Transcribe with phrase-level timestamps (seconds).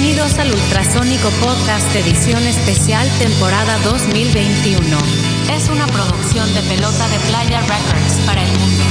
[0.00, 4.78] Bienvenidos al Ultrasónico Podcast Edición Especial Temporada 2021.
[5.52, 8.84] Es una producción de Pelota de Playa Records para el mundo.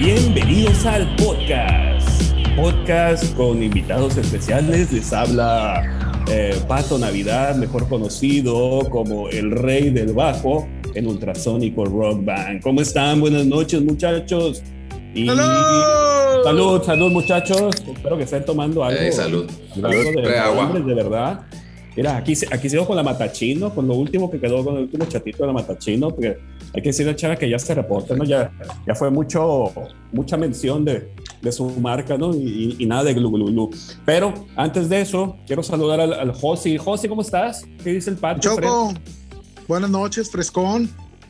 [0.00, 2.34] Bienvenidos al podcast.
[2.56, 4.92] Podcast con invitados especiales.
[4.92, 12.24] Les habla eh, Pato Navidad, mejor conocido como el rey del bajo en Ultrasónico Rock
[12.24, 12.62] Band.
[12.62, 13.20] ¿Cómo están?
[13.20, 14.62] Buenas noches, muchachos.
[15.14, 16.44] Y ¡Salud!
[16.44, 17.74] Salud, salud, muchachos.
[17.86, 19.00] Espero que estén tomando algo.
[19.00, 19.46] Eh, salud.
[19.76, 21.40] algo Salud, de, de verdad.
[21.96, 24.82] Mira, aquí, se- aquí sigo con la Matachino, con lo último que quedó, con el
[24.84, 26.38] último chatito de la Matachino, porque
[26.74, 28.24] hay que decirle a Chava que ya se reporta, ¿no?
[28.24, 28.50] Ya,
[28.86, 29.70] ya fue mucho,
[30.12, 32.34] mucha mención de, de su marca, ¿no?
[32.34, 33.70] Y, y- nada de glu, glu, glu.
[34.04, 36.76] Pero antes de eso, quiero saludar al, al Josi.
[36.78, 37.62] Josi, ¿cómo estás?
[37.84, 38.40] ¿Qué dice el Pato?
[38.40, 38.92] Choco,
[39.68, 40.88] buenas noches, Frescón.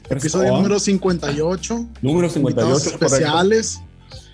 [0.09, 0.19] Fred?
[0.19, 0.63] Episodio Frescón.
[0.63, 1.87] número 58.
[2.01, 3.05] Número 58, Invitados correcto.
[3.07, 3.81] especiales.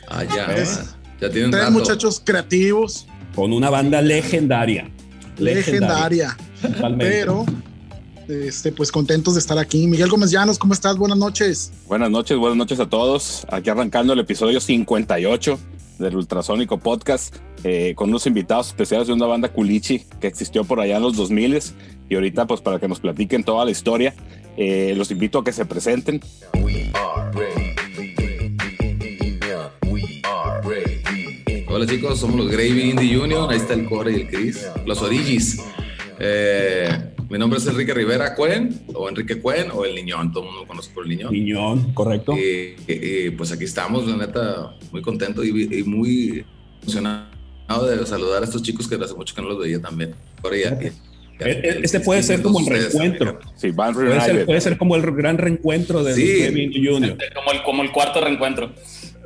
[0.09, 0.47] Ah, ya.
[0.55, 1.73] Es- Ya tiene un Tres rato.
[1.73, 4.91] muchachos creativos, Con una banda legendaria.
[5.39, 6.37] Legendaria.
[6.61, 7.05] Totalmente.
[7.07, 7.47] Pero,
[8.29, 9.87] este, pues contentos de estar aquí.
[9.87, 10.97] Miguel Gómez Llanos, ¿cómo estás?
[10.97, 11.73] Buenas noches.
[11.89, 13.47] Buenas noches, buenas noches a todos.
[13.51, 15.59] Aquí arrancando el episodio 58
[15.99, 20.81] del Ultrasónico Podcast eh, con unos invitados especiales de una banda culichi que existió por
[20.81, 21.61] allá en los 2000
[22.09, 24.15] y ahorita pues para que nos platiquen toda la historia.
[24.57, 26.21] eh, los invito a que se presenten.
[31.71, 33.51] Hola chicos, somos los Gravy Indie Union.
[33.51, 34.67] Ahí está el Core y el Chris.
[34.87, 35.63] Los Origis.
[36.19, 36.89] Eh,
[37.29, 40.33] mi nombre es Enrique Rivera Cuen, o Enrique Cuen, o el Niñón.
[40.33, 41.31] Todo el mundo conoce por el Niñón.
[41.31, 42.35] Piñón, correcto.
[42.37, 46.45] Y, y- y, pues aquí estamos, la neta, muy contento y, y muy
[46.83, 47.29] emocionado
[47.89, 50.15] de saludar a estos chicos que hace mucho que no los veía también.
[50.43, 50.91] Ahora ya- ya-
[51.43, 53.39] E- e- Este puede ser como el reencuentro.
[53.57, 54.45] Sí, Puede ser, Reunited.
[54.45, 56.27] puede ser como el gran reencuentro de Sí.
[56.43, 57.17] Kevin Jr.
[57.35, 58.73] Como el, como el cuarto reencuentro.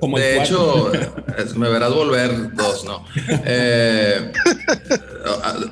[0.01, 3.05] Como De hecho, es- me verás volver dos, ¿no?
[3.47, 4.33] Eh,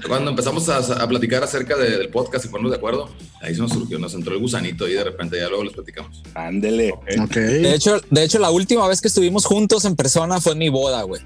[0.07, 3.11] cuando empezamos a, a platicar acerca de- del podcast y ponernos de acuerdo,
[3.41, 6.23] ahí se nos surgió, nos entró el gusanito y de repente ya luego les platicamos.
[6.35, 6.95] Ándele.
[7.35, 10.69] De hecho, de hecho, la última vez que estuvimos juntos en persona fue en mi
[10.69, 11.21] boda, güey.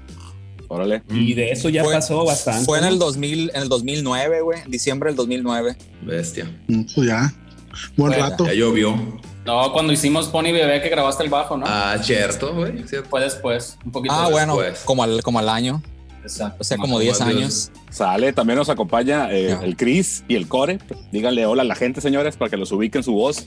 [0.69, 1.01] Órale.
[1.09, 2.65] Y de eso ya Fue- pasó bastante.
[2.65, 5.77] Fue en el 2000, en el 2009, güey, en diciembre del 2009.
[6.01, 6.51] Bestia.
[6.67, 7.33] Pues ya.
[7.95, 8.45] Buen Bueno, rato.
[8.47, 8.95] Ya llovió.
[9.47, 11.65] No, cuando hicimos Pony Bebé que grabaste el bajo, ¿no?
[11.67, 12.83] Ah, cierto, güey.
[13.09, 14.45] Fue después, un poquito Ah, después.
[14.45, 15.81] bueno, como al, como al año,
[16.21, 16.57] Exacto.
[16.59, 17.71] o sea, como como 10 al- años.
[17.89, 20.79] Sale, también nos acompaña eh, el Chris y el Core.
[21.13, 23.45] Díganle hola a la gente, señores, para que los ubiquen su voz.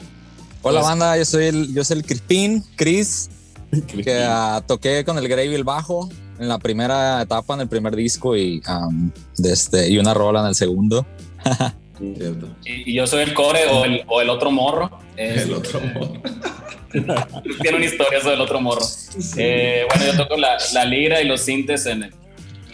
[0.62, 3.28] Hola, Pues- banda, yo soy el, yo soy el Crispín, Chris,
[4.03, 7.94] que ah, toqué con el Gravy el bajo en la primera etapa, en el primer
[7.94, 11.05] disco y, um, de este, y una rola en el segundo.
[12.16, 12.49] Cierto.
[12.65, 14.91] Y, y yo soy el core o el, o el otro morro.
[15.16, 15.81] Es- El otro.
[16.93, 18.84] Tiene una historia eso del otro morro.
[19.37, 22.12] Eh, bueno, yo toco la, la lira y los sintes en el,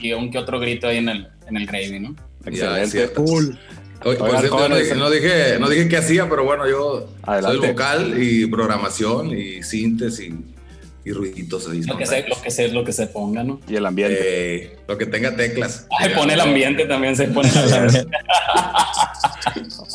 [0.01, 2.17] y un que otro grito ahí en el, en el gravy, ¿no?
[2.51, 3.15] Ya, es Excelente.
[3.15, 3.59] Cool.
[4.05, 7.09] Oye, por cierto, yo no, dije, no, dije, no dije qué hacía, pero bueno, yo
[7.25, 7.59] Adelante.
[7.59, 11.83] soy vocal y programación y síntesis y, y ruiditos ahí.
[11.83, 13.61] Lo que, se, lo, que se, lo que se ponga, ¿no?
[13.69, 14.17] Y el ambiente.
[14.21, 15.87] Eh, lo que tenga teclas.
[15.99, 18.07] Ay, pone el ambiente también, se pone el ambiente.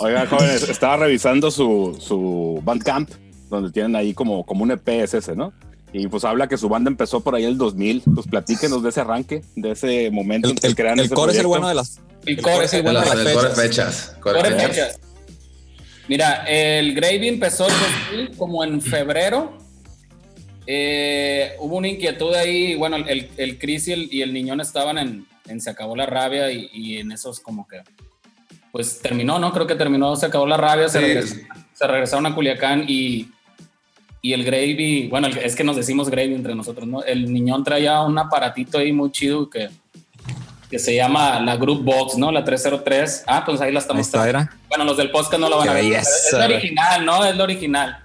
[0.02, 3.10] Oigan, jóvenes, estaba revisando su, su Bandcamp,
[3.50, 5.54] donde tienen ahí como, como un EP es ese, ¿no?
[5.94, 8.04] Y pues habla que su banda empezó por ahí el 2000.
[8.16, 11.14] Pues platíquenos de ese arranque, de ese momento El, en que el- crean el ese
[11.16, 12.00] core es el bueno de las.
[12.26, 13.58] El El core es el bueno de Las- el core fechas.
[13.60, 14.16] fechas.
[14.22, 14.68] core Core fechas.
[14.70, 15.00] fechas.
[16.08, 17.74] Mira, el Gravy empezó el
[18.18, 19.58] 2000 como en febrero.
[20.68, 22.76] Eh, hubo una inquietud ahí.
[22.76, 26.06] Bueno, el, el Chris y el, y el Niñón estaban en, en Se acabó la
[26.06, 27.78] rabia y, y en esos como que.
[28.72, 29.52] Pues terminó, ¿no?
[29.52, 31.06] Creo que terminó, se acabó la rabia, se, Sí.
[31.06, 31.36] regresó-
[31.74, 33.30] se regresaron a Culiacán y,
[34.22, 37.04] y el Gravy, bueno, el- es que nos decimos Gravy entre nosotros, ¿no?
[37.04, 39.70] El Niñón traía un aparatito ahí muy chido que,
[40.70, 42.32] que se llama la Group Box, ¿no?
[42.32, 43.24] La 303.
[43.28, 44.58] Ah, pues ahí la Ahí estamos está, era.
[44.70, 45.84] bueno, los del podcast no la van a ver.
[45.84, 47.26] belleza, es la original, ¿no?
[47.26, 47.98] Es la original.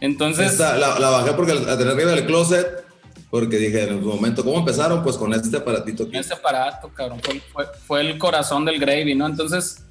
[0.00, 2.84] Entonces, Esta, la, la bajé porque la tenía arriba del closet.
[3.30, 5.02] Porque dije en su momento, ¿cómo empezaron?
[5.02, 6.16] Pues con este aparatito aquí.
[6.16, 9.26] ese aparato, cabrón, fue, fue- fue el corazón del gravy, ¿no?
[9.26, 9.84] Entonces,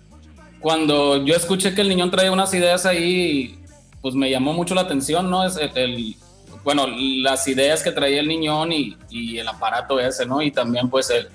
[0.60, 3.60] cuando yo escuché que el niñón traía unas ideas ahí,
[4.02, 5.46] pues me llamó mucho la atención, ¿no?
[5.46, 6.16] Es el, el-
[6.64, 10.42] bueno, las ideas que traía el niñón y, y el aparato ese, ¿no?
[10.42, 11.30] Y también, pues, el,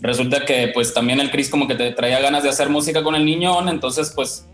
[0.00, 3.14] resulta que, pues, también el Chris como que te traía ganas de hacer música con
[3.14, 4.46] el niñón, entonces, pues,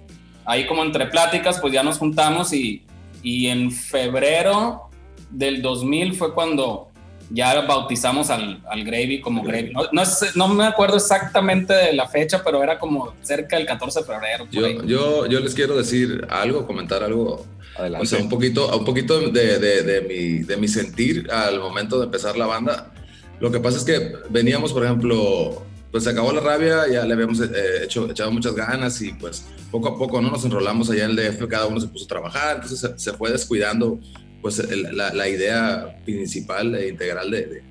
[0.45, 2.85] ahí como entre pláticas, pues ya nos juntamos y,
[3.23, 4.91] y en febrero
[5.31, 6.89] del 2000 fue cuando
[7.35, 9.73] ya bautizamos al, al Gravy como Gravy.
[9.73, 13.67] No, no, es- no me acuerdo exactamente de la fecha, pero era como cerca del
[13.67, 14.47] 14 de febrero.
[14.51, 17.45] Yo, yo, yo les quiero decir algo, comentar algo,
[17.77, 18.05] Adelante.
[18.05, 21.99] o sea, un poquito, un poquito de, de, de mi, de mi sentir al momento
[21.99, 22.93] de empezar la banda.
[23.41, 27.13] Lo que pasa es que veníamos, por ejemplo, pues se acabó la rabia, ya le
[27.15, 27.51] habíamos eh,
[27.85, 31.17] hecho, echado muchas ganas y pues poco a poco no nos enrolamos allá en el
[31.17, 33.99] DF, cada uno se puso a trabajar, entonces se, se fue descuidando
[34.43, 34.59] pues
[34.93, 37.63] la, la idea principal e integral de,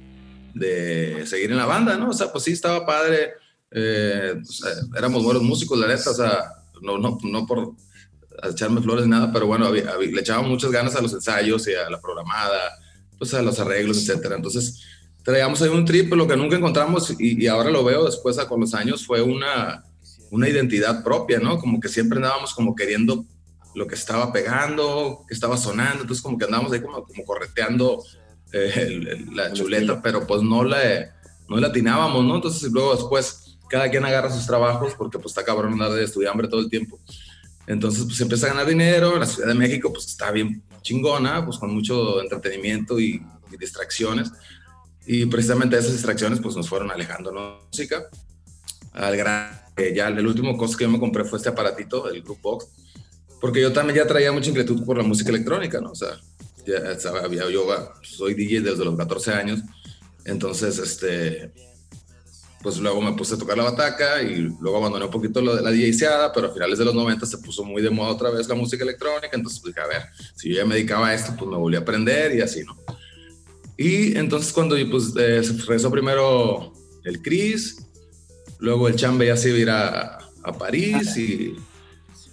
[0.55, 2.09] de, de seguir en la banda, ¿no?
[2.09, 3.31] O sea, pues sí, estaba padre,
[3.71, 6.45] eh, o sea, éramos buenos músicos, la neta, o sea,
[6.81, 7.73] no, no, no por
[8.49, 11.67] echarme flores ni nada, pero bueno, había- había- le echábamos muchas ganas a los ensayos
[11.67, 12.59] y a la programada,
[13.19, 14.35] pues a los arreglos, etcétera.
[14.37, 14.81] Entonces,
[15.23, 18.61] traíamos ahí un trip, lo que nunca encontramos y, y ahora lo veo después con
[18.61, 19.83] los años fue una,
[20.31, 21.59] una identidad propia, ¿no?
[21.59, 23.25] Como que siempre andábamos como queriendo
[23.75, 28.03] lo que estaba pegando, que estaba sonando, entonces como que andábamos ahí como, como correteando
[28.53, 31.09] eh, el- el- la chuleta, pero pues no le,
[31.47, 32.35] no le atinábamos, ¿no?
[32.35, 36.49] Entonces luego después cada quien agarra sus trabajos porque pues está cabrón andar de estudiambre
[36.49, 36.99] todo el tiempo.
[37.67, 41.57] Entonces pues empieza a ganar dinero, la Ciudad de México pues está bien chingona, pues
[41.57, 43.21] con mucho entretenimiento y,
[43.51, 44.31] y distracciones.
[45.05, 47.61] Y precisamente esas distracciones pues nos fueron alejando ¿no?
[47.71, 48.03] música.
[48.93, 52.21] Al gran, que ya el último cosa que yo me compré fue este aparatito, el
[52.21, 52.67] Group Box,
[53.41, 55.91] porque yo también ya traía mucha inquietud por la música electrónica, ¿no?
[55.91, 56.19] O sea,
[56.65, 57.65] ya sabía, yo
[58.03, 59.61] soy DJ desde los 14 años,
[60.23, 61.51] entonces, este,
[62.61, 65.71] pues luego me puse a tocar la bataca y luego abandoné un poquito de la
[65.71, 68.53] DJseada, pero a finales de los 90 se puso muy de moda otra vez la
[68.53, 70.03] música electrónica, entonces dije, a ver,
[70.35, 72.77] si yo ya me dedicaba a esto, pues me volví a aprender y así, ¿no?
[73.75, 76.71] Y entonces cuando pues eh, regresó primero
[77.03, 77.87] el Chris,
[78.59, 81.55] luego el Chambe ya se iba a ir a, a París y,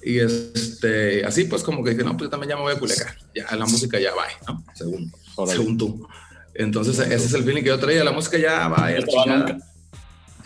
[0.02, 2.78] y este, así pues como que dije, no, pues yo también ya me voy a
[2.78, 4.64] Culiacán, ya la música ya va, ¿no?
[4.74, 5.58] Según, Órale.
[5.58, 6.08] según tú.
[6.54, 9.58] Entonces ese es el feeling que yo traía, la música ya va, ya la.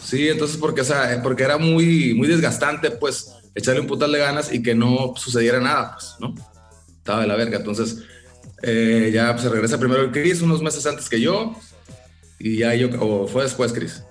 [0.02, 4.19] Sí, entonces porque, o sea, porque era muy, muy desgastante, pues, echarle un putal de
[4.19, 6.34] ganas y que no sucediera nada, pues, ¿no?
[6.98, 7.58] Estaba de la verga.
[7.58, 7.98] Entonces,
[8.62, 11.55] eh, ya pues, se regresa primero el Chris, unos meses antes que yo,
[12.38, 14.02] y ya yo, o fue después, Chris.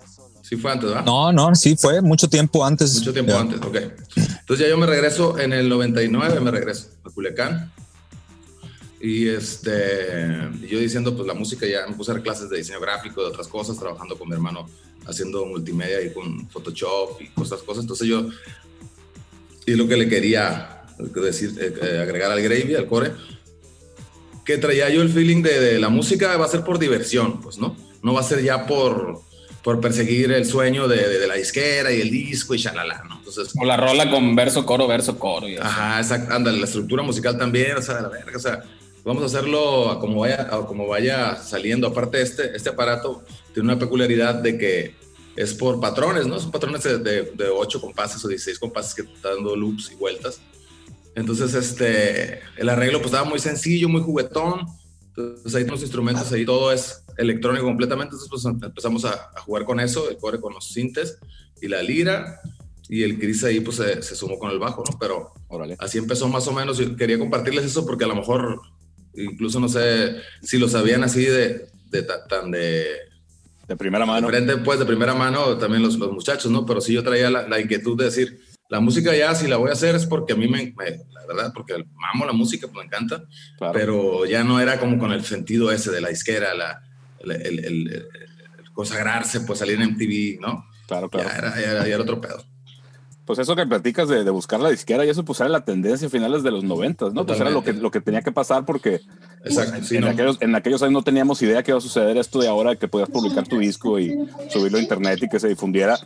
[0.51, 1.06] Sí fue antes, ¿verdad?
[1.06, 2.95] No, no, sí, fue mucho tiempo antes.
[2.95, 3.39] Mucho tiempo Ya.
[3.39, 3.75] antes, ok.
[4.18, 7.71] Entonces ya yo me regreso en el 99, me regreso a Culiacán.
[9.00, 12.81] Y este, yo diciendo, pues la música ya me puse a dar clases de diseño
[12.81, 14.68] gráfico, de otras cosas, trabajando con mi hermano
[15.07, 17.83] haciendo multimedia y con Photoshop y cosas, cosas.
[17.83, 18.27] Entonces yo,
[19.65, 23.13] y lo que le quería decir, eh, eh, agregar al gravy, al core,
[24.44, 27.57] que traía yo el feeling de, de la música va a ser por diversión, pues,
[27.57, 27.77] ¿no?
[28.04, 29.21] No va a ser ya por,
[29.63, 33.17] por perseguir el sueño de, de- de la disquera y el disco y shalala, ¿no?
[33.17, 35.47] Entonces, O la rola con verso, coro, verso, coro.
[35.47, 35.57] Y.
[35.57, 36.33] Ajá, exacto.
[36.33, 38.63] Ándale, la estructura musical también, o sea, de la verga, o sea,
[39.03, 41.87] vamos a hacerlo a como vaya, a como vaya saliendo.
[41.87, 43.23] Aparte, este, este aparato
[43.53, 44.95] tiene una peculiaridad de que
[45.35, 46.39] es por patrones, ¿no?
[46.39, 49.95] Son patrones de, de, de 8 compases o 16 compases que están dando loops y
[49.95, 50.41] vueltas.
[51.15, 54.65] Entonces, este, el arreglo pues estaba muy sencillo, muy juguetón.
[55.15, 58.15] Entonces ahí los instrumentos, ahí todo es electrónico completamente.
[58.15, 61.17] Entonces pues empezamos a, a jugar con eso, el core con los sintes
[61.61, 62.39] y la lira.
[62.89, 64.97] Y el Chris ahí pues se, se sumó con el bajo, ¿no?
[64.99, 65.77] Pero Órale.
[65.79, 66.77] así empezó más o menos.
[66.77, 68.59] Yo quería compartirles eso porque a lo mejor,
[69.15, 72.85] incluso no sé si lo sabían así de, de ta- tan de,
[73.67, 74.27] De primera de mano.
[74.27, 76.65] frente, pues de primera mano también los, los muchachos, ¿no?
[76.65, 78.41] Pero sí yo traía la, la inquietud de decir,
[78.71, 81.25] la música ya si la voy a hacer es porque a mí me, me- la
[81.28, 81.73] verdad, porque
[82.13, 83.23] amo la música, pues me encanta,
[83.57, 83.73] Claro.
[83.73, 86.81] pero ya no era como con el sentido ese de la disquera, la,
[87.19, 87.94] el, el- el- el-
[88.59, 90.66] el consagrarse, pues salir en MTV, ¿no?
[90.87, 91.30] claro, claro.
[91.30, 92.44] Ya, era, ya, era, ya era otro pedo.
[93.31, 96.06] Pues eso que platicas de, de buscar la disquera y eso pues era la tendencia
[96.07, 97.26] a finales de los noventas, ¿no?
[97.26, 99.00] Pues era lo que, lo que tenía que pasar porque
[99.45, 100.07] Exacto, sí, en, no.
[100.09, 102.90] aquellos, en aquellos años no teníamos idea que iba a suceder esto de ahora, que
[102.90, 104.14] podías publicar tu disco y
[104.50, 105.97] subirlo a internet y que se difundiera,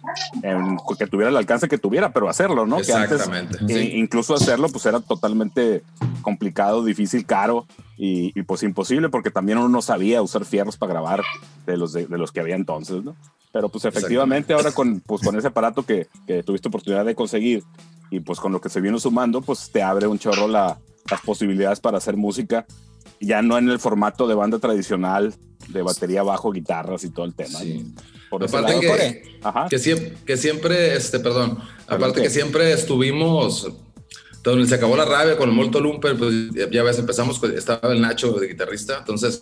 [0.43, 2.77] en- que tuviera el alcance que tuviera, pero hacerlo, ¿no?
[2.77, 3.57] Que antes, Exactamente.
[3.69, 3.91] e- sí.
[3.95, 5.81] incluso hacerlo pues era totalmente
[6.21, 7.65] complicado, difícil, caro
[7.97, 11.23] y, y, pues imposible porque también uno no sabía usar fierros para grabar
[11.65, 13.15] de los, de, de los que había entonces, ¿no?
[13.51, 17.63] Pero pues efectivamente ahora con, pues, con ese aparato que, que tuviste oportunidad de conseguir
[18.11, 20.77] y pues con lo que se vino sumando, pues te abre un chorro la-
[21.09, 22.65] las posibilidades para hacer música,
[23.21, 25.33] ya no en el formato de banda tradicional,
[25.69, 27.59] de batería, bajo, guitarras y todo el tema.
[27.59, 27.93] Sí.
[28.29, 29.39] Por Aparte que-.
[29.43, 29.67] Ajá.
[29.69, 33.71] que siempre, que siempre, este, perdón, aparte que siempre estuvimos,
[34.43, 36.33] donde se acabó la rabia con el Molto Lumper, pues
[36.71, 39.41] ya- ves, empezamos, estaba el Nacho de guitarrista, entonces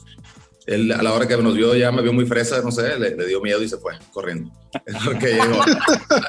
[0.65, 3.15] él a la hora que nos vio ya me vio muy fresa, no sé, le,
[3.15, 4.51] le dio miedo y se fue corriendo.
[5.05, 5.61] Porque llegó,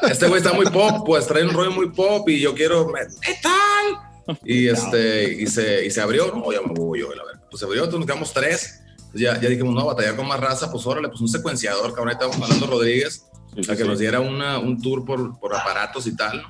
[0.09, 4.39] este güey está muy pop, pues trae un rollo muy pop y yo quiero metal.
[4.45, 7.43] Y este, y se, y se abrió, no, ya me voy yo, la verdad.
[7.51, 8.81] Pues se abrió, entonces nos quedamos tres
[9.13, 12.09] Ya, ya dijimos, no, batallar con más raza, pues órale, pues un secuenciador, cabrón.
[12.09, 13.27] Ahí estábamos hablando Rodríguez,
[13.69, 16.43] a que nos diera una, un tour por, por aparatos y tal.
[16.43, 16.49] ¿no?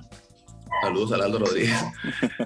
[0.83, 1.77] Saludos a Aldo Rodríguez.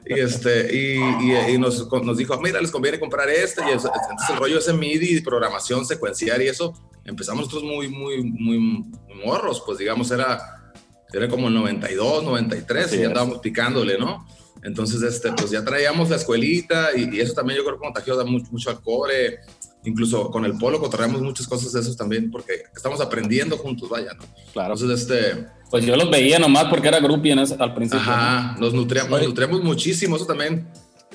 [0.06, 3.62] y este, y, y, y nos, nos dijo, mira, les conviene comprar este.
[3.66, 6.73] Y eso- entonces el rollo ese MIDI, programación, secuenciar y eso,
[7.04, 8.85] empezamos nosotros muy, muy, muy,
[9.25, 10.73] morros, pues digamos, era,
[11.12, 14.26] era como el 92, 93, Así y ya andábamos picándole, ¿no?
[14.62, 18.16] Entonces, este, pues ya traíamos la escuelita y, y eso también yo creo que contagió
[18.16, 19.38] da mucho, mucho al core.
[19.85, 24.12] Incluso con el polo contraemos muchas cosas de esos también porque estamos aprendiendo juntos, vaya,
[24.14, 24.25] ¿no?
[24.52, 24.75] Claro.
[24.75, 26.99] Entonces, este, Pues yo los veía nomás porque era
[27.43, 28.01] ese- al principio.
[28.01, 29.29] Ajá, nos nutriamos, nos Oye.
[29.29, 30.67] nutriamos muchísimo, eso también,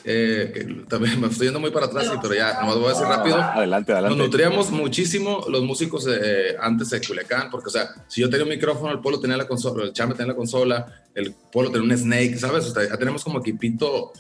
[0.06, 3.06] eh, que también me estoy yendo muy para atrás, pero ya, nomás voy a decir
[3.08, 3.42] rápido.
[3.42, 4.24] Adelante, Nos adelante.
[4.24, 8.50] nutríamos muchísimo los músicos eh, antes de Culiacán, porque, o sea, si yo tenía un
[8.52, 11.98] micrófono, el Polo tenía la consola, el Chame tenía la consola, el Polo tenía un
[11.98, 12.66] Snake, ¿sabes?
[12.66, 14.12] O sea, ya tenemos como equipito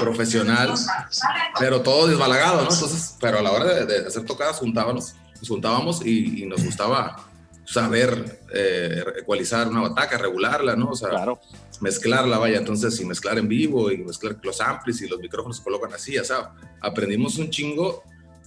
[0.00, 0.70] profesional,
[1.58, 2.72] pero todo desbalagado, ¿no?
[2.72, 6.64] Entonces, pero a la hora de, de hacer tocadas, juntábamos, nos juntábamos y, y nos
[6.64, 7.16] gustaba
[7.64, 10.90] saber eh, ecualizar una bataca, regularla, ¿no?
[10.90, 11.40] O sea, Claro.
[11.80, 15.62] mezclarla, vaya, entonces, y mezclar en vivo, y mezclar los amplis y los micrófonos se
[15.64, 16.48] colocan así, ya sabes.
[16.80, 18.02] Aprendimos un chingo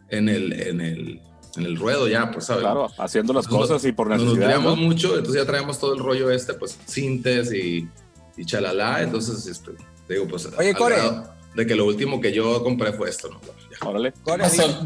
[0.10, 1.22] en el, en el,
[1.58, 2.64] en el ruedo ya, pues, ¿sabes?
[2.64, 4.42] Claro, haciendo las Nos- cosas y por Nos necesidad.
[4.48, 4.84] nutríamos ¿no?
[4.84, 7.90] mucho, entonces ya traemos todo el rollo este, pues, sintes y,
[8.38, 9.72] y chalala, entonces, este,
[10.10, 10.96] digo, pues, Oye, Core.
[10.96, 13.40] grado de que lo último que yo compré fue esto, ¿no?
[13.90, 14.14] Órale.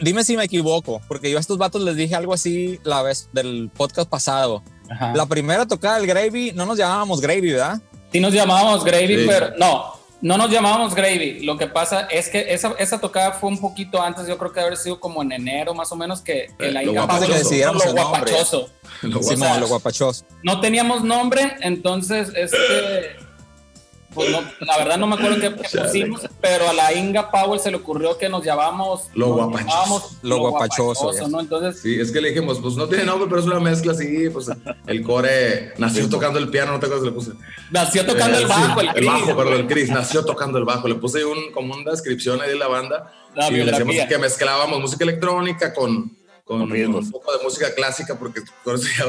[0.00, 3.28] Dime, si me equivoco, porque yo a estos vatos les dije algo así la vez
[3.32, 4.62] del podcast pasado.
[4.90, 5.12] Ajá.
[5.14, 7.80] La primera tocada del Gravy, no nos llamábamos Gravy, ¿verdad?
[8.12, 9.24] Sí nos llamábamos Gravy, Sí.
[9.28, 11.40] pero no, no nos llamábamos Gravy.
[11.44, 14.60] Lo que pasa es que esa, esa tocada fue un poquito antes, yo creo que
[14.60, 17.20] haber sido como en enero más o menos que, que Eh, la lo Inca guapachoso.
[17.26, 18.70] Pablo- Que decidiéramos lo guapachoso.
[19.02, 19.52] Lo Sí, guapo.
[19.54, 20.24] mo, los guapachos.
[20.42, 23.16] No teníamos nombre, entonces este
[24.16, 27.60] pues no, la verdad no me acuerdo qué, qué pusimos, pero a la Inga Powell
[27.60, 30.16] se le ocurrió que nos llamábamos Lo guapachoso.
[30.22, 31.28] Lo guapachoso.
[31.28, 31.40] ¿no?
[31.40, 34.30] Entonces, Sí, es que le dijimos, pues no tiene nombre, pero es una mezcla así,
[34.30, 34.48] pues
[34.86, 37.32] el core nació tocando el piano, no te acuerdas, le puse.
[37.70, 40.64] nació tocando Eh, el bajo, sí, el, el bajo, perdón, el Chris nació tocando el
[40.64, 40.88] bajo.
[40.88, 43.12] Le puse un, como una descripción ahí de la banda.
[43.34, 44.08] La y le decíamos biografía.
[44.08, 48.40] que mezclábamos música electrónica con, con, Con un poco de música clásica, porque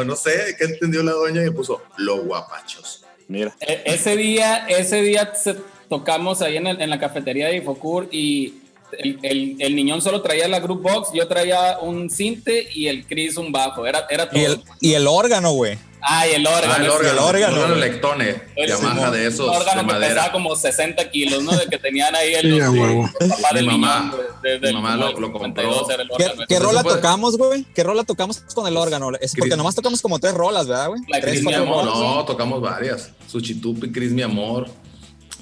[0.06, 3.07] no sé qué entendió la doña y puso lo guapachos.
[3.28, 3.56] Mira.
[3.60, 5.56] E- ese día, ese día se-
[5.90, 8.56] tocamos ahí en, el- en la cafetería de Ifocur y
[8.98, 13.06] el, el, el niñón solo traía la group box, yo traía un cinte y el
[13.06, 13.86] Chris un bajo.
[13.86, 14.40] Era, era todo.
[14.40, 15.78] Y el, y el órgano, güey.
[16.02, 16.74] Ah, y el órgano.
[16.74, 17.76] Ah, el órgano, el órgano, el órgano.
[17.76, 19.12] Lectone, El Yamaha Simón.
[19.12, 21.52] de esos, Un órgano de que pesaba como 60 kilos, ¿no?
[21.52, 23.10] De que tenían ahí el, Sí, huevo.
[23.20, 24.14] papá del mamá-
[24.44, 26.18] de- mi mamá lo- lo 52 compró.
[26.18, 27.66] ¿Qué, qué rola fue- tocamos, güey?
[27.76, 29.10] ¿Qué rola tocamos con el órgano?
[29.20, 31.02] Es porque Chris- nomás tocamos como tres rolas, ¿verdad, güey?
[31.08, 31.86] La cuatro mi amor.
[31.86, 33.12] No, tocamos varias.
[33.28, 34.68] Suchitupi, Cris, mi amor.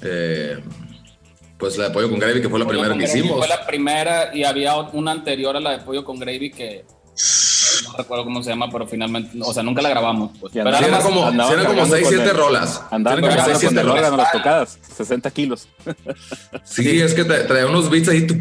[0.02, 0.58] Eh,
[1.58, 3.38] pues la de Pollo con Gravy, que fue la Pollo primera que hicimos.
[3.38, 6.84] Fue la primera y había una anterior a la de Pollo con Gravy que
[7.84, 10.30] no recuerdo cómo se llama, pero finalmente, o sea, nunca la grabamos.
[10.40, 10.52] Pues.
[10.52, 12.82] Pero Sí, era como, sí eran como cargando 6, con 7 el- rolas.
[12.90, 14.18] Andaban Sí, como cargando 6, con el 7 órgano rolas.
[14.18, 14.78] las tocadas.
[14.96, 15.68] 60 kilos.
[16.64, 18.34] Sí, es que tra- traía unos beats ahí, tu-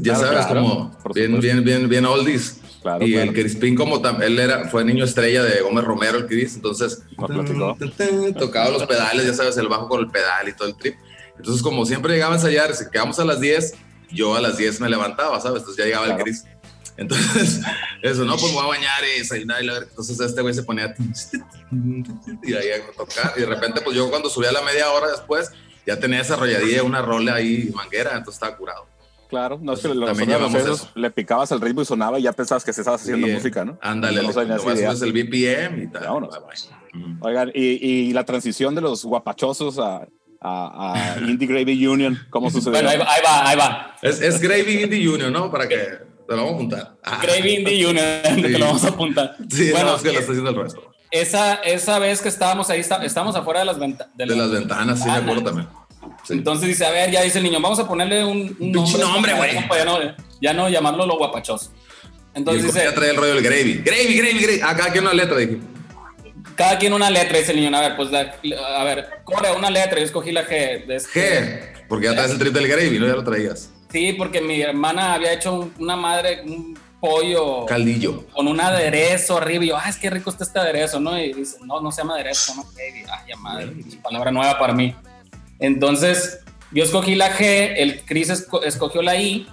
[0.00, 2.60] ya Claro, sabes, claro, como bien, bien, bien, bien oldies.
[2.82, 6.54] Claro, y el Crispín, como él era, fue niño estrella de Gómez Romero, el Chris,
[6.54, 7.76] entonces platicó.
[8.38, 10.94] tocaba los pedales, ya sabes, el bajo con el pedal y todo el trip.
[11.36, 13.74] Entonces, como siempre llegaba a ensayar, si quedamos a las 10,
[14.10, 15.60] yo a las 10 me levantaba, ¿sabes?
[15.60, 16.44] Entonces ya llegaba el Chris.
[16.98, 17.62] Entonces,
[18.02, 19.88] eso, no, pues me voy a bañar y desayunar y la verga.
[19.88, 20.94] Entonces este güey se ponía
[22.42, 23.32] y ahí a tocar.
[23.36, 25.50] Y de repente, pues yo cuando subía a la media hora después,
[25.86, 28.86] ya tenía desarrolladilla una rola ahí manguera, entonces estaba curado.
[29.28, 30.98] Claro, no es que los también órganos llevamos esos eso.
[30.98, 33.78] le picabas el ritmo y sonaba y ya pensabas que se estabas haciendo música, ¿no?
[33.82, 36.04] Ándale, No subes el BPM y tal.
[36.04, 36.30] Vámonos.
[36.30, 37.02] Bye, bye.
[37.14, 37.26] Ujú.
[37.26, 37.62] Oigan, y,
[38.08, 40.08] y la transición de los guapachosos a,
[40.40, 42.72] a, a Indie Gravy Union, ¿cómo sucedió?
[42.72, 43.96] Bueno, ahí va, ahí va, ahí va.
[44.00, 45.50] Es, es Gravy Indie Junior, ¿no?
[45.50, 46.96] Para que te lo vamos a apuntar.
[47.02, 48.06] Ah, Gravy Indie Union,
[48.42, 49.36] te lo vamos a apuntar.
[49.50, 50.92] Sí, bueno, no, es que lo está haciendo el resto.
[51.10, 55.00] esa, esa vez que estábamos ahí, está- estábamos afuera de las, venta- De las ventanas,
[55.02, 55.68] sí, me acuerdo también.
[56.24, 56.34] Sí.
[56.34, 59.54] Entonces dice, a ver, ya dice el niño, vamos a ponerle un, un nombre, güey.
[59.54, 59.98] Ya no,
[60.40, 61.72] ya no llamarlo lo guapachoso.
[62.34, 63.82] Entonces dice, ya trae el rollo del Gravy.
[63.84, 64.60] Gravy, Gravy, Gravy.
[64.62, 65.58] Ah, cada quien una letra, dije.
[66.54, 68.34] cada quien una letra, dice el niño, a ver, pues, la-
[68.78, 70.86] a ver, corre una letra, yo escogí la G.
[70.86, 71.86] de este- G.
[71.88, 73.06] Porque ya traes el trip del Gravy, ¿no?
[73.06, 73.70] Ya lo traías.
[73.90, 78.26] Sí, porque mi hermana había hecho un- una madre, un pollo Caldillo.
[78.32, 79.64] con un aderezo arriba.
[79.64, 81.18] Y yo, ah, es que rico está este aderezo, ¿no?
[81.18, 83.04] Y dice, no, no se llama aderezo, se llama gravy.
[83.10, 84.94] Ay, ya madre, palabra nueva para mí.
[85.58, 86.40] Entonces,
[86.72, 89.46] yo escogí la G, el Chris esco- escogió la I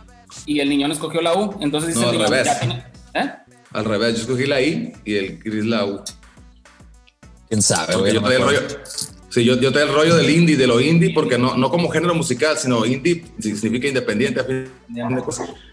[0.46, 1.58] y el niñón escogió la U.
[1.62, 2.46] Entonces dice No, al niño, revés.
[2.46, 3.32] ya tiene- ¿eh?
[3.74, 6.02] Al revés, yo escogí la I y el Chris la U.
[7.48, 8.78] ¿Quién sabe, Porque yo No me traía el rollo.
[9.36, 11.90] Sí, yo, yo tengo el rollo del indie, de lo indie, porque no, no como
[11.90, 14.40] género musical, sino indie significa independiente.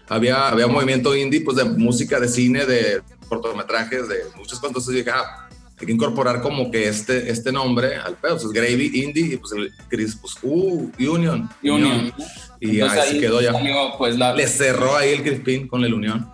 [0.09, 4.71] Había, había movimiento indie, pues de música, de cine, de cortometrajes, de muchas cosas.
[4.71, 5.47] Entonces dije, ah,
[5.79, 8.37] hay que incorporar como que este, este nombre al pedo.
[8.37, 11.49] Pues Gravy, indie, y pues el Chris, pues, uh, Union.
[11.63, 12.11] Union.
[12.59, 13.53] Y Entonces ahí se quedó ya.
[13.53, 16.29] salió, pues, la, Le cerró ahí el Crispin con el Unión.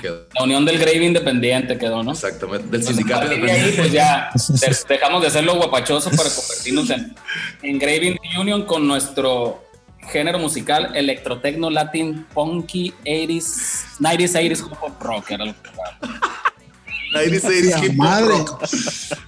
[0.00, 0.26] Quedó.
[0.34, 2.12] la unión del Grave Independiente quedó, ¿no?
[2.12, 2.66] Exactamente.
[2.68, 3.76] Del Entonces, sindicato ahí, independiente.
[3.78, 7.14] pues ya de- dejamos de hacerlo guapachoso para convertirnos en,
[7.62, 9.62] en Grave Union con nuestro
[10.10, 15.70] género musical electrotecno latin punky 80s 90s 80s hip hop rock era lo que
[17.96, 18.26] madre.
[18.28, 18.62] Rock.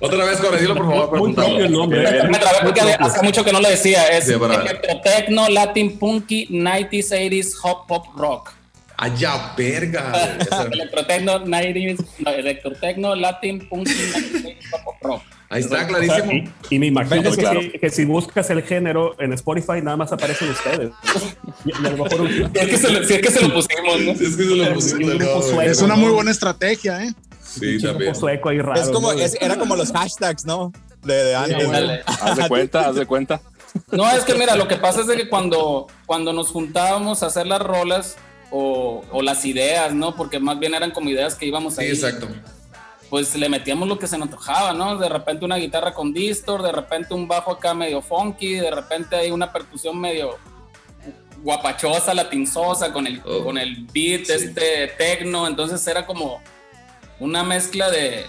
[0.01, 1.19] Otra vez, corregilo, por favor.
[1.19, 2.01] Muy propio el nombre.
[2.31, 7.11] me trabé porque había- hace mucho que no lo decía es electrotecno latin punky 90s
[7.13, 8.53] 80s hop hop rock
[8.97, 10.13] Allá, verga.
[10.71, 15.87] Electrotecno 90s no, electrotecno latin punky 90s 80s hop hop rock Ahí está, O sea,
[15.87, 16.33] clarísimo.
[16.33, 17.61] y, y me imagino que, claro.
[17.61, 20.91] si, que si buscas el género en Spotify, nada más aparecen ustedes.
[21.65, 23.41] Y, y a lo mejor un, si es que se lo, si es que se
[23.47, 24.15] lo pusimos ¿no?
[24.17, 26.01] Sí, es que se lo pusimos sueco, Es una ¿no?
[26.01, 27.13] muy buena estrategia, ¿eh?
[27.41, 28.11] Sí, también.
[28.13, 28.81] grupo sueco ahí raro.
[28.81, 29.19] Es como, ¿no?
[29.21, 30.73] es- era como los hashtags, ¿no?
[31.03, 31.69] De, de antes.
[32.07, 33.41] Haz de cuenta, haz de cuenta.
[33.93, 37.27] No, es que mira, lo que pasa es de que cuando, cuando nos juntábamos a
[37.27, 38.17] hacer las rolas
[38.57, 40.15] o, o las ideas, ¿no?
[40.15, 41.89] Porque más bien eran como ideas que íbamos Sí, ahí.
[41.89, 42.29] exacto.
[43.11, 44.97] Pues le metíamos lo que se nos antojaba, ¿no?
[44.97, 49.17] De repente una guitarra con distor, de repente un bajo acá medio funky, de repente
[49.17, 50.39] hay una percusión medio
[51.43, 54.33] guapachosa, latinzosa, con el, Oh, con el beat sí.
[54.33, 56.41] este tecno, entonces era como
[57.19, 58.27] una mezcla de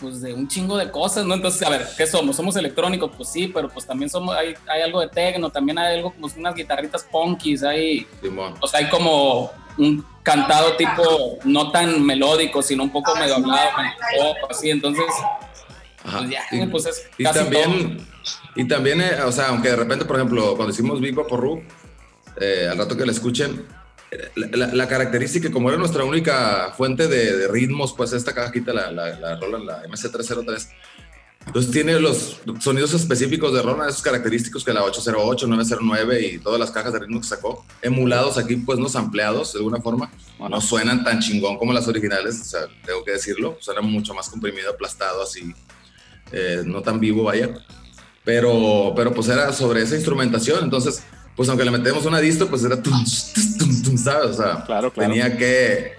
[0.00, 1.34] pues de un chingo de cosas, ¿no?
[1.34, 2.36] Entonces, a ver, ¿qué somos?
[2.36, 3.10] ¿Somos electrónicos?
[3.16, 6.28] Pues sí, pero pues también somos, hay, hay algo de tecno, también hay algo como
[6.36, 8.06] unas guitarritas punkies, hay,
[8.60, 13.70] o sea, hay como un cantado tipo no tan melódico, sino un poco medio hablado,
[13.78, 15.04] medio pop, así, entonces,
[16.04, 16.18] Ajá.
[16.18, 18.06] pues ya, Y- pues es Y casi también,
[18.56, 21.62] y también eh, o sea, aunque de repente, por ejemplo, cuando hicimos Big Vaporru,
[22.40, 23.64] eh, al rato que la escuchen,
[24.10, 28.34] eh, la, la- la característica, como era nuestra única fuente de, de ritmos, pues esta
[28.34, 30.68] cajita, la, la, la rola, la MC303,
[31.46, 36.60] entonces tiene los sonidos específicos de Rona, esos característicos que la 808, 909 y todas
[36.60, 40.60] las cajas de ritmo que sacó, emulados aquí, pues no sampleados de alguna forma, no
[40.60, 44.70] suenan tan chingón como las originales, o sea, tengo que decirlo, suena mucho más comprimido,
[44.70, 45.54] aplastado, así,
[46.32, 47.54] eh, no tan vivo, vaya.
[48.24, 51.02] Pero, pero pues era sobre esa instrumentación, entonces,
[51.34, 53.02] pues aunque le metemos una disto, pues era tum,
[53.58, 54.30] tum, tum, ¿sabes?
[54.32, 54.92] O sea, Claro, claro.
[54.92, 55.92] tenía que,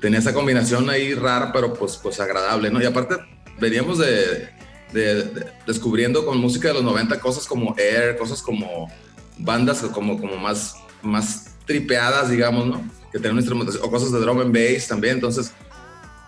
[0.00, 2.80] tenía esa combinación ahí rara, pero pues, pues agradable, ¿no?
[2.80, 3.16] Y aparte,
[3.60, 4.55] veníamos de,
[4.92, 8.90] de- de- descubriendo con música de los 90 cosas como Air, cosas como
[9.38, 12.82] bandas como, como más, más tripeadas, digamos, ¿no?
[13.12, 15.52] Que tenían instrumentos, o cosas de drum and bass también, entonces,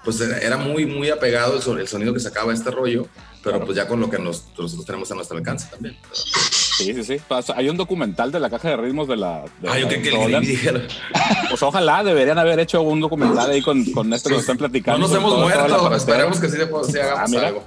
[0.04, 3.06] pues era, muy, muy apegado el, el sonido que sacaba este rollo,
[3.42, 3.64] pero Claro.
[3.66, 5.96] pues ya con lo que nos- nosotros tenemos a nuestro alcance también.
[6.12, 7.16] Sí, sí, sí.
[7.26, 9.42] Pasa- Hay un documental de la caja de ritmos de la.
[9.60, 10.80] de Ah, yo creo que el dijera,
[11.48, 14.58] Pues ojalá deberían haber hecho un documental ahí con, con esto que nos están no
[14.60, 14.98] platicando.
[14.98, 17.48] nos con hemos todo- muerto, esperemos que sí, sí hagamos Ah, mira.
[17.48, 17.64] algo.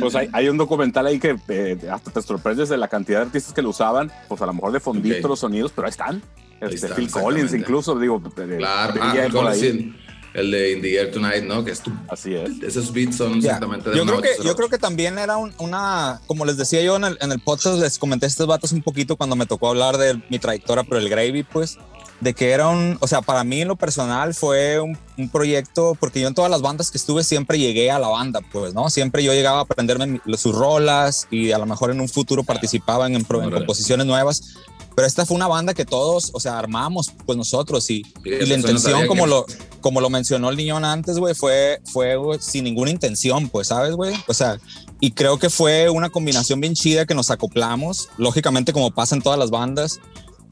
[0.00, 3.26] Pues hay, hay un documental ahí que eh, hasta te sorprendes de la cantidad de
[3.26, 5.28] artistas que lo usaban, pues a lo mejor de fondito Ok.
[5.28, 6.22] los sonidos, pero ahí están.
[6.60, 9.94] Este, están, Phil Collins incluso, digo, eh, Claro, ah, con ahí.
[10.34, 11.64] el, de In the Air Tonight, ¿no?
[11.64, 12.62] Que es tu, Así es.
[12.62, 13.48] esos beats son Ya.
[13.50, 14.48] exactamente de Yo creo, que, 808.
[14.48, 17.40] yo creo que también era un- una, como les decía yo en el, en el
[17.40, 20.84] podcast, les comenté a estos vatos un poquito cuando me tocó hablar de mi trayectoria
[20.84, 21.78] por el Gravy, pues,
[22.20, 25.96] de que era un, o sea, para mí en lo personal fue un, un proyecto,
[25.98, 28.88] porque yo en todas las bandas que estuve siempre llegué a la banda, pues, ¿no?
[28.88, 33.06] Siempre yo llegaba a aprenderme sus rolas y a lo mejor en un futuro participaba
[33.06, 34.54] en, en en composiciones nuevas.
[34.96, 38.30] Pero esta fue una banda que todos, o sea, armamos pues nosotros y, Sí, y
[38.30, 39.46] la no intención, sabía como que- lo,
[39.80, 43.96] como lo mencionó el niñón antes, güey, fue, fue güey, sin ninguna intención, pues, ¿sabes,
[43.96, 44.14] güey?
[44.28, 44.56] O sea,
[45.00, 49.22] y creo que fue una combinación bien chida que nos acoplamos, lógicamente como pasa en
[49.22, 49.98] todas las bandas,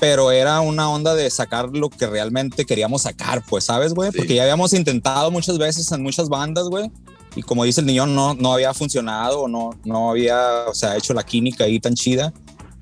[0.03, 4.11] pero era una onda de sacar lo que realmente queríamos sacar, pues, ¿sabes, güey?
[4.11, 4.19] Sí.
[4.19, 6.91] Porque ya habíamos intentado muchas veces en muchas bandas, güey,
[7.37, 10.97] y como dice el niñón, no, no había funcionado o no, no había, o sea,
[10.97, 12.33] hecho la química ahí tan chida.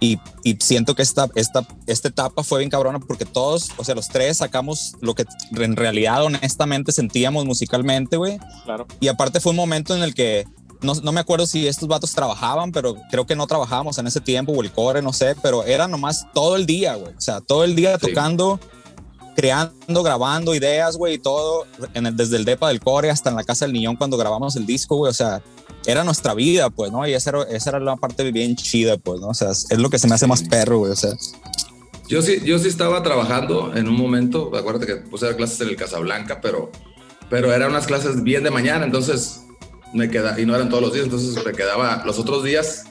[0.00, 3.94] Y, y siento que esta, esta, esta etapa fue bien cabrona porque todos, o sea,
[3.94, 5.26] los tres sacamos lo que
[5.58, 8.38] en realidad honestamente sentíamos musicalmente, güey.
[8.64, 8.86] Claro.
[8.98, 10.46] Y aparte fue un momento en el que
[10.82, 14.20] no, no me acuerdo si estos vatos trabajaban, pero creo que no trabajábamos en ese
[14.20, 17.14] tiempo o el core, no sé, pero era nomás todo el día, güey.
[17.14, 18.08] O sea, todo el día Sí.
[18.08, 18.58] tocando,
[19.36, 23.36] creando, grabando ideas, güey, y todo, en el- desde el depa del core hasta en
[23.36, 25.10] la casa del niñón cuando grabamos el disco, güey.
[25.10, 25.42] O sea,
[25.86, 27.06] era nuestra vida, pues, ¿no?
[27.06, 29.28] Y esa era, esa era la parte bien chida, pues, ¿no?
[29.28, 30.92] O sea, es lo que se me hace más perro, güey.
[30.92, 31.12] O sea,
[32.08, 35.76] Yo sí, yo sí estaba trabajando en un momento, acuérdate que puse clases en el
[35.76, 36.72] Casablanca, pero,
[37.30, 39.42] pero eran unas clases bien de mañana, entonces
[39.92, 42.86] me quedaba, y no eran todos los días, entonces me quedaba los otros días,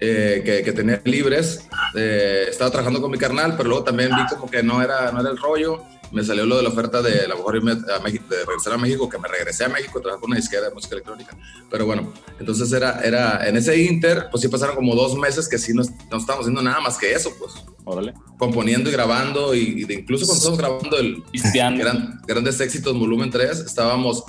[0.00, 1.68] eh, que, que tenía libres.
[1.94, 5.20] Eh, estaba trabajando con mi carnal, pero luego también vi como que no era, no
[5.20, 5.82] era el rollo.
[6.12, 8.72] Me salió lo de la oferta de a lo mejor irme a México, de regresar
[8.74, 11.36] a México, que me regresé a México, trabajé con una disquera de música electrónica.
[11.70, 15.58] Pero bueno, entonces era, era en ese inter, pues sí pasaron como dos meses que
[15.58, 17.52] sí no, no estábamos haciendo nada más que eso, pues
[17.84, 18.14] Órale.
[18.38, 21.24] componiendo y grabando, y, y de incluso cuando estábamos grabando el
[21.78, 24.24] gran- Grandes Éxitos volumen 3, estábamos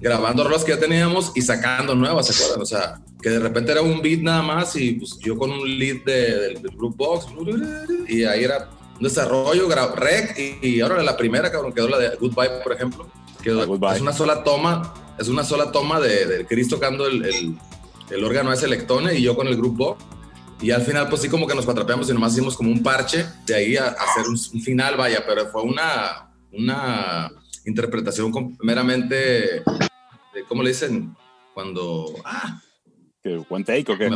[0.00, 2.62] grabando rolas que ya teníamos y sacando nuevas, ¿se acuerdan?
[2.62, 5.78] O sea, que de repente era un beat nada más y pues yo con un
[5.78, 7.26] lead de- del, del group box
[8.08, 8.68] y ahí era
[9.00, 13.08] desarrollo, rec y, y ahora la primera, cabrón, quedó la de Goodbye, por ejemplo,
[13.42, 17.58] que es una sola toma, es una sola toma de, de Chris tocando el, el,
[18.10, 20.04] el órgano ese Lectone y yo con el group box.
[20.60, 23.26] Y al final, pues sí, como que nos patrapeamos y nomás hicimos como un parche
[23.46, 27.30] de ahí a, a hacer un, un final, vaya, pero fue una, una
[27.66, 29.14] interpretación meramente,
[30.34, 31.14] de, ¿cómo le dicen?
[31.52, 32.60] Cuando, ah,
[33.22, 34.10] ¿Qué, ¿One take o qué?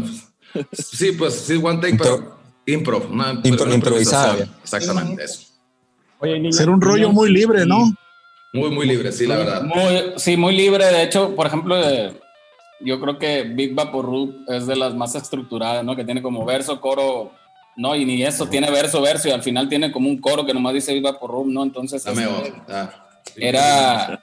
[0.72, 4.36] sí, pues sí, one take, pero improv, una, Impro- una improvisada.
[4.62, 5.42] Exactamente, eso.
[6.18, 7.92] Oye, niña, Ser un rollo niña, muy libre, ¿no?
[8.52, 9.62] Muy, muy libre, sí, la verdad.
[9.62, 10.84] Muy, sí, muy libre.
[10.86, 12.12] De hecho, por ejemplo, eh,
[12.80, 15.94] yo creo que Big Vaporub es de las más estructuradas, ¿no?
[15.96, 17.32] Que tiene como verso, coro,
[17.76, 20.52] no, y ni eso, tiene verso, verso, y al final tiene como un coro que
[20.52, 21.62] nomás dice Big Vaporub, ¿no?
[21.62, 22.52] Entonces, Dame este.
[22.68, 22.90] Ah,
[23.36, 24.22] era,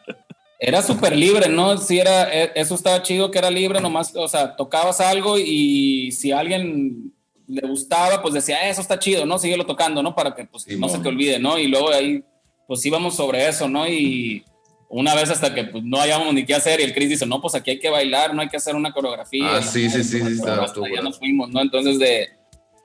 [0.60, 1.78] era súper libre, ¿no?
[1.78, 6.12] Sí, era, e- eso estaba chido que era libre, nomás, o sea, tocabas algo y
[6.12, 7.14] si alguien
[7.48, 9.38] le gustaba, pues decía, "Ah, eso está chido, ¿no?
[9.40, 10.14] Síguelo tocando, ¿no?
[10.14, 10.90] Para que pues, no Simón.
[10.90, 11.58] se te olvide, ¿no?
[11.58, 12.24] Y luego ahí,
[12.68, 13.88] pues íbamos sobre eso, ¿no?
[13.88, 14.44] Y
[14.90, 17.42] una vez hasta que pues, no hayamos ni qué hacer y el Chris dice, no,
[17.42, 19.46] pues aquí hay que bailar, no hay que hacer una coreografía.
[19.58, 19.72] Ah, ¿no?
[19.72, 21.62] sí, sí, sí, sí, hasta estuvo ya nos fuimos, ¿no?
[21.62, 22.28] Entonces de,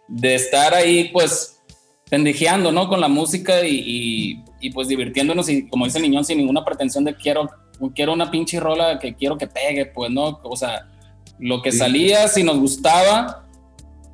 [0.09, 1.59] de estar ahí, pues
[2.09, 2.89] pendejeando, ¿no?
[2.89, 6.65] Con la música y, y, y, pues divirtiéndonos y como dice el niñón, sin ninguna
[6.65, 7.49] pretensión de quiero,
[7.95, 10.39] quiero una pinche rola que quiero que pegue, pues, ¿no?
[10.45, 10.89] O sea,
[11.39, 11.79] lo que Sí.
[11.79, 13.49] salía, si nos gustaba,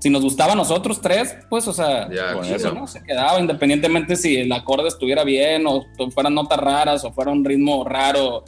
[0.00, 2.56] si nos gustaba a nosotros tres, pues, o sea, Ya, con chido.
[2.56, 7.12] eso, no se quedaba, independientemente si el acorde estuviera bien o fueran notas raras o
[7.12, 8.44] fuera un ritmo raro.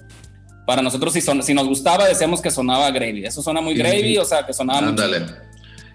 [0.66, 3.24] Para nosotros, si, son, si nos gustaba, decíamos que sonaba gravy.
[3.24, 4.18] Eso suena muy Sí, gravy, sí.
[4.18, 5.26] o sea, que sonaba Ándale.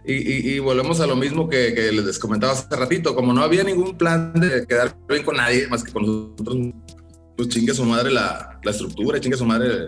[0.05, 3.15] Y, y, y volvemos a lo mismo que, que les comentaba hace ratito.
[3.15, 6.57] Como no había ningún plan de quedar bien con nadie más que con nosotros,
[7.37, 9.87] pues chingue su madre la, la estructura, chingue su madre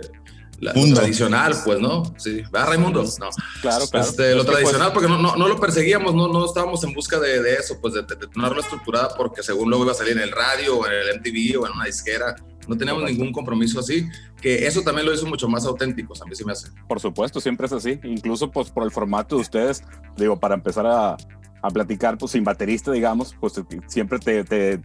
[0.59, 2.03] la, lo tradicional, pues, ¿no?
[2.17, 2.41] Sí.
[2.53, 3.03] ¿Va, Raimundo?
[3.03, 3.29] No.
[3.61, 4.07] Claro, claro.
[4.07, 7.19] Este, lo pues, tradicional, porque no, no, no lo perseguíamos, no, no estábamos en busca
[7.19, 10.13] de, de eso, pues de, de, de tenerlo estructurada, porque según luego iba a salir
[10.13, 12.35] en el radio, o en el MTV, o en una disquera.
[12.67, 13.19] No teníamos Correcto.
[13.19, 14.07] ningún compromiso así,
[14.41, 16.69] que eso también lo hizo mucho más auténtico, a mí se me hace.
[16.87, 17.99] Por supuesto, siempre es así.
[18.03, 19.83] Incluso pues por el formato de ustedes,
[20.17, 21.15] digo, para empezar a,
[21.61, 23.53] a platicar pues sin baterista, digamos, pues
[23.87, 24.81] siempre te, te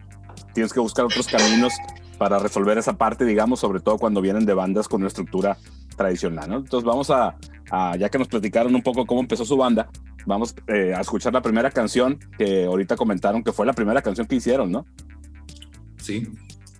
[0.55, 1.73] tienes que buscar otros caminos
[2.23, 5.59] para resolver esa parte, digamos, sobre todo cuando vienen de bandas con una estructura
[5.97, 6.59] tradicional, ¿no?
[6.59, 7.37] Entonces vamos a,
[7.69, 9.91] a- ya que nos platicaron un poco cómo empezó su banda,
[10.25, 14.29] vamos eh, a escuchar la primera canción que ahorita comentaron que fue la primera canción
[14.29, 14.87] que hicieron, ¿no?
[15.97, 16.29] Sí.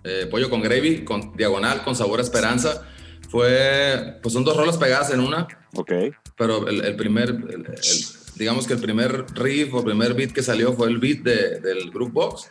[0.05, 2.83] Eh, pollo con gravy, con diagonal, con sabor a esperanza.
[3.29, 5.91] Fue, pues son dos rolas pegadas en una, Ok,
[6.37, 8.05] pero el, el primer, el- el-
[8.37, 11.91] digamos que el primer riff o primer beat que salió fue el beat de- del
[11.91, 12.49] Group Box.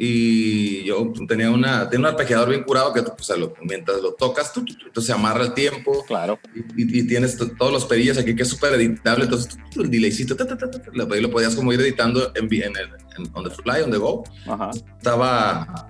[0.00, 4.12] Y yo tenía, una, tenía un arpegiador bien curado que o sea, lo- mientras lo
[4.14, 6.38] tocas, tu, tu, entonces se amarra el tiempo claro.
[6.54, 9.24] y, y- y tienes todos los perillas aquí que es súper editable.
[9.24, 12.62] Entonces, tu, el delaycito, ta, ta, ta, ta, lo, podías como ir editando en, en
[12.76, 14.70] el, en- on the fly, on the go Ajá.
[14.96, 15.88] estaba,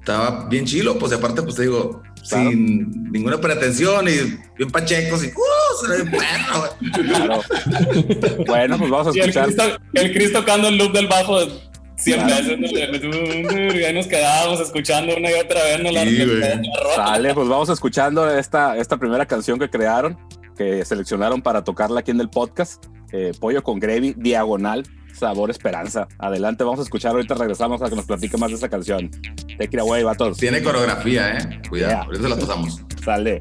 [0.00, 2.50] estaba bien chilo, pues y aparte, pues te digo, Claro.
[2.50, 4.12] sin ninguna pretensión y
[4.58, 6.10] bien pachecos y ¡uh!
[6.10, 6.64] Bueno.
[6.92, 7.40] Claro.
[8.46, 9.48] bueno, pues vamos a escuchar.
[9.92, 11.38] El Chris tocando el loop del bajo
[11.96, 12.44] 100 Claro.
[12.58, 13.02] veces.
[13.02, 13.74] ¿no?
[13.74, 15.82] Y ahí nos quedábamos escuchando una y otra vez.
[15.82, 15.90] ¿no?
[15.90, 16.38] La, Sí, güey.
[16.40, 16.94] la rola.
[17.08, 20.18] Sale, pues vamos escuchando esta, esta primera canción que crearon,
[20.56, 22.84] que seleccionaron para tocarla aquí en el podcast.
[23.12, 24.82] eh, Pollo con Gravy, Diagonal,
[25.14, 26.08] Sabor Esperanza.
[26.18, 27.12] Adelante, vamos a escuchar.
[27.12, 29.10] Ahorita regresamos a que nos platique más de esa canción.
[29.58, 30.36] Take it away, vatos.
[30.38, 31.60] Tiene coreografía, ¿eh?
[31.68, 32.02] Cuidado, Yeah.
[32.02, 32.82] ahorita se la pasamos.
[33.04, 33.38] Sale.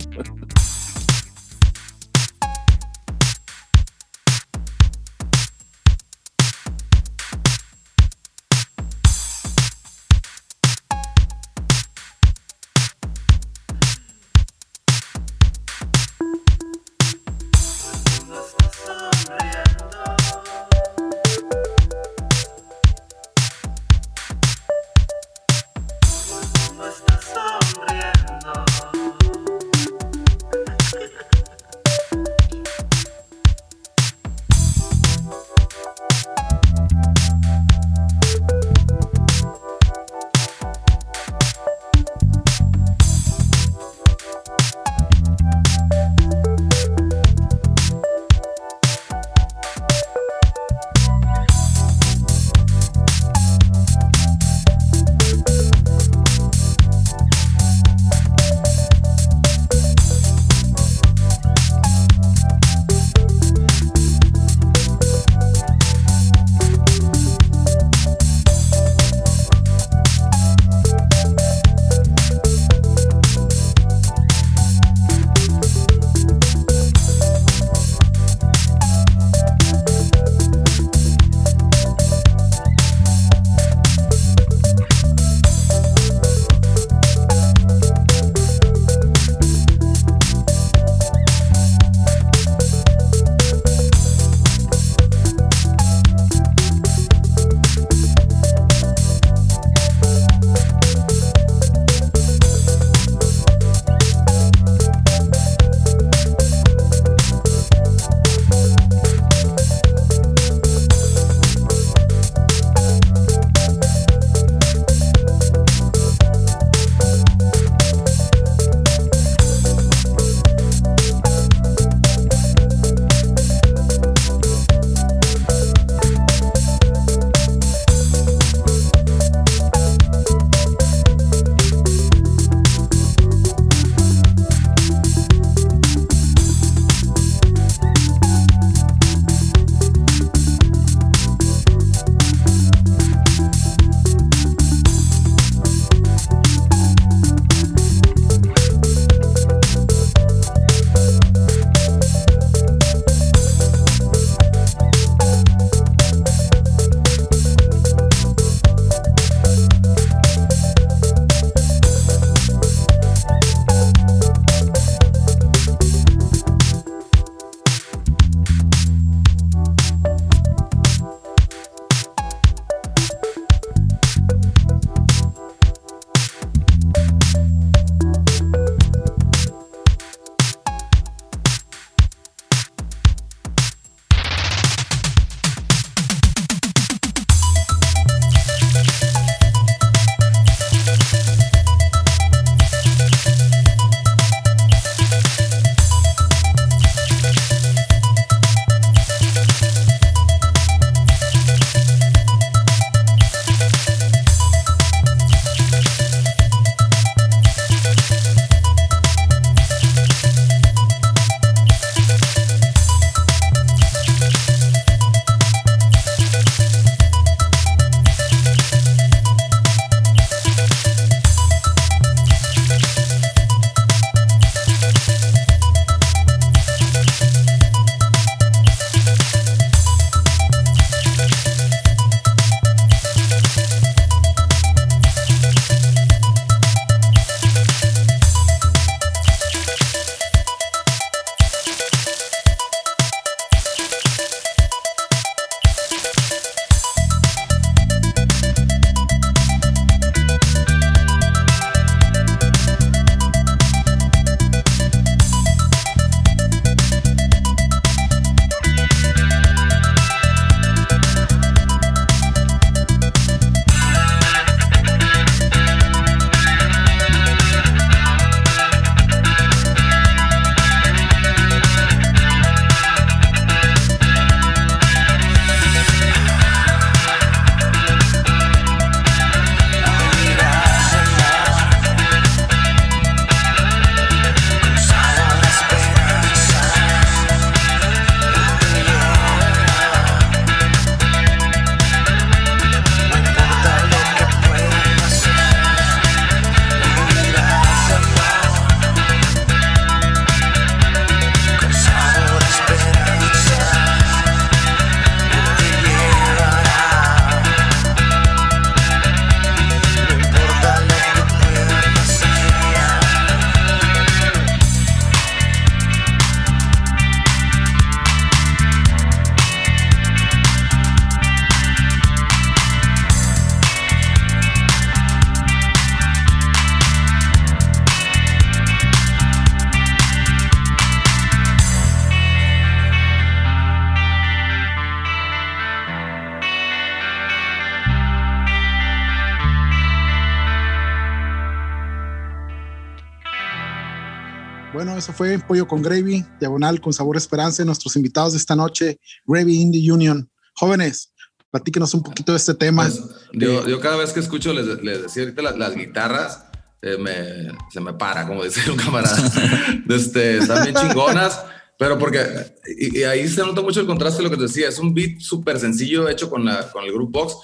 [345.16, 347.64] Fue Pollo con Gravy, diagonal con sabor esperanza.
[347.64, 350.30] Nuestros invitados de esta noche, Gravy Indie Union.
[350.54, 351.14] Jóvenes,
[351.52, 352.84] platíquenos un poquito de este tema.
[352.84, 353.02] Pues,
[353.34, 356.46] yo, yo cada vez que escucho, les, les decía ahorita las, las guitarras,
[356.82, 359.18] eh, me, se me para, como dice un camarada.
[359.90, 361.46] este, están bien chingonas,
[361.80, 364.68] pero porque, y, y ahí se nota mucho el contraste de lo que te decía,
[364.68, 367.38] es un beat súper sencillo hecho con, la, con el group box,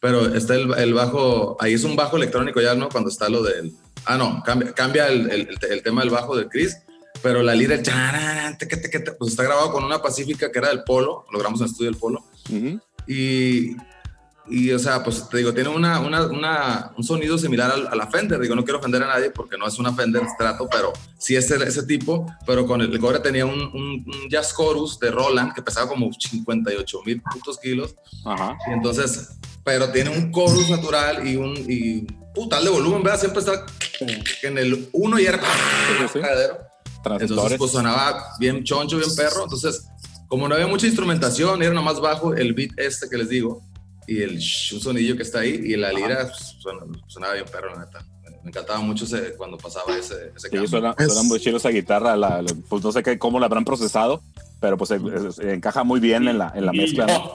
[0.00, 2.88] pero está el, el bajo, ahí es un bajo electrónico ya, ¿no?
[2.88, 3.74] Cuando está lo del,
[4.06, 6.76] ah, no, cambia, cambia el, el, el tema del bajo del Chris,
[7.22, 7.76] pero la lira,
[9.18, 11.90] pues está grabado con una pacífica que era del Polo, lo grabamos en el estudio
[11.90, 12.80] del Polo, Ujú.
[13.06, 13.76] y,
[14.48, 18.06] y, o sea, pues te digo, tiene una, una, una- un sonido similar a, la
[18.08, 18.40] Fender.
[18.40, 21.48] Digo, no quiero ofender a nadie porque no es una Fender Strato, pero sí es
[21.50, 22.26] ese, ese tipo.
[22.46, 25.88] Pero con el, el cobre tenía un, un, un Jazz Chorus de Roland que pesaba
[25.88, 27.94] como 58 mil putos kilos.
[28.24, 28.56] Ajá.
[28.68, 32.00] Y entonces, pero tiene un chorus natural y un y,
[32.34, 33.20] putal de volumen, ¿verdad?
[33.20, 33.64] Siempre está
[34.42, 35.38] en el uno y era
[36.12, 36.18] sí,
[37.04, 37.10] sí.
[37.20, 39.44] Entonces, pues sonaba bien choncho, bien perro.
[39.44, 39.86] Entonces,
[40.28, 43.62] como no había mucha instrumentación, era nomás bajo el beat este que les digo
[44.06, 47.46] y el sh- un sonillo que está ahí y la lira pues, suena- sonaba bien
[47.50, 48.04] perro, la neta.
[48.42, 50.68] Me, encantaba mucho ese- cuando pasaba ese, ese Sí, cambio.
[50.68, 52.16] suena, Es- suena muy chido esa guitarra.
[52.16, 54.22] la- la- pues no sé qué, cómo la habrán procesado,
[54.60, 55.00] pero pues eh,
[55.42, 57.06] eh, encaja muy bien en la, en la mezcla.
[57.06, 57.34] ¿no?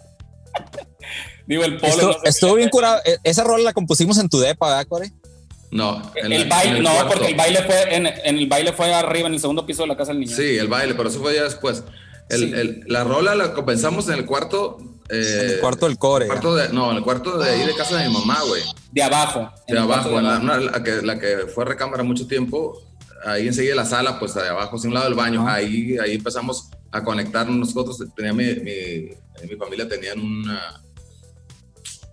[1.47, 1.91] Digo, el polo.
[1.93, 2.99] Estuvo, no sé estuvo bien curado.
[3.05, 5.11] E- Esa rola la compusimos en tu depa, ¿verdad, Core?
[5.71, 7.11] No, en El, la- en baile, el no, cuarto.
[7.13, 9.87] porque el baile fue en, en el baile fue arriba, en el segundo piso de
[9.89, 10.35] la casa del niño.
[10.35, 11.83] Sí, el baile, pero eso fue ya después.
[12.29, 12.51] El, Sí.
[12.55, 14.77] el- la rola la comenzamos en el cuarto.
[15.09, 16.25] eh, en el cuarto del Core.
[16.27, 18.63] cuarto de- no, en el cuarto de ahí de casa de mi mamá, güey.
[18.91, 19.51] De abajo.
[19.67, 22.81] De el abajo, en la, una- la que, la que fue recámara mucho tiempo,
[23.25, 26.69] ahí enseguida la sala, pues de abajo, hacia un lado del baño, ahí, ahí empezamos
[26.91, 27.99] a conectarnos nosotros.
[28.15, 29.09] Tenía mi, mi,
[29.47, 30.81] mi familia tenían una,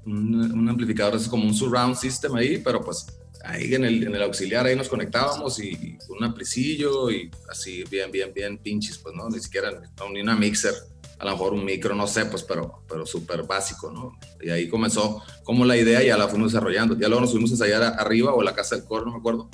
[0.04, 3.06] un, un amplificador, es como un surround system ahí, pero pues
[3.44, 7.30] ahí en el, en el auxiliar ahí nos conectábamos y, y con un amplicillo y
[7.50, 10.74] así bien, bien, bien pinches, pues no, ni siquiera no, ni una mixer,
[11.18, 14.18] a lo mejor un micro, no sé, pues pero, pero súper básico, ¿no?
[14.40, 16.98] Y ahí comenzó como la idea y ya la fuimos desarrollando.
[16.98, 19.18] Ya luego nos fuimos a ensayar arriba o a la casa del coro, no me
[19.18, 19.48] acuerdo.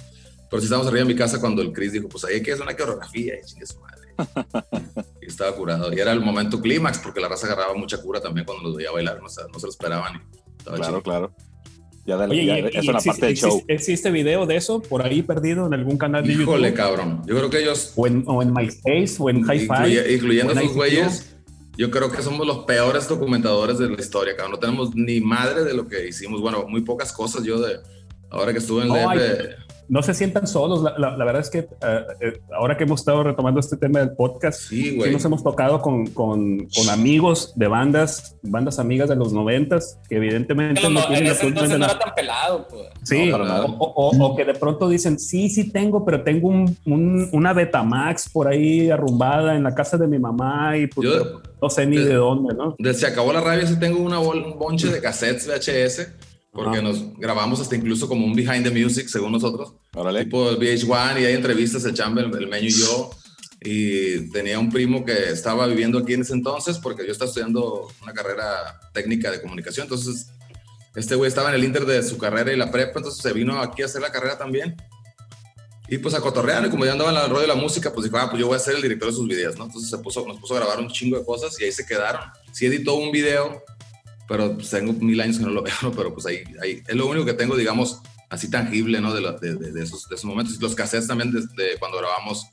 [0.51, 2.53] Pero sí estábamos arriba en mi casa cuando el Chris dijo, pues ahí hay que
[2.53, 4.15] hacer una coreografía y chingue su madre.
[5.21, 5.93] y estaba curado.
[5.93, 8.91] Y era el momento clímax porque la raza agarraba mucha cura también cuando los veía
[8.91, 10.17] bailar, no, sé, no se lo esperaban.
[10.17, 11.03] Y Claro, chido.
[11.03, 11.33] claro.
[12.09, 13.51] Ya, de- Oye, ya- y- y eso en la existe, parte del show.
[13.69, 16.75] existe- ¿existe video de eso por ahí perdido en algún canal de Híjole, YouTube?
[16.77, 17.23] cabrón.
[17.27, 19.67] Yo creo que ellos, O en, o en MySpace o en Hi-Fi.
[19.67, 21.37] incluye- incluyendo esos güeyes,
[21.77, 24.53] yo creo que somos los peores documentadores de la historia, cabrón.
[24.53, 26.41] No tenemos ni madre de lo que hicimos.
[26.41, 27.77] Bueno, muy pocas cosas yo de...
[28.31, 29.19] Ahora que estuve en la hay-
[29.89, 30.83] no se sientan solos.
[30.83, 31.59] La, la- la verdad es que
[32.21, 35.81] eh, ahora que hemos estado retomando este tema del podcast, Sí, sí nos hemos tocado
[35.81, 41.01] con, con, con amigos de bandas, bandas amigas de los noventas, que evidentemente Pero no,
[41.01, 41.93] no en tienen ese entonces absolutamente no nada.
[41.93, 42.83] era tan pelado, pues.
[43.05, 43.65] Sí, No, nada.
[43.65, 47.53] o, o- o que de pronto dicen, sí, sí tengo, pero tengo un, un- una
[47.53, 51.87] Betamax por ahí arrumbada en la casa de mi mamá y pues, Yo- no sé
[51.87, 52.75] ni yo- de dónde, ¿no?
[52.79, 56.13] Desde Se acabó la rabia, sí tengo una bol- un bonche de cassettes VHS,
[56.53, 56.89] porque Ajá.
[56.89, 59.75] nos grabamos hasta incluso como un behind the music, según nosotros.
[59.95, 60.25] Órale.
[60.25, 63.11] Tipo el VH1 y hay entrevistas, el Chamber, el, el Meño y yo.
[63.61, 67.89] Y tenía un primo que estaba viviendo aquí en ese entonces, porque yo estaba estudiando
[68.03, 69.85] una carrera técnica de comunicación.
[69.85, 70.29] Entonces,
[70.95, 73.61] este güey estaba en el inter de su carrera y la prepa, entonces se vino
[73.61, 74.77] aquí a hacer la carrera también.
[75.91, 78.05] Y pues a cotorrear, y como ya andaba en el rollo de la música, pues
[78.05, 79.65] dijo, ah, pues yo voy a ser el director de sus videos, ¿no?
[79.65, 82.21] Entonces se puso, nos puso a grabar un chingo de cosas y ahí se quedaron.
[82.53, 83.63] Sí editó un video,
[84.29, 85.91] pero pues, tengo mil años que no lo veo, ¿no?
[85.91, 89.13] pero pues ahí, ahí es lo único que tengo, digamos, así tangible, ¿no?
[89.15, 90.55] De, la- de, de- de esos, de esos momentos.
[90.57, 92.45] Y los cassettes también de, de cuando grabamos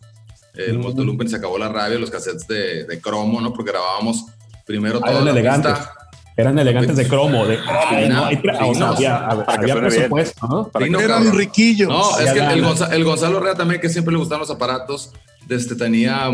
[0.55, 0.79] eh, el.
[0.79, 3.51] Moto Lumpen se acabó la rabia, los cassettes de, de cromo, ¿no?
[3.53, 4.25] Porque grabábamos
[4.65, 5.73] primero Ah, toda eran elegantes.
[5.73, 5.91] pista.
[6.37, 9.45] Eran elegantes de cromo, de ay, no, hay tra- o sea, Finos.
[9.47, 10.67] había, presupuesto, ¿no?
[10.69, 11.87] Para que- Eran riquillos.
[11.89, 12.61] No, es que el.
[12.63, 15.11] Gonza- el Gonzalo Herrera también, que siempre le gustaban los aparatos,
[15.49, 16.29] este, tenía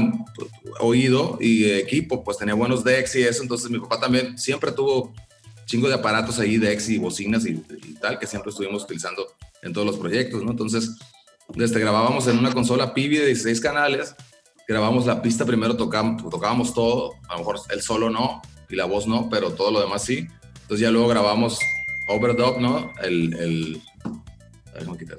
[0.79, 3.43] oído y equipo, pues tenía buenos decks y eso.
[3.43, 5.13] Entonces mi papá también siempre tuvo
[5.65, 9.27] chingo de aparatos ahí, decks y bocinas y, y tal, que siempre estuvimos utilizando
[9.61, 10.51] en todos los proyectos, ¿no?
[10.51, 10.97] Entonces,
[11.55, 14.15] desde grabábamos en una consola Pivi de 16 canales,
[14.67, 18.85] grabamos la pista, primero tocábamos, tocábamos todo, a lo mejor el solo no y la
[18.85, 20.27] voz no, pero todo lo demás sí.
[20.61, 21.59] Entonces ya luego grabamos
[22.07, 22.91] Overdub, ¿no?
[23.01, 23.81] El, el,
[24.73, 25.17] a ver, quitar.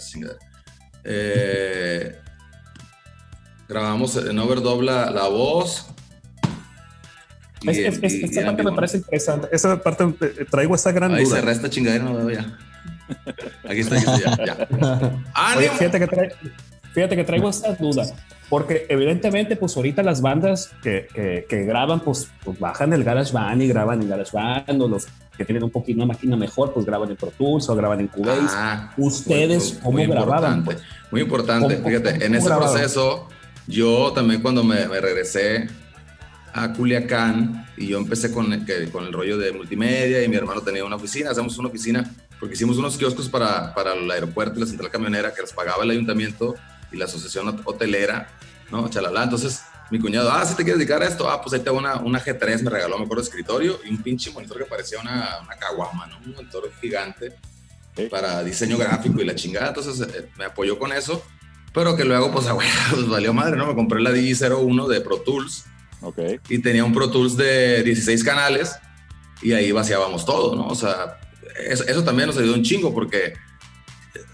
[1.04, 2.16] Eh,
[3.68, 5.86] grabamos en overdub la, la voz.
[7.70, 9.48] Es- es- es- y- y esa en parte me parece interesante.
[9.52, 11.36] Esa parte eh, traigo esa gran Ahí duda.
[11.36, 12.58] cerré esta chingadera, no veo ya.
[13.68, 14.68] Aquí está, aquí está, ya.
[14.68, 14.68] ya.
[15.58, 16.32] Oye, fíjate que,
[16.92, 18.04] fíjate que traigo esta duda,
[18.48, 23.62] porque evidentemente, pues ahorita las bandas que, que- que graban, pues, pues bajan el GarageBand
[23.62, 25.06] y graban en GarageBand, o los
[25.36, 28.08] que tienen un poquito una máquina mejor, pues graban en Pro Tools o graban en
[28.08, 28.40] Cubase.
[28.50, 30.58] Ah, ¿Ustedes muy- cómo muy grababan?
[30.58, 31.76] importante, Muy importante.
[31.76, 32.72] ¿Cómo- Fíjate, cómo- en cómo ese grababan?
[32.72, 33.28] proceso
[33.66, 35.68] yo también cuando me, me regresé
[36.54, 40.36] a Culiacán y yo empecé con, el- que- con el rollo de multimedia y mi
[40.36, 44.56] hermano tenía una oficina, hacemos una oficina porque hicimos unos kioscos para, para el aeropuerto
[44.58, 46.54] y la central camionera que los pagaba el ayuntamiento
[46.90, 48.28] y la asociación hot- hotelera,
[48.70, 48.88] ¿no?
[48.88, 49.22] Chalala.
[49.24, 51.78] Entonces mi cuñado, ah, si te quieres dedicar a esto, ah, pues ahí te hago
[51.78, 55.38] una, una G3, me regaló, me acuerdo, escritorio y un pinche monitor que parecía una,
[55.44, 56.18] una caguama, ¿no?
[56.24, 57.34] Un monitor gigante
[57.94, 58.06] Sí.
[58.10, 59.68] para diseño gráfico y la chingada.
[59.68, 61.22] Entonces eh, me apoyó con eso,
[61.74, 63.66] pero que luego, pues, ah, güey, pues valió madre, ¿no?
[63.66, 65.64] Me compré la DJ01 de Pro Tools
[66.02, 66.18] Ok.
[66.48, 68.76] y tenía un Pro Tools de 16 canales
[69.40, 70.66] y ahí vaciábamos todo, ¿no?
[70.68, 71.18] O sea,
[71.66, 73.34] eso, eso también nos ayudó un chingo porque,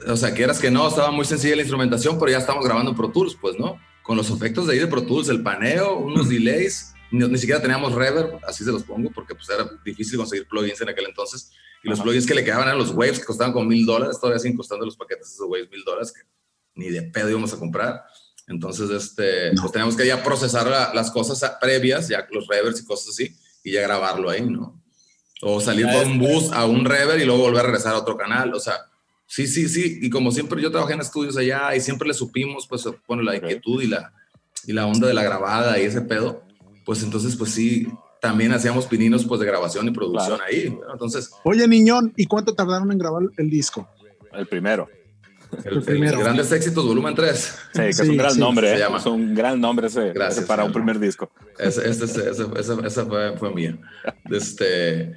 [0.06, 2.96] o sea, quieras que no, estaba muy sencilla la instrumentación, pero ya estamos grabando en
[2.96, 3.80] Pro Tools, pues, ¿no?
[4.02, 7.60] Con los efectos de ahí de Pro Tools, el paneo, unos delays, ni, ni siquiera
[7.60, 11.50] teníamos reverb, así se los pongo, porque pues era difícil conseguir plugins en aquel entonces.
[11.82, 12.04] Y los Ajá.
[12.04, 14.84] plugins que le quedaban eran los waves que costaban como mil dólares, todavía siguen costando
[14.84, 16.22] los paquetes esos waves mil dólares, que
[16.74, 18.02] ni de pedo íbamos a comprar.
[18.48, 19.62] Entonces, este, No.
[19.62, 23.36] pues teníamos que ya procesar la- las cosas previas, ya los reverbs y cosas así,
[23.62, 24.80] y ya grabarlo ahí, ¿no?
[25.42, 27.98] O salir Ya por un bus a un reverb y luego volver a regresar a
[27.98, 28.74] otro canal, o sea,
[29.26, 32.66] sí, sí, sí, y como siempre yo trabajé en estudios allá y siempre le supimos,
[32.66, 34.12] pues, bueno, la inquietud y la,
[34.66, 36.42] y la onda de la grabada y ese pedo,
[36.84, 37.86] pues entonces, pues sí,
[38.20, 40.44] también hacíamos pininos, pues, de grabación y producción Claro.
[40.50, 40.92] ahí, ¿no?
[40.92, 43.88] entonces, Oye, niñón, ¿y cuánto tardaron en grabar el disco?
[44.32, 44.88] El primero.
[45.64, 46.18] El, el primero.
[46.20, 47.36] Grandes Éxitos, volumen 3.
[47.72, 48.78] Sí, que es Sí, un gran sí, nombre, se ¿eh?
[48.78, 48.98] llama.
[48.98, 51.30] Es un gran nombre ese, Gracias, ese para un primer disco.
[51.58, 52.46] Ese, ese- ese-
[52.86, 53.76] esa, fue, fue mía.
[54.30, 55.12] Este,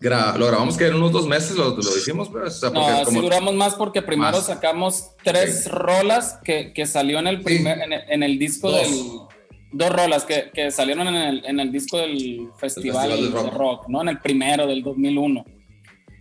[0.00, 2.98] gra- lo grabamos que en unos dos meses lo, lo hicimos, pues, o sea, No,
[3.00, 4.46] sí como- duramos más porque primero Más.
[4.46, 5.68] sacamos tres Sí.
[5.70, 8.80] rolas que, que salió en el primer, en, el, en el disco Dos.
[8.82, 9.02] del
[9.74, 13.40] dos rolas que, que salieron en el, en el disco del festival, Festival del de
[13.40, 13.54] Rock.
[13.54, 14.02] rock, ¿no?
[14.02, 15.44] En el primero del 2001.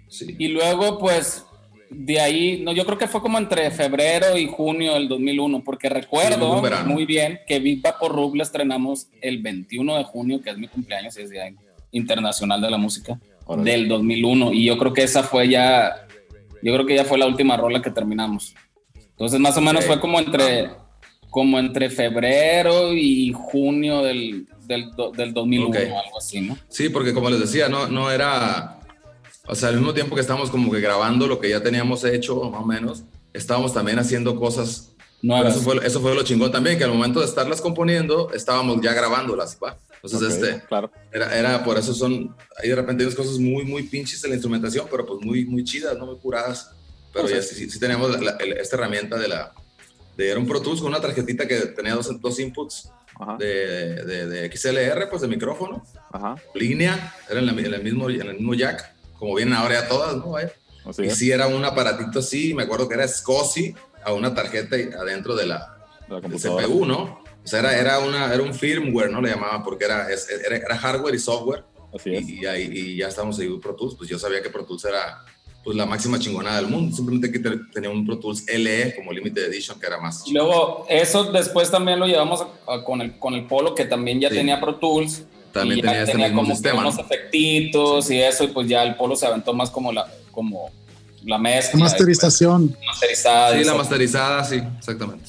[0.07, 0.35] sí.
[0.39, 1.45] Y luego, pues,
[1.93, 5.87] de ahí, no, yo creo que fue como entre febrero y junio del 2001, porque
[5.89, 10.49] Sí, recuerdo muy bien que Big por Rub la estrenamos el 21 de junio, que
[10.51, 11.53] es mi cumpleaños y es Día
[11.91, 13.19] Internacional de la Música,
[13.57, 14.53] del 2001.
[14.53, 16.07] Y yo creo que esa fue ya,
[16.63, 18.55] yo creo que ya fue la última rola que terminamos.
[18.95, 20.69] Entonces, más o menos fue como entre,
[21.29, 25.75] como entre febrero y junio del, del, do- del 2001, Ok.
[26.05, 26.57] algo así, ¿no?
[26.69, 28.79] Sí, porque como les decía, no, no era,
[29.47, 32.35] o sea, al mismo tiempo que estábamos como que grabando lo que ya teníamos hecho,
[32.49, 34.89] más o menos, estábamos también haciendo cosas.
[35.23, 38.81] No eso fue, eso fue lo chingón también, que al momento de estarlas componiendo, estábamos
[38.81, 39.77] ya grabándolas, ¿va?
[40.01, 40.91] Entonces, Ok, este, Claro.
[41.11, 44.31] era, era, por eso son, ahí de repente hay unas cosas muy, muy pinches en
[44.31, 46.71] la instrumentación, pero pues muy, muy chidas, no muy curadas.
[47.13, 49.51] Pero ya sí, sí, sí teníamos la- la- el- esta herramienta de la,
[50.17, 52.89] de era un Pro Tools con una tarjetita que tenía dos, dos inputs
[53.37, 56.35] de, de, de XLR, pues de micrófono, Ajá.
[56.55, 58.90] línea, era en, la- en el mismo, en el mismo jack,
[59.21, 60.31] como vienen ahora ya todas, ¿no?
[60.31, 60.51] Vaya.
[60.83, 61.17] Así Y es.
[61.17, 65.45] sí era un aparatito así, me acuerdo que era SCSI a una tarjeta adentro de
[65.45, 65.77] la,
[66.09, 66.39] de la del.
[66.41, 67.21] CPU, ¿no?
[67.43, 69.21] O sea, era, era, una, era un firmware, ¿no?
[69.21, 71.63] Le llamaban, porque era, era, era hardware y software.
[71.93, 72.27] Así es.
[72.27, 74.85] Y, y, ahí- y ya estamos ahí Pro Tools, pues yo sabía que Pro Tools
[74.85, 75.23] era
[75.63, 79.11] pues la máxima chingonada del mundo, simplemente que te- tenía un Pro Tools LE como
[79.13, 83.01] Limited Edition que era más Y luego, eso después también lo llevamos a- a- con,
[83.01, 84.35] el, con el Polo, que también ya Sí.
[84.37, 85.25] tenía Pro Tools.
[85.51, 87.01] También y ya tenía este mismo como sistema, unos ¿no?
[87.01, 90.69] efectitos y eso, y pues ya el Polo se aventó más como la, como
[91.23, 91.79] la mezcla.
[91.79, 92.75] Masterización.
[92.85, 93.55] Masterizada.
[93.55, 95.25] y Sí, la masterizada, sí, exactamente.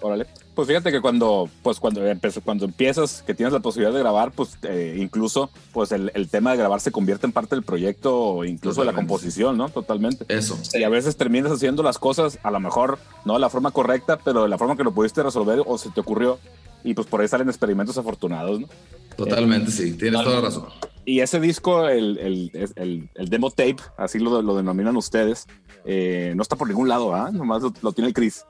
[0.00, 0.26] Órale.
[0.54, 2.02] Pues fíjate que cuando, pues cuando,
[2.44, 6.50] cuando empiezas, que tienes la posibilidad de grabar, pues eh, incluso pues el, el tema
[6.50, 9.12] de grabar se convierte en parte del proyecto o incluso de la Totalmente.
[9.14, 9.68] composición, ¿no?
[9.68, 10.24] Totalmente.
[10.28, 10.58] Eso.
[10.74, 14.18] Y a veces terminas haciendo las cosas a lo mejor no de la forma correcta,
[14.22, 16.38] pero de la forma que lo pudiste resolver o se te ocurrió.
[16.84, 18.68] Y pues por ahí salen experimentos afortunados, ¿no?
[19.16, 20.66] Totalmente, sí, tienes toda razón.
[21.04, 25.46] Y ese disco, el, el, el, el demo tape, así lo, lo denominan ustedes,
[25.84, 27.30] eh, no está por ningún lado, ¿ah?
[27.32, 28.44] Nomás lo, lo tiene el Chris.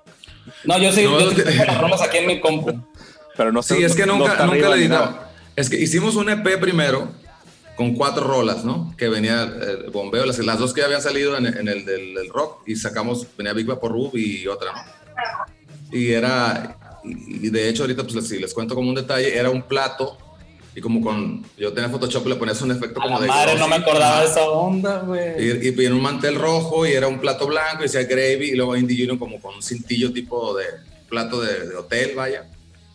[0.65, 2.73] No, yo sí, No, yo te- tengo las rolas aquí en mi compu.
[3.37, 3.77] Pero no sé.
[3.77, 5.31] Sí, es que no- no nunca, nunca le editaba.
[5.57, 7.09] Es que hicimos un EP primero
[7.77, 8.95] con cuatro rolas, ¿no?
[8.97, 12.29] Que venía el bombeo, las, las dos que habían salido en, en el del, del
[12.29, 15.97] rock y sacamos, venía Big Vapor Rub y otra, ¿no?
[15.99, 19.51] Y era, y, y de hecho ahorita pues si les cuento como un detalle, era
[19.51, 20.17] un plato
[20.75, 23.27] y como con, yo tenía Photoshop le ponías un efecto A como la de...
[23.29, 25.45] madre, no me acordaba de esa onda, güey.
[25.67, 28.55] Y, y en un mantel rojo y era un plato blanco y decía gravy y
[28.55, 30.67] luego Indie Junior como con un cintillo tipo de
[31.09, 32.49] plato de, de hotel, vaya.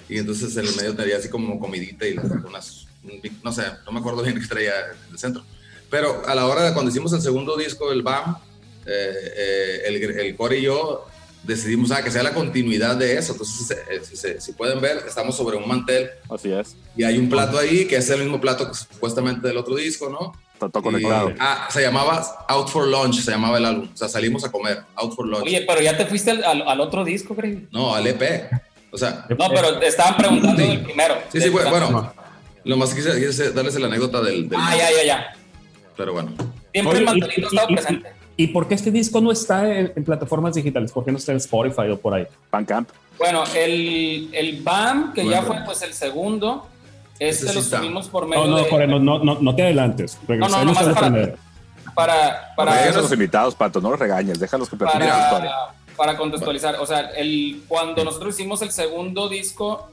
[0.08, 3.64] Y entonces en el medio tenía así como comidita y las- unas, un no sé,
[3.86, 4.72] no me acuerdo bien qué traía
[5.08, 5.43] en el centro.
[5.89, 8.38] Pero a la hora de cuando hicimos el segundo disco, el BAM,
[8.86, 11.06] eh, eh, el, el Core y yo
[11.46, 13.34] decidimos ah, que sea la continuidad de eso.
[13.34, 16.76] Entonces, eh, si, se- si pueden ver, estamos sobre un mantel Así es.
[16.96, 20.10] y hay un plato ahí que es el mismo plato que supuestamente del otro disco,
[20.10, 20.34] ¿no?
[20.54, 21.34] Está todo Y- conectado.
[21.39, 23.89] ah, se llamaba Out for Lunch, se llamaba el álbum.
[23.93, 25.43] O sea, salimos a comer, Out for Lunch.
[25.46, 27.68] Oye, pero ya te fuiste al, al, al otro disco, Greg.
[27.72, 28.50] No, al EP.
[28.91, 31.16] O sea, No, pero te estaban preguntando del primero.
[31.32, 32.14] sí, sí, bueno, bueno.
[32.64, 35.34] Lo más que quise, quise darles la anécdota del, del- Ah, ya, ya, ya.
[35.98, 36.32] Pero bueno.
[36.72, 38.10] Siempre Oye, el mantelito y- estaba y- presente.
[38.10, 40.92] ¿Y por qué este disco no está en, en plataformas digitales?
[40.92, 42.26] ¿Por qué no está en Spotify o por ahí?
[42.52, 42.90] Bandcamp.
[43.18, 46.68] Bueno, el, el BAM, que ya fue pues el segundo,
[47.18, 48.70] este lo subimos por medio No, no, de...
[48.70, 50.20] Jorge, no, no, no, no te adelantes.
[50.28, 51.36] Regresemos nomás a lo para-.
[51.96, 55.52] Para, para, a los invitados, Pato, no los regañes, déjalos que platiquen la historia.
[55.96, 59.90] para, para contextualizar, o sea, el, cuando nosotros hicimos el segundo disco,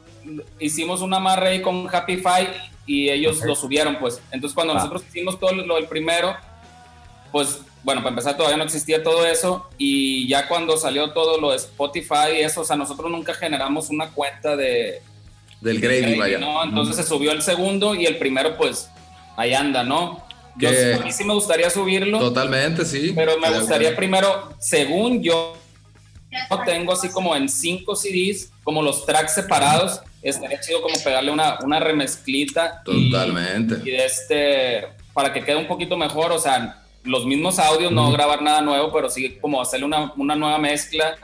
[0.59, 2.51] hicimos un amarre ahí con Happy Five
[2.87, 4.21] y ellos lo subieron, pues.
[4.33, 4.79] Entonces, cuando Ah.
[4.79, 6.35] nosotros hicimos todo lo del primero,
[7.31, 11.51] pues, bueno, para empezar, todavía no existía todo eso y ya cuando salió todo lo
[11.51, 15.03] de Spotify y eso, o sea, nosotros nunca generamos una cuenta de,
[15.61, 16.39] Del Gravy, Gravy, vaya.
[16.39, 16.63] ¿no?
[16.65, 18.89] Entonces se subió el segundo y el primero, pues,
[19.37, 20.25] ahí anda, ¿no?
[20.57, 22.19] Yo a mí sí me gustaría subirlo.
[22.19, 23.13] Totalmente, sí.
[23.17, 23.97] Pero me De gustaría acuerdo.
[23.97, 25.57] primero, según yo,
[26.67, 31.59] tengo así como en cinco CDs, como los tracks separados, estaría chido como pegarle una,
[31.65, 32.83] una remezclita.
[32.87, 33.77] y- Totalmente.
[33.89, 38.11] Y, de este, para que quede un poquito mejor, o sea, los mismos audios, no
[38.13, 41.17] grabar nada nuevo, pero sí como hacerle una, una nueva mezcla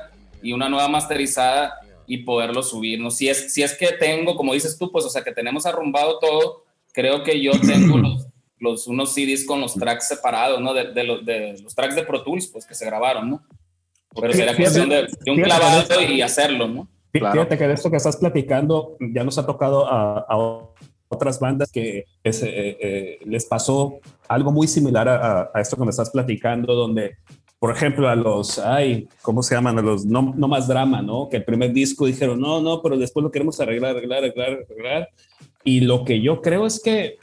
[0.43, 1.74] y una nueva masterizada
[2.07, 3.11] y poderlo subir, ¿no?
[3.11, 6.18] Si es, si es que tengo, como dices tú, pues, o sea, que tenemos arrumbado
[6.18, 8.26] todo, creo que yo tengo los,
[8.59, 10.72] los unos CDs con los tracks separados, ¿no?
[10.74, 13.43] De, de los, de los tracks de Pro Tools, pues, que se grabaron, ¿no?
[14.18, 16.12] Pero sería Fíjate- cuestión de, de un clavado fíjate.
[16.12, 16.89] y hacerlo, ¿no?
[17.12, 17.33] Claro.
[17.35, 20.37] Fíjate que de esto que estás platicando ya nos ha tocado a, a
[21.09, 23.98] otras bandas que es, eh, eh, les pasó
[24.28, 27.16] algo muy similar a, a- a esto que me estás platicando, donde,
[27.59, 29.78] por ejemplo, a los, ay, ¿cómo se llaman?
[29.78, 31.28] A los no, no más drama, ¿no?
[31.30, 35.09] Que el primer disco dijeron, no, no, pero después lo queremos arreglar, arreglar, arreglar, arreglar.
[35.64, 37.16] Y lo que yo creo es que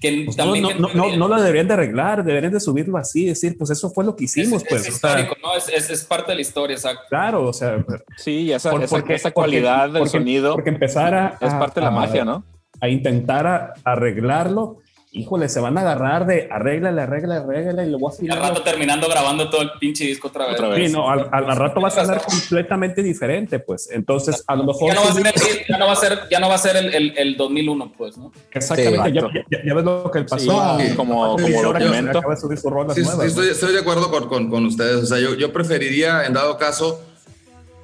[0.00, 2.98] Que pues, no, también no, que no, no, lo deberían de arreglar, deberían de subirlo
[2.98, 4.82] así, decir, pues eso fue lo que hicimos, es, pues.
[4.88, 5.56] es o sea, histórico, ¿no?
[5.56, 7.02] Es, es, es parte de la historia, exacto.
[7.08, 7.84] claro, o sea,
[8.16, 11.52] Sí, esa, por- esa, porque- esa porque- cualidad del porque- sonido porque empezar a, es
[11.52, 12.44] a- parte de la a- magia, ¿no?
[12.82, 14.78] A intentar a- arreglarlo,
[15.14, 18.38] híjole, se van a agarrar de arréglale, arréglale, arréglale y lo voy a Y al
[18.40, 20.54] rato terminando grabando todo el pinche disco otra vez.
[20.54, 20.86] Otra vez.
[20.88, 23.90] Sí, no, al, al- al rato va a sonar completamente diferente, pues.
[23.92, 24.88] Entonces, a lo mejor.
[24.88, 26.58] Ya no va a ser, el- ya no va a ser, ya no va a
[26.58, 28.32] ser el, el, el 2001, pues, ¿no?
[28.52, 29.28] Exactamente, Sí, ya,
[29.58, 30.78] ya- ya ves lo que pasó.
[30.80, 32.18] Sí, como- como documento.
[32.18, 34.96] Acaba de subir sus nuevas, estoy, estoy de acuerdo con, con- con ustedes.
[34.96, 37.00] O sea, yo, yo preferiría, en dado caso,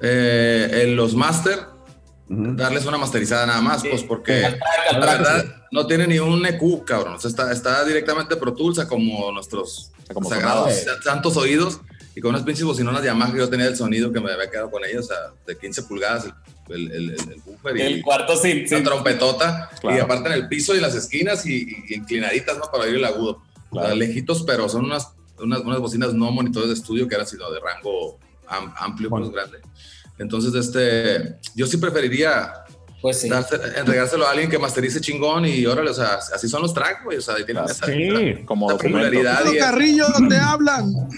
[0.01, 1.59] eh, en los master,
[2.29, 6.19] darles una masterizada nada más, pues porque Al track, al la verdad no tiene ni
[6.19, 7.15] un EQ, cabrón.
[7.15, 11.01] O sea, está, está directamente Pro Tools como nuestros Como sagrados sonaba.
[11.03, 11.81] santos oídos
[12.15, 14.69] y con unas pinches bocinonas Yamaha que yo tenía el sonido que me había quedado
[14.71, 15.17] con ellas, o sea,
[15.47, 16.25] de 15 pulgadas,
[16.69, 19.97] el, el, el, el buffer y El cuarto sin, la sin- trompetota Claro.
[19.97, 22.65] y aparte en el piso y las esquinas y, y inclinaditas, ¿no?
[22.71, 23.41] Para oír el agudo.
[23.71, 23.95] O sea, Claro.
[23.95, 25.09] lejitos, pero son unas,
[25.39, 29.27] unas, unas bocinas no monitores de estudio que eran sino de rango am- amplio, Bueno.
[29.27, 29.59] más grande.
[30.19, 32.51] Entonces, este, yo sí preferiría
[33.01, 33.29] Pues sí.
[33.29, 37.03] darse- entregárselo a alguien que masterice chingón y órale, o sea, así son los tracks,
[37.05, 38.99] güey, o sea, tienen esa, Sí, Como esa documento.
[39.07, 40.93] popularidad y Carrillo, te hablan.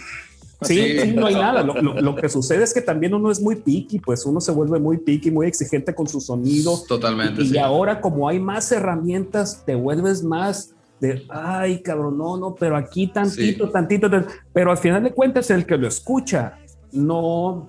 [0.64, 1.14] Sí, Sí.
[1.14, 1.64] no hay nada.
[1.64, 4.52] Lo, lo- lo que sucede es que también uno es muy picky, pues uno se
[4.52, 6.80] vuelve muy picky, muy exigente con su sonido.
[6.88, 7.58] totalmente, Y sí.
[7.58, 13.08] ahora, como hay más herramientas, te vuelves más de, ay, cabrón, no, no, pero aquí
[13.08, 13.72] tantito, Sí.
[13.74, 14.28] tantito, tan-".
[14.54, 16.60] pero al final de cuentas, el que lo escucha
[16.91, 17.68] no,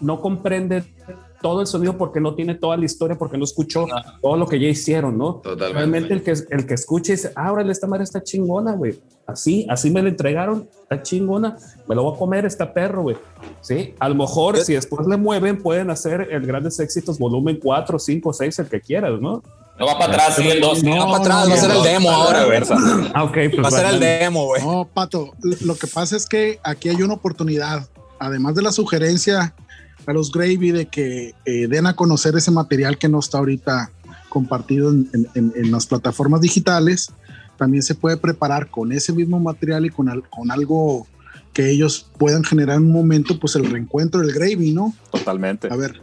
[0.00, 0.84] no comprende
[1.42, 3.96] todo el sonido porque no tiene toda la historia, porque no escuchó No.
[4.22, 5.34] todo lo que ya hicieron, ¿no?
[5.34, 5.72] Totalmente.
[5.74, 8.98] Realmente el que, el que escucha dice, ah, órale, esta madre está chingona, güey.
[9.26, 13.16] Así, así me la entregaron, está chingona, me lo voy a comer, está perro, güey.
[13.60, 17.98] Sí, a lo mejor si después le mueven, pueden hacer el Grandes Éxitos volumen 4,
[17.98, 19.42] 5, 6, el que quieras, ¿no?
[19.78, 20.84] No va para atrás, sigue el 2.
[20.84, 22.50] No, Va para atrás, no, va a ser no, el demo la ahora, güey.
[22.52, 22.76] reversa.
[23.14, 24.62] Ah, ok, pues Va a ser el demo, güey.
[24.62, 27.86] No, Pato, lo que pasa es que aquí hay una oportunidad,
[28.18, 29.54] además de la sugerencia
[30.12, 33.90] a los Gravy de que eh, den a conocer ese material que no está ahorita
[34.28, 37.12] compartido en, en- en- las plataformas digitales,
[37.56, 41.06] también se puede preparar con ese mismo material y con, al- con algo
[41.52, 44.92] que ellos puedan generar en un momento, pues el reencuentro del Gravy, ¿no?
[45.12, 45.68] Totalmente.
[45.72, 46.00] A ver,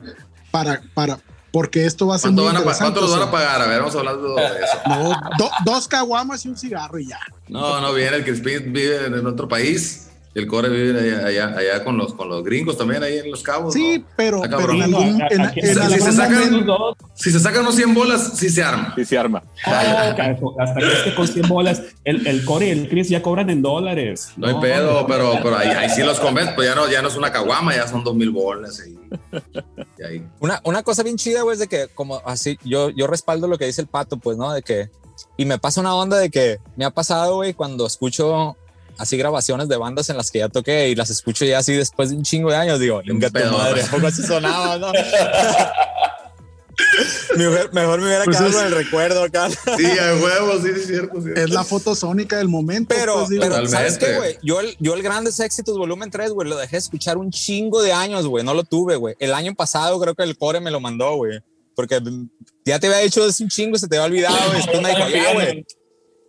[0.50, 1.20] para, para,
[1.52, 3.62] porque esto va a ser ¿Cuánto, muy van a, ¿Cuánto los van a pagar?
[3.62, 4.78] A ver, vamos a hablar de eso.
[4.88, 7.20] no, do- dos caguamas y un cigarro y ya.
[7.50, 11.84] No, no, viene el Crispin vive en otro país el Core vive allá, allá, allá
[11.84, 13.74] con, los, con los gringos también, ahí en Los Cabos.
[13.74, 14.06] Sí, ¿no?
[14.16, 14.96] pero, Está pero en cabrón.
[15.04, 16.66] algún, en, Aquí- en si se sacan-
[17.16, 18.94] Si se sacan unos 100 bolas, sí se arma.
[18.96, 19.44] Sí, se arma.
[19.66, 23.22] Ah, carajo, hasta que este con 100 bolas, el, el Core y el Chris ya
[23.22, 24.30] cobran en dólares.
[24.38, 27.10] No hay pedo, pero, pero ahí, ahí sí los convence, pues ya no, ya no
[27.10, 28.82] es una caguama, ya son dos mil bolas.
[28.88, 28.98] Y,
[30.02, 30.24] y ahí.
[30.40, 33.58] Una, una cosa bien chida, güey, es de que como así, yo, yo respaldo lo
[33.58, 34.54] que dice el pato, pues, ¿no?
[34.54, 34.90] De que,
[35.38, 38.56] y me pasa una onda de que me ha pasado, güey, cuando escucho
[39.02, 42.10] así grabaciones de bandas en las que ya toqué y las escucho ya así después
[42.10, 43.88] de un chingo de años, digo, tu pedo, madre, ¿no?
[43.88, 44.92] ¿a poco así sonaba, no?
[47.36, 49.50] Mujer- mejor me hubiera Pues quedado es- con el recuerdo acá.
[49.50, 51.22] Sí, a huevo, sí, es cierto.
[51.22, 51.30] sí.
[51.36, 52.94] Es la foto sónica del momento.
[52.96, 53.44] Pero, pues, digo.
[53.44, 53.68] pero.
[53.68, 54.38] ¿sabes qué, güey?
[54.42, 57.82] Yo el, yo el Grandes Éxitos Volumen 3, güey, lo dejé de escuchar un chingo
[57.82, 58.44] de años, güey.
[58.44, 59.16] No lo tuve, güey.
[59.20, 61.40] El año pasado creo que el core me lo mandó, güey.
[61.76, 62.02] Porque
[62.66, 64.38] ya te había dicho es un chingo, se te había olvidado.
[64.54, 65.66] y después me dijo, ya, güey.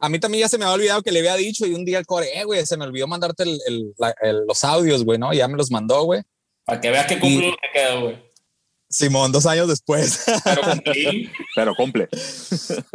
[0.03, 1.99] A mí también ya se me había olvidado que le había dicho y un día
[2.01, 5.17] el core, eh, güey, se me olvidó mandarte el- el- la- el- los audios, güey,
[5.19, 5.33] ¿no?
[5.33, 6.23] Ya me los mandó, güey.
[6.65, 8.33] Para que veas que cumple lo que queda, güey.
[8.91, 10.25] Simón, dos años después.
[11.55, 12.09] Pero cumple.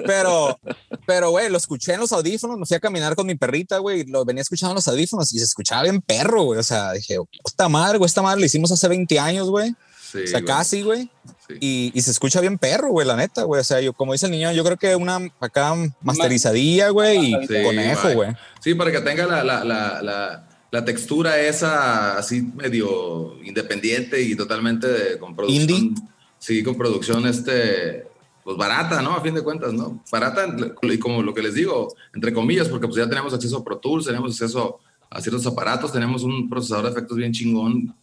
[0.06, 0.60] Pero,
[1.06, 4.06] pero, güey, lo escuché en los audífonos, me fui a caminar con mi perrita, güey,
[4.06, 6.60] lo venía escuchando en los audífonos y se escuchaba bien perro, güey.
[6.60, 9.74] O sea, dije, esta madre, güey, esta madre la hicimos hace 20 años, güey.
[10.12, 11.10] Sí, O sea, casi, güey.
[11.48, 11.56] Sí.
[11.62, 13.62] Y, y se escucha bien perro, güey, la neta, güey.
[13.62, 17.48] O sea, yo, como dice el niño, yo creo que una acá masterizadilla, güey, y
[17.48, 18.32] Sí, conejo, güey.
[18.60, 24.36] Sí, para que tenga la, la, la, la, la textura esa así medio independiente y
[24.36, 25.70] totalmente de- con producción.
[25.70, 26.02] Indie.
[26.40, 28.06] Sí, con producción este,
[28.44, 29.14] pues barata, ¿no?
[29.14, 30.04] A fin de cuentas, ¿no?
[30.12, 30.46] Barata
[30.82, 33.78] y como lo que les digo, entre comillas, porque pues ya tenemos acceso a Pro
[33.78, 34.80] Tools, tenemos acceso
[35.10, 37.96] a ciertos aparatos, tenemos un procesador de efectos bien chingón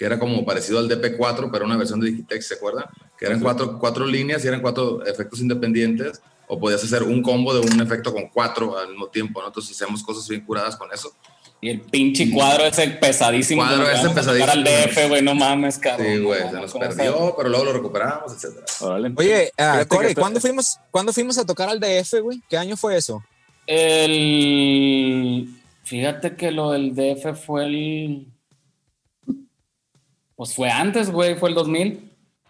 [0.00, 2.86] que era como parecido al DP4, pero una versión de Digitex, ¿se acuerdan?
[3.18, 7.52] Que eran cuatro, cuatro líneas y eran cuatro efectos independientes, o podías hacer un combo
[7.52, 9.48] de un efecto con cuatro al mismo tiempo, ¿no?
[9.48, 11.12] Entonces hacíamos cosas bien curadas con eso.
[11.60, 13.60] Y el pinche cuadro ese pesadísimo.
[13.60, 14.50] Cuadro ese pesadísimo.
[14.50, 16.06] Al DF, güey, no mames, cabrón.
[16.06, 18.64] Sí, güey, se no, nos perdió, pero luego lo recuperamos, etcétera.
[18.80, 19.12] Órale.
[19.14, 22.40] Oye, que Corey, ¿cuándo fuimos, ¿cuándo fuimos a tocar al DF, güey?
[22.48, 23.22] ¿Qué año fue eso?
[23.66, 25.46] El.
[25.84, 28.39] Fíjate que lo del DF fue el.
[30.40, 32.00] Pues fue antes, güey, fue el 2000.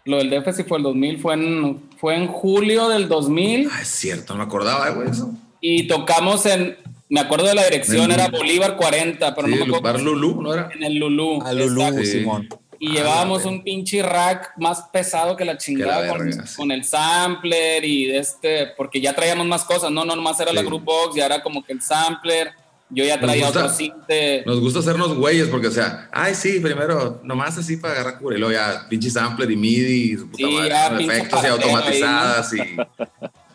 [0.05, 3.81] Lo del DF sí fue el 2000, fue en, fue en julio del 2000 Ah,
[3.81, 5.29] es cierto, no me acordaba, güey, eso.
[5.59, 6.77] y tocamos en.
[7.09, 9.81] Me acuerdo de la dirección, era Bolívar 40, pero Sí, no me acuerdo.
[9.81, 10.69] Bar Lulú, ¿no era?
[10.73, 11.41] En el Lulú.
[11.43, 11.81] A Lulú.
[11.97, 12.05] Sí.
[12.05, 12.47] Simón.
[12.79, 16.55] Y Ah, llevábamos la un pinche rack más pesado que la chingada con, verga, sí.
[16.55, 20.53] con el sampler y de este, porque ya traíamos más cosas, no, no nomás era
[20.53, 22.53] la group box, ya era como que el sampler,
[22.93, 24.43] yo ya Nos traía gusta- otro cinte.
[24.45, 28.35] Nos gusta hacernos güeyes porque, o sea, ay, sí, primero, nomás así para agarrar cura
[28.35, 31.17] y luego ya, pinche sampler y MIDI y su puta Sí, madre, ya, con pinche
[31.17, 32.57] efectos y automatizadas y,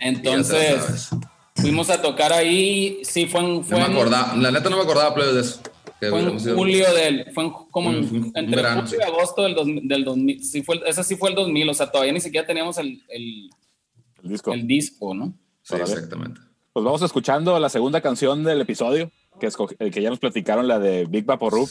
[0.00, 1.08] Entonces,
[1.54, 4.76] fuimos a tocar ahí, sí, fue en, fue No me en- acordaba, la neta no
[4.76, 5.60] me acordaba, de eso.
[5.98, 8.96] Que fue en julio del, fue en- como en- Un- un entre verano, julio sí.
[9.00, 11.90] y agosto del, dos- del 2000, sí fue, ese sí fue el 2000, o sea,
[11.90, 13.48] todavía ni siquiera teníamos el, el,
[14.22, 14.52] El disco.
[14.52, 15.32] el disco, ¿no?
[15.62, 16.40] Sí, exactamente.
[16.74, 19.10] Pues vamos escuchando la segunda canción del episodio,
[19.40, 21.68] que, esco- eh, que ya nos platicaron, la de Big Vaporub,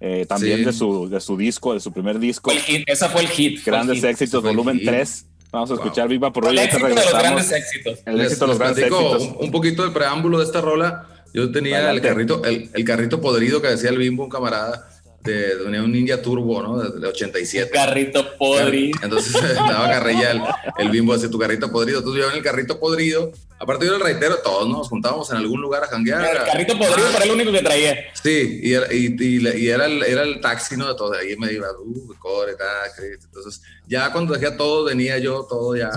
[0.00, 0.64] eh, también Sí.
[0.64, 3.60] de, su, de su disco, de su primer disco, el hit, esa fue el hit.
[3.60, 4.04] fue el Grandes hit.
[4.06, 4.88] Éxitos, el volumen hit.
[4.88, 5.26] 3.
[5.52, 5.82] Vamos a Wow.
[5.84, 7.98] escuchar Big Vaporub El éxito de los grandes éxitos.
[8.06, 9.22] El Les- éxito de los grandes éxitos.
[9.22, 11.06] Un, un poquito del preámbulo de esta rola.
[11.34, 14.88] Yo tenía el carrito, el, el carrito podrido que decía el Bimbo, un camarada,
[15.22, 16.78] de, tenía un Ninja Turbo, ¿no?
[16.78, 17.70] De, de 87.
[17.72, 18.98] Carrito podrido.
[19.02, 20.40] Entonces daba carrilla el,
[20.78, 21.98] el bimbo hacia tu carrito podrido.
[21.98, 23.30] Entonces yo en el carrito podrido,
[23.60, 26.24] aparte yo el reitero, todos nos juntábamos en algún lugar a janguear.
[26.24, 27.96] El carrito podrido Ah, era el único que traía.
[28.20, 30.88] Sí, y era, y, y le- y era, el, era el taxi, ¿no?
[30.88, 31.12] De todo.
[31.12, 33.02] Ahí me iba, uh, core, taxi.
[33.22, 35.90] Entonces, ya cuando dejé todo, venía yo todo ya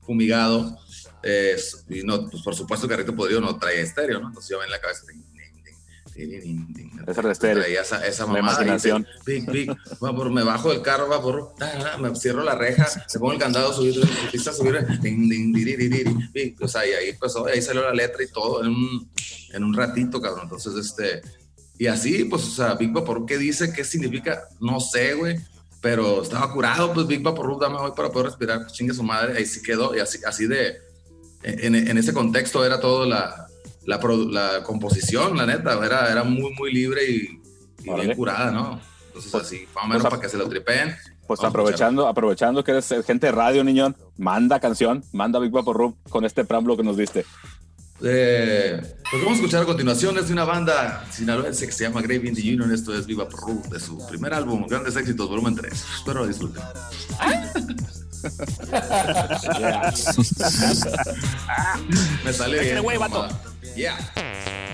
[0.00, 0.78] fumigado.
[1.24, 1.56] eh,
[1.88, 4.28] y no, pues por supuesto, el carrito podrido no traía estéreo, ¿no?
[4.28, 5.02] Entonces yo en la cabeza.
[6.14, 8.62] Esa, esa mamada.
[8.62, 9.06] imaginación.
[9.24, 9.70] Pic, pic,
[10.30, 11.08] me bajo del carro,
[12.00, 13.94] me cierro la reja, me pongo el candado, subir,
[14.30, 16.60] pista, subir, din, din, diri, diri, diri, pic.
[16.62, 19.10] o sea, y ahí empezó, y ahí salió la letra y todo en un,
[19.52, 20.44] en un ratito, cabrón.
[20.44, 21.22] Entonces, este,
[21.78, 23.72] y así, pues, o sea, Big Vapor, ¿qué dice?
[23.72, 24.48] ¿Qué significa?
[24.60, 25.38] No sé, güey.
[25.80, 29.36] Pero estaba curado, pues Big Vapor, dame hoy para poder respirar, pues chingue su madre,
[29.36, 30.76] ahí sí quedó, y así, así de,
[31.42, 33.48] en, en ese contexto era todo la,
[33.86, 37.40] la, produ- la composición, la neta, era, era muy, muy libre y,
[37.84, 38.06] y Órale.
[38.06, 38.80] bien curada, ¿no?
[39.08, 40.94] Entonces, Pues- así, más o menos pues, para que se lo tripeen.
[41.26, 45.96] Pues Vamos aprovechando, aprovechando que eres gente de radio, niñón, manda canción, manda Big Vaporub
[46.10, 47.24] con este preámbulo que nos diste.
[48.04, 52.02] Eh, pues vamos a escuchar a continuación, es de una banda sinaloense que se llama
[52.02, 55.54] Grave in the Union, esto es Viva Peru, de su primer álbum, Grandes Éxitos, volumen
[55.54, 55.72] 3.
[55.98, 56.62] Espero lo disfruten.
[62.24, 62.82] Me sale bien.
[63.62, 64.02] Güey, vato.
[64.02, 64.02] mamada.
[64.16, 64.71] Yeah.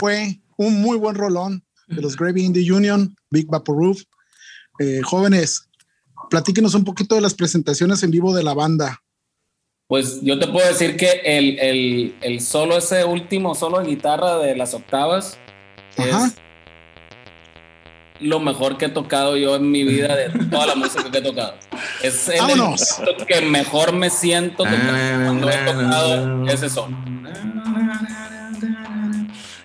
[0.00, 3.98] Fue un muy buen rolón de los Gravy Indie Union, Big Vaporub.
[4.78, 5.68] Eh, jóvenes,
[6.30, 9.02] platíquenos un poquito de las presentaciones en vivo de la banda.
[9.88, 14.38] Pues yo te puedo decir que el, el, el solo, ese último solo de guitarra
[14.38, 15.36] de las octavas,
[15.98, 16.26] Ajá.
[16.26, 16.34] es
[18.20, 21.22] lo mejor que he tocado yo en mi vida de toda la música que he
[21.22, 21.54] tocado.
[22.02, 23.00] Es el Vámonos.
[23.26, 24.92] que mejor me siento tocando
[25.24, 26.96] cuando he tocado ese solo.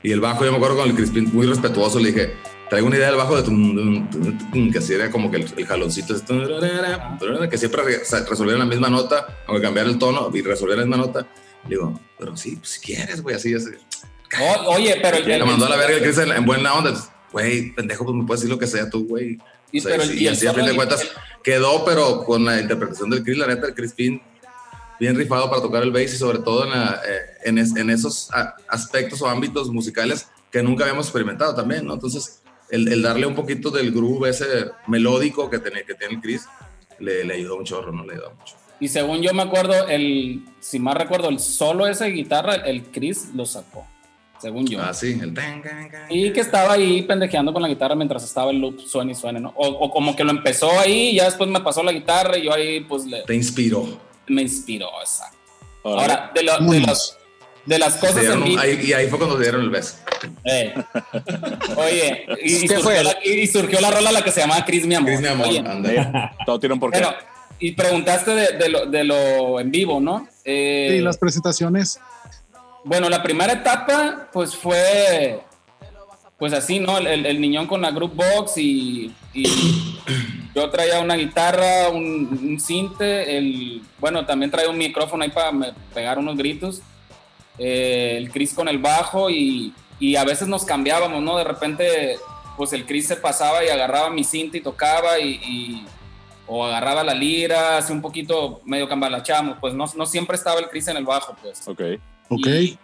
[0.06, 2.34] Y el bajo, yo me acuerdo con el Crispin, muy respetuoso, le dije,
[2.70, 4.08] traigo una idea del bajo de tum,
[4.72, 6.14] que así era como que el, el jaloncito,
[7.50, 10.82] que siempre re- o sea, resolviera la misma nota, aunque cambiara el tono y resolviera
[10.82, 11.28] la misma nota.
[11.64, 13.70] Le digo, pero sí, pues, si quieres, güey, así, así.
[14.40, 16.94] O- oye, pero el, Le mandó a la verga el Chris en, en buena onda.
[17.32, 19.38] Güey, pendejo, pues me puedes decir lo que sea tú, güey.
[19.72, 21.02] y- O sea, pero el- y y así a fin de de- cuentas
[21.44, 24.22] quedó, pero con la interpretación del Chris, la neta, el Crispin,
[25.00, 27.90] bien rifado para tocar el bass y sobre todo en, la- eh, en, es- en
[27.90, 28.30] esos
[28.68, 31.94] aspectos o ámbitos musicales que nunca habíamos experimentado también, ¿no?
[31.96, 34.46] Entonces, el, el darle un poquito del groove ese
[34.88, 36.46] melódico que tiene, que tiene el Chris,
[37.00, 38.06] le, le ayudó un chorro, ¿no?
[38.06, 38.56] Le ayudó mucho.
[38.80, 42.84] Y según yo me acuerdo, el, si más recuerdo, el solo ese de guitarra, el
[42.86, 43.86] Chris lo sacó.
[44.42, 44.82] Según yo.
[44.82, 45.34] Ah, sí, el.
[46.10, 49.40] Y que estaba ahí pendejeando con la guitarra mientras estaba el loop, suene y suene,
[49.40, 49.54] ¿no?
[49.56, 52.44] O, o como que lo empezó ahí y ya después me pasó la guitarra y
[52.44, 53.88] yo ahí pues le, Te inspiró.
[54.28, 55.38] Me inspiró, exacto.
[55.84, 56.88] Ahora, Ahora, de, lo- de Vámonos.
[56.88, 57.18] los,
[57.66, 58.62] de las Se cosas en dieron vivo.
[58.62, 59.96] ahí- y ahí fue cuando se dieron el beso.
[60.46, 60.74] Eh.
[61.78, 63.04] Oye, y, y ¿Qué surgió fue?
[63.04, 65.10] la, y surgió la rola la que se llamaba Chris Mi Amor.
[65.10, 66.36] Cris, mi amor, Oye, anda.
[66.46, 67.00] Todo tiene un porqué.
[67.00, 67.14] bueno,
[67.60, 70.28] y preguntaste de, de lo, de lo en vivo, ¿no?
[70.44, 72.00] Eh, Sí, las presentaciones.
[72.84, 75.40] Bueno, la primera etapa, pues fue,
[76.38, 76.98] pues así, ¿no?
[76.98, 80.00] El, el- el niñón con la group box y, y
[80.56, 85.52] yo traía una guitarra, un, un cinte, el, bueno, también traía un micrófono ahí para
[85.52, 86.82] me- pegar unos gritos,
[87.58, 91.38] eh, el Chris con el bajo y, y a veces nos cambiábamos, ¿no?
[91.38, 92.18] De repente,
[92.58, 95.86] pues el Chris se pasaba y agarraba mi cinta y tocaba y, y-
[96.48, 100.70] o agarraba la lira, así un poquito medio cambalachamos, pues no, no siempre estaba el
[100.70, 101.68] Chris en el bajo, pues.
[101.68, 101.82] Ok.
[102.30, 102.46] Ok.
[102.48, 102.78] Y,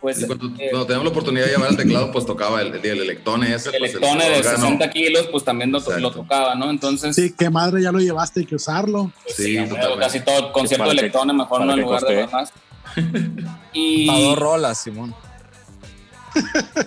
[0.00, 2.84] pues cuando, eh, cuando teníamos la oportunidad de llevar el teclado, pues tocaba el, el,
[2.84, 3.68] el electone ese.
[3.70, 4.56] el pues, electone de órgano.
[4.58, 6.70] 60 kilos, pues también lo, lo tocaba, ¿no?
[6.70, 9.12] Entonces, Sí, qué madre ya lo llevaste, hay que usarlo.
[9.24, 9.58] pues, Sí,
[9.98, 12.14] casi todo concierto de electone, mejor no en lugar coste.
[12.16, 12.52] de más.
[13.72, 15.14] Y Para dos rolas, Simón.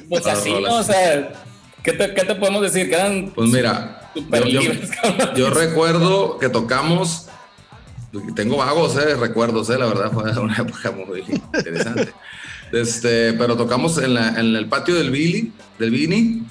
[0.09, 0.71] pues así, rolas.
[0.71, 0.77] ¿no?
[0.79, 1.31] O sea,
[1.83, 2.89] ¿qué te, qué te podemos decir?
[2.89, 5.29] Quedan Pues mira, súper yo- yo- libres, cabrón.
[5.35, 7.27] Yo recuerdo que tocamos,
[8.35, 12.13] tengo vagos eh, recuerdos, eh, la verdad fue una época muy interesante.
[12.73, 16.43] Este, pero tocamos en, la- en el patio del Billy, del Vini,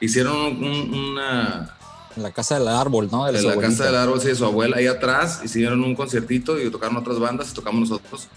[0.00, 1.74] hicieron un- un- una,
[2.16, 3.26] En la casa del árbol, ¿no?
[3.30, 6.58] De en la casa del árbol, sí, de su abuela, ahí atrás, hicieron un conciertito
[6.60, 8.28] y tocaron otras bandas y tocamos nosotros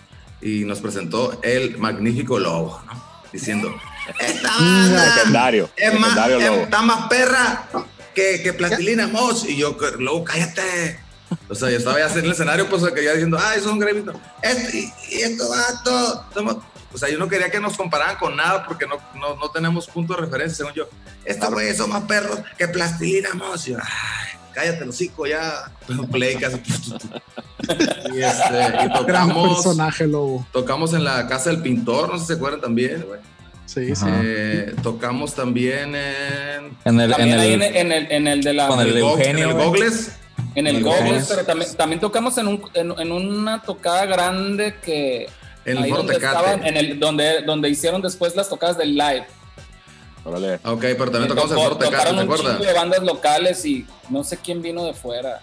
[0.42, 3.02] y nos presentó el magnífico Lobo, ¿no?
[3.32, 3.74] Diciendo,
[4.20, 5.70] esta banda Legendario.
[5.78, 6.62] es más, Legendario es- lobo.
[6.64, 7.70] está más perra
[8.14, 9.46] que, que Plastilina Mosh.
[9.48, 11.00] Y yo, luego, cállate.
[11.48, 14.16] O sea, yo estaba ya en el escenario, pues, que ya diciendo, ay, son gremitos.
[14.44, 16.26] Este, y, y esto va todo.
[16.36, 16.58] somos-".
[16.94, 19.88] O sea, yo no quería que nos compararan con nada porque no, no, no tenemos
[19.88, 20.90] punto de referencia, según yo.
[21.26, 25.72] Estos güeyes son más perros que Plastilina ay, cállate, los hocico, ya.
[26.12, 26.58] Play casi.
[28.14, 30.46] y, este, y Gran tocamos, personaje, lobo.
[30.52, 33.20] tocamos en la casa del pintor, no sé si se acuerdan también, güey.
[33.66, 34.04] Sí, sí.
[34.06, 34.20] Ajá.
[34.24, 38.68] Eh, tocamos también en En el, en el, en, en el, en el de la...
[38.68, 39.66] Con en el Eugenio, en el.
[39.66, 40.12] Gogles.
[40.56, 41.28] En el Gogles.
[41.30, 45.30] pero también, también tocamos en, un, en, en una tocada grande que...
[45.66, 49.26] En el ahí donde estaban, en el, donde, donde hicieron después las tocadas del live.
[50.24, 50.56] Órale.
[50.64, 52.58] Ok, pero también tocamos en el Tocó- Foro Tecate, tocaron ¿te un acuerdas?
[52.58, 55.42] chingo de bandas locales y no sé quién vino de fuera.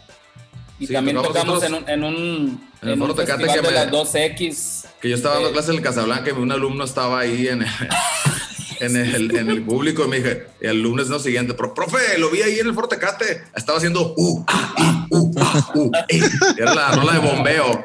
[0.78, 3.52] Y Sí, también tocamos tocamos en un, en un, en el en un Tecate que
[3.56, 4.86] de me- las 2X.
[5.00, 5.52] Que yo estaba dando Eh.
[5.52, 7.62] clase en el Casablanca y un alumno estaba ahí en,
[8.80, 12.30] en, el, en el público y me dije, el lunes no siguiente, "Pro- profe, lo
[12.30, 13.42] vi ahí en el Foro Tecate.
[13.56, 14.74] Estaba haciendo uh, ah,
[15.10, 15.17] i, uh,
[15.54, 16.22] ah, uh, i".
[16.58, 17.84] Era la rola de bombeo.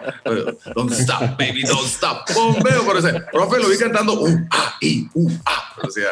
[0.76, 2.30] Don't stop, baby, don't stop.
[2.34, 5.59] Bombeo, pero ese, profe, lo vi cantando uh, ah, i, uh, ah.
[5.84, 6.09] O sea,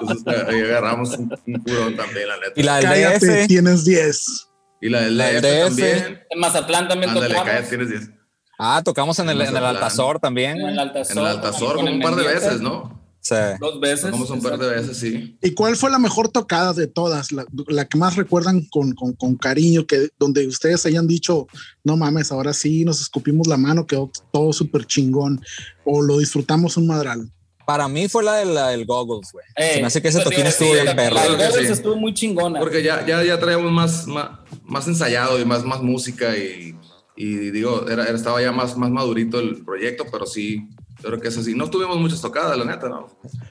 [0.00, 2.52] entonces ahí agarramos un, un curón también, la neta.
[2.56, 3.46] y la del Cállate, DF.
[3.48, 4.48] tienes 10.
[4.82, 5.64] Y la del La DF DF.
[5.68, 6.22] también.
[6.30, 7.48] En Mazatlán también Ándale, tocamos.
[7.48, 8.10] cállate, tienes 10.
[8.58, 9.64] Ah, tocamos en el, en el.
[9.64, 11.16] Altazor también, En el Altazor.
[11.16, 13.01] En el Altazor, como un par de veces, ¿no?
[13.24, 13.36] Sí.
[13.60, 14.06] Dos veces.
[14.06, 15.38] Tocamos un par de veces, sí.
[15.40, 17.30] ¿Y cuál fue la mejor tocada de todas?
[17.30, 21.46] La, la que más recuerdan con, con, con cariño, que donde ustedes hayan dicho,
[21.84, 25.40] no mames, ahora sí nos escupimos la mano, quedó todo súper chingón,
[25.84, 27.30] o lo disfrutamos un madral.
[27.64, 29.44] Para mí fue la, de la del Goggles, güey.
[29.56, 31.14] Eh, Se me hace que ese pues, toquín sí, estuvo sí, bien la- perro.
[31.14, 31.72] La Goggles sí.
[31.72, 32.58] estuvo muy chingona.
[32.58, 34.30] Porque ya, ya, ya traíamos más, más,
[34.64, 36.74] más ensayado y más, más música y,
[37.16, 40.66] y digo, era- estaba ya más, más madurito el proyecto, pero sí,
[41.02, 41.54] yo creo que es así.
[41.54, 43.08] No tuvimos muchas tocadas, la neta, ¿no?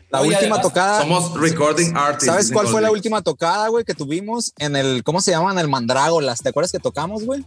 [0.10, 1.02] La Oye, última además, tocada.
[1.02, 2.26] Somos recording artists.
[2.26, 4.54] ¿Sabes cuál fue la última tocada, güey, que tuvimos?
[4.58, 5.52] En el, ¿cómo se llama?
[5.52, 6.40] En el Mandrágolas.
[6.42, 7.46] ¿Te acuerdas que tocamos, güey?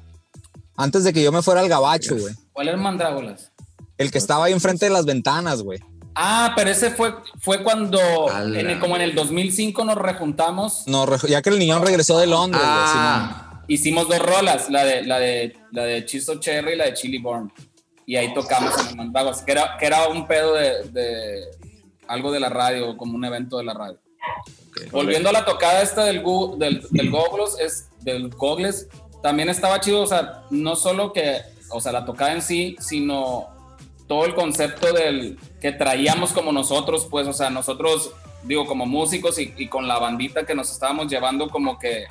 [0.76, 2.22] Antes de que yo me fuera al gabacho, Yes.
[2.22, 2.34] güey.
[2.52, 3.50] ¿Cuál es Mandrágolas?
[3.96, 5.78] El que estaba ahí enfrente de las ventanas, güey.
[6.16, 7.98] Ah, pero ese fue, fue cuando,
[8.30, 12.26] en el- como en el 2005 nos rejuntamos, No, ya que el niñón regresó de
[12.28, 12.72] Londres, güey.
[12.76, 16.94] Ah, hicimos dos rolas, la de, la de, la de Chisto Cherry y la de
[16.94, 17.52] Chili Born.
[18.06, 19.12] Y ahí tocamos en el
[19.46, 21.40] que era, que era un pedo de, de
[22.06, 23.98] algo de la radio, como un evento de la radio.
[24.68, 24.90] ok.
[24.92, 28.88] Volviendo a la tocada esta del, Gu- del, del Goglos, es del Gogles,
[29.22, 31.40] también estaba chido, o sea, no solo que,
[31.70, 33.46] o sea, la tocada en sí, sino
[34.06, 39.38] todo el concepto del que traíamos como nosotros, pues, o sea, nosotros, digo, como músicos
[39.38, 42.04] y, y con la bandita que nos estábamos llevando, como que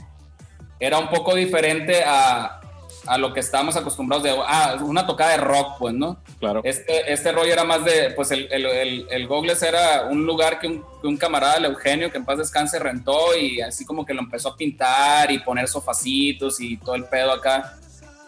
[0.80, 2.62] era un poco diferente a,
[3.06, 6.18] a lo que estábamos acostumbrados de, ah, una tocada de rock, pues, ¿no?
[6.39, 6.62] Claro.
[6.64, 10.60] Este, este rollo era más de, pues el, el, el, el Gogles era un lugar
[10.60, 14.06] que un, que un camarada, el Eugenio, que en paz descanse, rentó y así como
[14.06, 17.78] que lo empezó a pintar y poner sofacitos y todo el pedo acá.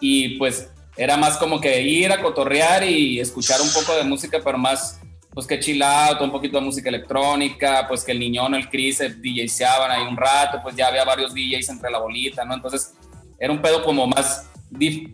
[0.02, 4.40] Y pues era más como que ir a cotorrear y escuchar un poco de música,
[4.44, 5.00] pero más,
[5.34, 8.98] pues que chill out, un poquito de música electrónica, pues que el niñón, el Chris,
[8.98, 12.54] se DJseaban ahí un rato, pues ya había varios DJs entre la bolita, ¿no?
[12.54, 12.94] Entonces
[13.40, 14.50] era un pedo como más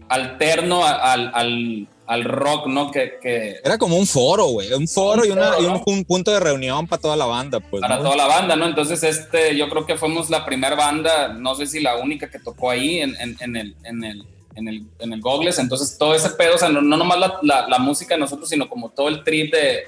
[0.09, 2.91] alterno al, al, al rock, ¿no?
[2.91, 4.73] Que, que Era como un foro, güey.
[4.73, 7.81] Un foro y, una, y un, un punto de reunión para toda la banda, pues.
[7.81, 8.03] para ¿no?
[8.03, 8.65] toda la banda, ¿no?
[8.65, 12.39] Entonces, este, yo creo que fuimos la primera banda, no sé si la única que
[12.39, 15.57] tocó ahí en, en, en el, en el, en el, en el Gogles.
[15.57, 18.49] Entonces, todo ese pedo, o sea, no, no nomás la, la, la música de nosotros,
[18.49, 19.85] sino como todo el trip de,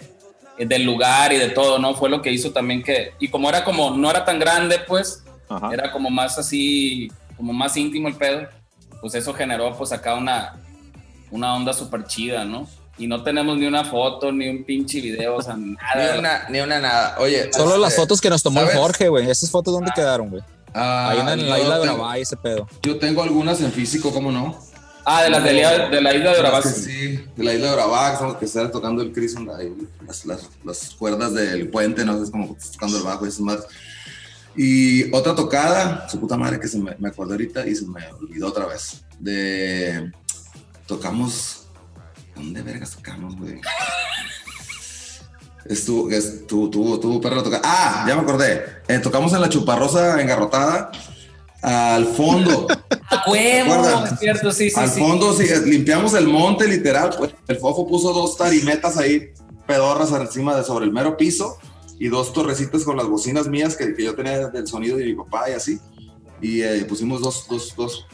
[0.65, 1.93] del lugar y de todo, ¿no?
[1.93, 5.24] Fue lo que hizo también que, y como era como, no era tan grande, pues,
[5.49, 5.71] Ajá.
[5.74, 8.47] era como más así, como más íntimo el pedo,
[9.04, 10.54] pues eso generó pues acá una,
[11.30, 12.66] una onda súper chida, ¿no?
[12.97, 16.20] Y no tenemos ni una foto, ni un pinche video, o sea, Ni nada.
[16.20, 17.18] una, ni una nada.
[17.20, 17.51] Oye.
[17.51, 18.78] Solo este, las fotos que nos tomó ¿sabes?
[18.78, 19.30] Jorge, güey.
[19.30, 20.41] ¿Esas fotos dónde quedaron, güey?
[20.74, 22.66] ah, Ahí en la isla de Uruguay, ese pedo.
[22.82, 24.58] Yo tengo algunas en físico, ¿cómo no?
[25.04, 26.64] Ah, de la, de la, de la isla de Las Bravac.
[26.66, 29.74] Sí, de la isla de los que están tocando el Chris, ahí,
[30.08, 33.41] las, las, las cuerdas del puente, no sé, es como tocando el bajo y esas
[33.41, 33.66] madres.
[34.56, 38.08] Y otra tocada, su puta madre que se me, me acordé ahorita y se me
[38.14, 39.04] olvidó otra vez.
[39.20, 40.12] De.
[40.86, 41.68] Tocamos.
[42.36, 43.62] ¿Dónde vergas tocamos, güey?
[45.66, 47.62] Estuvo, estuvo, tuvo, tuvo perro tocar.
[47.64, 48.66] Ah, ya me acordé.
[48.88, 50.91] Eh, tocamos en la chuparrosa engarrotada.
[51.62, 52.68] Al fondo.
[53.10, 54.06] ¡A huevo!
[54.06, 54.99] Es cierto, sí, sí, Al sí.
[54.99, 57.12] fondo, sí, limpiamos el monte, literal.
[57.18, 59.32] Pues, el fofo puso dos tarimetas ahí,
[59.66, 61.58] pedorras encima de sobre el mero piso,
[61.99, 65.13] y dos torrecitas con las bocinas mías que, que yo tenía del sonido de mi
[65.15, 65.79] papá y así.
[66.41, 68.05] Y eh, pusimos dos, dos, dos,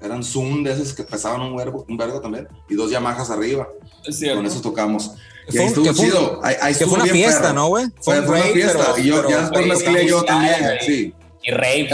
[0.00, 3.68] eran Zoom de esos que pesaban un vergo, un vergo también, y dos Yamahas arriba.
[4.06, 4.36] Es cierto.
[4.38, 5.12] Con eso tocamos.
[5.48, 6.40] Y Fue ahí estuvo chido.
[6.42, 7.54] Ahí, ahí Que estuvo fue una bien fiesta, perro.
[7.54, 7.86] ¿no, güey?
[8.00, 8.78] Fue, un fue una rave, fiesta.
[8.94, 11.14] pero- y yo pero- ya después mezclé yo sí, también, sí.
[11.44, 11.88] Y rave.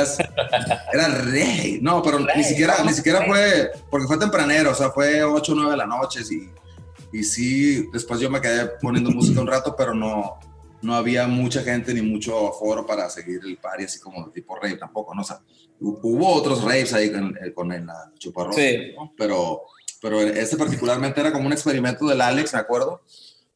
[0.92, 1.78] Era rey.
[1.82, 5.52] No, pero Rey, ni siquiera, ni siquiera fue, porque fue tempranero, o sea, fue 8
[5.52, 9.46] o 9 de la noche y, y sí, después yo me quedé poniendo música un
[9.46, 10.38] rato, pero no,
[10.84, 14.54] no había mucha gente ni mucho aforo para seguir el party así como de tipo
[14.56, 15.22] rave tampoco, ¿no?
[15.22, 15.38] O sea,
[15.80, 18.76] hu- hubo otros raves ahí con, eh, con el la chuparrosa, Sí.
[18.96, 19.12] ¿no?
[19.16, 19.62] pero,
[20.00, 23.02] pero este particularmente era como un experimento del Alex, me acuerdo,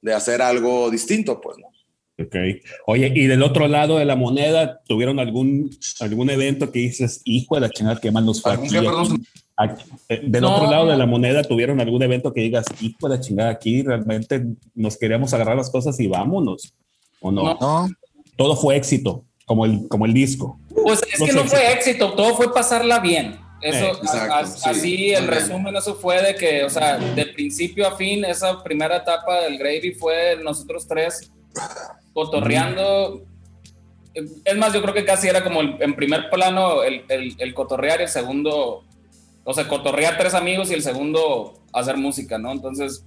[0.00, 1.66] de hacer algo distinto, pues, ¿no?
[2.20, 2.34] Ok.
[2.86, 5.70] Oye, y del otro lado de la moneda, ¿tuvieron algún,
[6.00, 9.22] algún evento que dices, hijo de la chingada, que mal nos fue ¿Algún aquí?
[9.56, 10.54] Aquí- eh, del No.
[10.56, 13.82] otro lado de la moneda, ¿tuvieron algún evento que digas, hijo de la chingada, aquí
[13.82, 16.74] realmente nos queríamos agarrar las cosas y vámonos?
[17.20, 17.56] ¿O no?
[18.36, 20.58] Todo fue éxito, como el, como el disco.
[20.82, 23.40] Pues es No que no fue éxito, todo fue pasarla bien.
[23.60, 25.26] Eso, Eh, exacto, a- a- sí, así el bien.
[25.26, 29.58] resumen, eso fue de que, o sea, de principio a fin, esa primera etapa del
[29.58, 31.32] Gravy fue nosotros tres
[32.12, 33.22] cotorreando.
[34.44, 37.54] Es más, yo creo que casi era como el- en primer plano el, el, el
[37.54, 38.84] cotorrear y el segundo,
[39.44, 42.50] o sea, cotorrear tres amigos y el segundo hacer música, ¿no?
[42.52, 43.04] Entonces,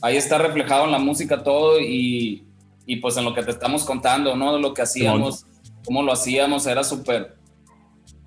[0.00, 2.44] ahí está reflejado en la música todo y,
[2.88, 4.52] y pues en lo que te estamos contando, ¿no?
[4.54, 5.44] De lo que hacíamos,
[5.84, 7.36] cómo lo hacíamos, era súper,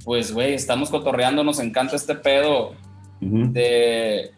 [0.06, 2.76] pues, güey, estamos cotorreando, nos encanta este pedo
[3.20, 4.32] de,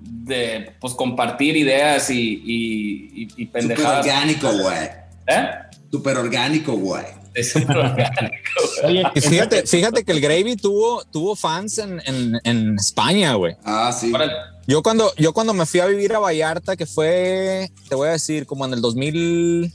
[0.00, 4.06] de pues, compartir ideas y, y, y- y Súper pendejadas.
[4.06, 4.88] orgánico, güey.
[5.26, 5.48] ¿Eh?
[5.90, 7.04] Súper orgánico, güey.
[7.34, 8.98] Es súper orgánico, güey.
[8.98, 13.56] Oye, y fíjate, fíjate que el Gravy tuvo, tuvo fans en, en, en España, güey.
[13.64, 14.12] Ah, sí.
[14.12, 14.32] Órale.
[14.70, 18.12] Yo cuando, yo cuando me fui a vivir a Vallarta, que fue, te voy a
[18.12, 19.74] decir, como en el 2000,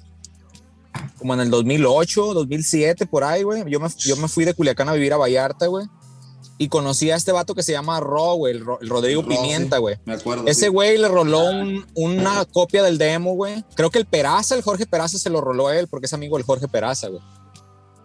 [1.18, 3.70] como en el 2008, 2007, por ahí, güey.
[3.70, 5.86] Yo me, yo me fui de Culiacán a vivir a Vallarta, güey.
[6.58, 9.76] Y conocí a este vato que se llama Ro, güey, el, el Rodrigo Ro, Pimienta,
[9.76, 9.82] sí.
[9.82, 9.98] güey.
[10.06, 10.48] Me acuerdo.
[10.48, 10.68] Ese sí.
[10.70, 13.66] güey le roló un- una copia del demo, güey.
[13.76, 16.38] Creo que el Peraza, el Jorge Peraza, se lo roló a él porque es amigo
[16.38, 17.22] del Jorge Peraza, güey.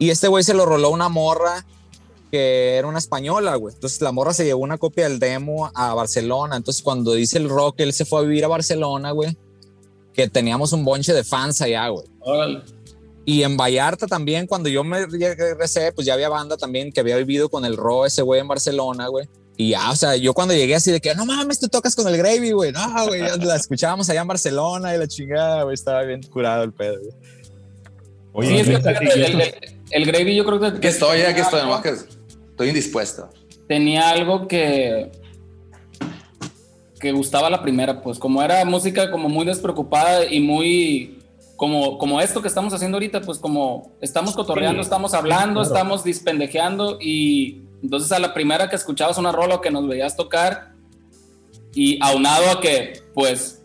[0.01, 1.65] Y este güey se lo roló a una morra
[2.31, 3.75] que era una española, güey.
[3.75, 6.57] Entonces la morra se llevó una copia del demo a Barcelona.
[6.57, 9.37] Entonces cuando dice el rock, él se fue a vivir a Barcelona, güey.
[10.13, 12.05] Que teníamos un bonche de fans allá, güey.
[12.21, 12.63] Órale.
[13.25, 17.17] Y en Vallarta también, cuando yo me regresé, pues ya había banda también que había
[17.17, 19.29] vivido con el Ro, ese güey en Barcelona, güey.
[19.57, 22.09] Y ya, o sea, yo cuando llegué así de que, no mames, tú tocas con
[22.09, 22.73] el Gravy, güey.
[22.73, 26.65] No, güey, ya la escuchábamos allá en Barcelona y la chingada, güey, estaba bien curado
[26.65, 27.13] el pedo, güey.
[28.33, 29.55] Oye, Sí, es que el, el-
[29.91, 31.95] el Gravy yo creo que Aquí estoy, aquí estoy, nomás que
[32.61, 33.31] estoy indispuesto.
[33.67, 35.11] tenía algo que
[37.01, 41.19] que gustaba la primera, pues como era música como muy despreocupada y muy
[41.57, 45.75] como, como esto que estamos haciendo ahorita, pues como estamos cotorreando, Sí, estamos hablando, claro.
[45.75, 50.15] estamos dispendejeando y entonces a la primera que escuchabas una rola o que nos veías
[50.15, 50.75] tocar
[51.75, 53.60] y aunado a que pues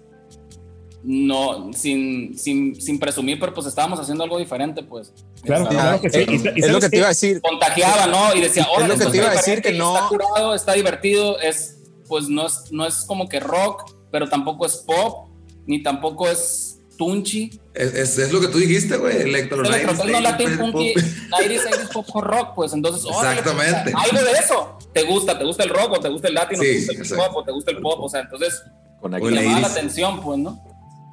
[1.07, 5.13] no, sin, sin, sin presumir, pero pues estábamos haciendo algo diferente, pues.
[5.43, 6.25] Claro, claro que sí.
[6.27, 7.41] Y- es ¿sabes lo que te iba a decir.
[7.41, 8.35] contagiaba, ¿no?
[8.35, 10.73] Y decía, Es ahora lo que te iba a decir, que no- Está curado, está
[10.73, 11.77] divertido, es,
[12.07, 15.29] pues no es, no es como que rock, pero tampoco es pop,
[15.67, 17.59] ni tampoco es tunchi.
[17.73, 19.21] Es, es, es lo que tú dijiste, güey.
[19.21, 23.91] Electro Es electrotecno, latin, punky, 90s, 80s, pop rock, pues entonces, órale, pues, Exactamente.
[23.91, 24.77] sea, algo de eso.
[24.93, 25.37] ¿Te gusta?
[25.37, 27.35] ¿Te gusta el rock o te gusta el latin Sí, o te gusta el pop
[27.35, 27.99] o te gusta el pop?
[28.01, 28.63] O sea, entonces
[29.01, 29.65] Con Llamaba la Iris.
[29.65, 30.63] atención, pues, ¿no?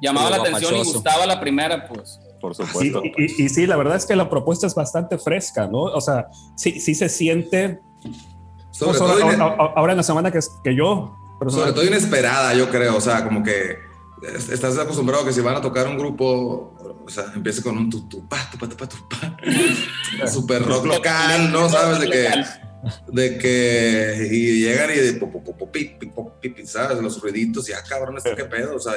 [0.03, 2.19] Llamaba Sí, la atención y gustaba la primera, pues.
[2.41, 3.01] por Sí, supuesto.
[3.05, 5.83] y, y- y sí, la verdad es que la propuesta es bastante fresca, ¿no?
[5.83, 6.27] O sea,
[6.57, 7.79] sí, sí se siente.
[8.71, 11.15] Sobre, pues, todo, ahora, ine- ahora- en la semana que, que yo.
[11.47, 12.97] sobre todo inesperada, yo creo.
[12.97, 13.77] O sea, como que
[14.35, 16.73] es- estás acostumbrado que si van a tocar un grupo,
[17.05, 19.37] o sea, empiece con un tu, tu, pa, tu, pa, tu, pa, tu, pa.
[20.27, 21.69] Super rock local, ¿no?
[21.69, 22.27] Sabes de que,
[23.11, 25.13] de que y llegan y de
[26.65, 26.97] ¿sabes?
[26.99, 28.75] Los ruiditos y ah, cabrón, ¿esto qué pedo?
[28.75, 28.93] O sea,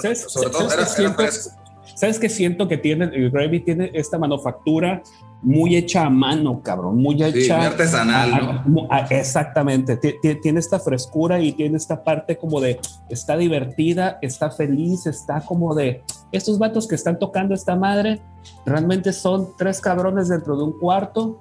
[0.00, 1.50] ¿Sabes- sobre todo era, fresco.
[1.96, 3.06] ¿Sabes qué siento que tiene?
[3.06, 5.02] El Gravy tiene esta manufactura
[5.42, 6.96] muy hecha a mano, cabrón.
[6.98, 7.56] Muy Sí, hecha.
[7.56, 8.86] muy artesanal, a- ¿no?
[8.90, 9.96] a- a- exactamente.
[9.96, 15.40] Ti- Tiene esta frescura y tiene esta parte como de está divertida, está feliz, está
[15.40, 18.20] como de estos vatos que están tocando esta madre
[18.66, 21.40] realmente son tres cabrones dentro de un cuarto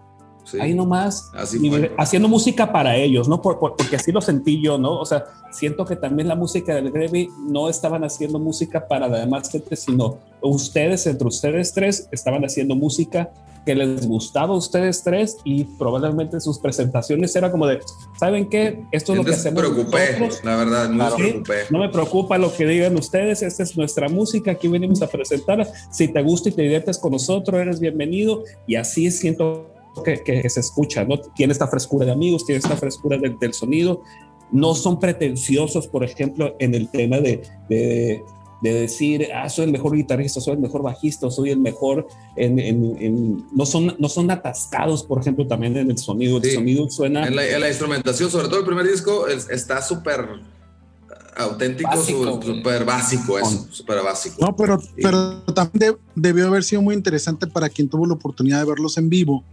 [0.49, 0.57] Sí.
[0.61, 3.41] ahí nomás, Así y haciendo música para ellos, ¿no?
[3.41, 4.97] Por- por- porque así lo sentí yo, ¿no?
[4.99, 9.19] O sea, siento que también la música del Gravy no estaban haciendo música para la
[9.19, 13.29] demás gente, sino ustedes, entre ustedes tres, estaban haciendo música
[13.65, 17.79] que les gustaba a ustedes tres y probablemente sus presentaciones era como de,
[18.17, 18.81] ¿saben qué?
[18.93, 21.15] Esto es lo que Entonces me hacemos preocupé, la verdad, muy Claro.
[21.17, 21.53] preocupé.
[21.69, 25.67] No me preocupa lo que digan ustedes, esta es nuestra música, aquí venimos a presentarla.
[25.91, 28.43] Si te gusta y te diviertes con nosotros, eres bienvenido.
[28.67, 29.67] Y así siento
[30.03, 31.19] que, que se escucha, ¿no?
[31.35, 34.01] Tiene esta frescura de amigos, tiene esta frescura del, del sonido.
[34.51, 38.23] No son pretenciosos, por ejemplo, en el tema de, de,
[38.61, 42.57] de decir, ah, soy el mejor guitarrista, soy el mejor bajista, soy el mejor en...
[42.59, 46.37] en- en- no, son, no son atascados, por ejemplo, también en el sonido.
[46.37, 46.51] El Sí.
[46.55, 47.27] sonido suena...
[47.27, 50.27] En la, en la instrumentación, sobre todo el primer disco, es- está súper
[51.35, 54.37] auténtico, súper básico, eso, súper básico.
[54.39, 58.59] No, pero, pero también de- debió haber sido muy interesante para quien tuvo la oportunidad
[58.59, 59.43] de verlos en vivo.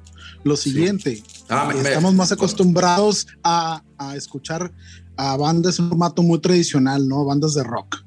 [0.45, 4.73] Lo siguiente, Ah, me- me- estamos más acostumbrados a, a escuchar
[5.17, 7.25] a bandas en un formato muy tradicional, ¿no?
[7.25, 8.03] Bandas de rock.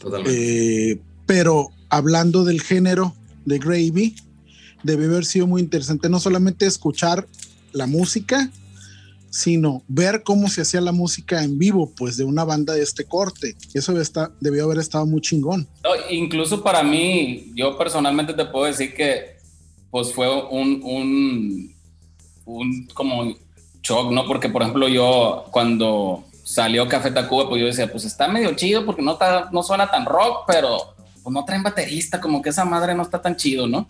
[0.00, 0.90] Totalmente.
[0.92, 3.14] Eh, pero hablando del género
[3.44, 4.16] de Gravy,
[4.82, 7.26] debe haber sido muy interesante no solamente escuchar
[7.72, 8.50] la música,
[9.30, 13.04] sino ver cómo se hacía la música en vivo, pues de una banda de este
[13.04, 13.56] corte.
[13.74, 15.68] Eso debe estar- debió haber estado muy chingón.
[15.84, 19.37] No, incluso para mí, yo personalmente te puedo decir que
[19.90, 21.74] pues fue un, un,
[22.44, 23.34] un como
[23.82, 24.26] shock, ¿no?
[24.26, 28.86] Porque por ejemplo yo cuando salió Café Tacuba, pues yo decía, pues está medio chido
[28.86, 32.64] porque no, está, no suena tan rock, pero pues no traen baterista, como que esa
[32.64, 33.88] madre no está tan chido, ¿no?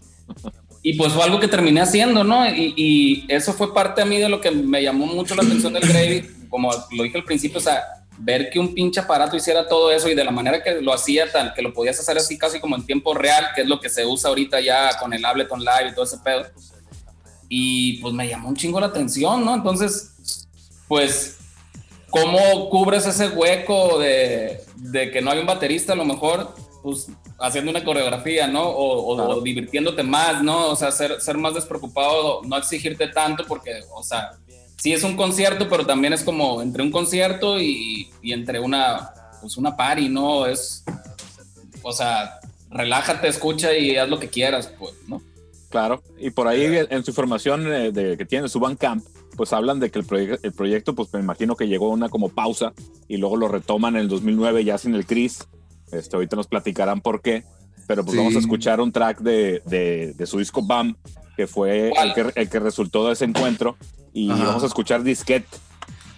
[0.82, 2.48] Y pues fue algo que terminé haciendo, ¿no?
[2.48, 5.72] Y, y eso fue parte a mí de lo que me llamó mucho la atención
[5.72, 7.80] del Gravy, como lo dije al principio, o sea,
[8.20, 11.30] ver que un pinche aparato hiciera todo eso y de la manera que lo hacía,
[11.30, 13.88] tal que lo podías hacer así casi como en tiempo real, que es lo que
[13.88, 16.46] se usa ahorita ya con el Ableton Live y todo ese pedo.
[17.48, 19.54] Y pues me llamó un chingo la atención, ¿no?
[19.54, 20.46] Entonces,
[20.86, 21.38] pues,
[22.10, 26.54] ¿cómo cubres ese hueco de, de que no hay un baterista a lo mejor?
[26.82, 27.08] Pues
[27.40, 28.64] haciendo una coreografía, ¿no?
[28.68, 29.30] O, o- Claro.
[29.30, 30.68] o divirtiéndote más, ¿no?
[30.68, 34.32] O sea, ser, ser más despreocupado, no exigirte tanto porque, o sea,
[34.78, 39.10] sí es un concierto, pero también es como entre un concierto y, y entre una,
[39.40, 40.46] pues una party, ¿no?
[40.46, 40.84] Es,
[41.82, 42.38] o sea,
[42.70, 45.20] relájate, escucha y haz lo que quieras, pues, ¿no?
[45.70, 49.04] Claro, y por ahí en su información eh, de, que tiene su Bandcamp,
[49.36, 52.08] pues hablan de que el, proye- el proyecto, pues me imagino que llegó a una
[52.08, 52.72] como pausa
[53.06, 55.46] y luego lo retoman en el 2009 ya sin el Chris.
[55.92, 57.44] Este, ahorita nos platicarán por qué,
[57.86, 58.18] pero pues Sí.
[58.18, 60.96] vamos a escuchar un track de, de, de su disco BAM,
[61.36, 63.76] que fue el que, el que resultó de ese encuentro,
[64.12, 64.44] y Ajá.
[64.46, 65.44] vamos a escuchar Disquet.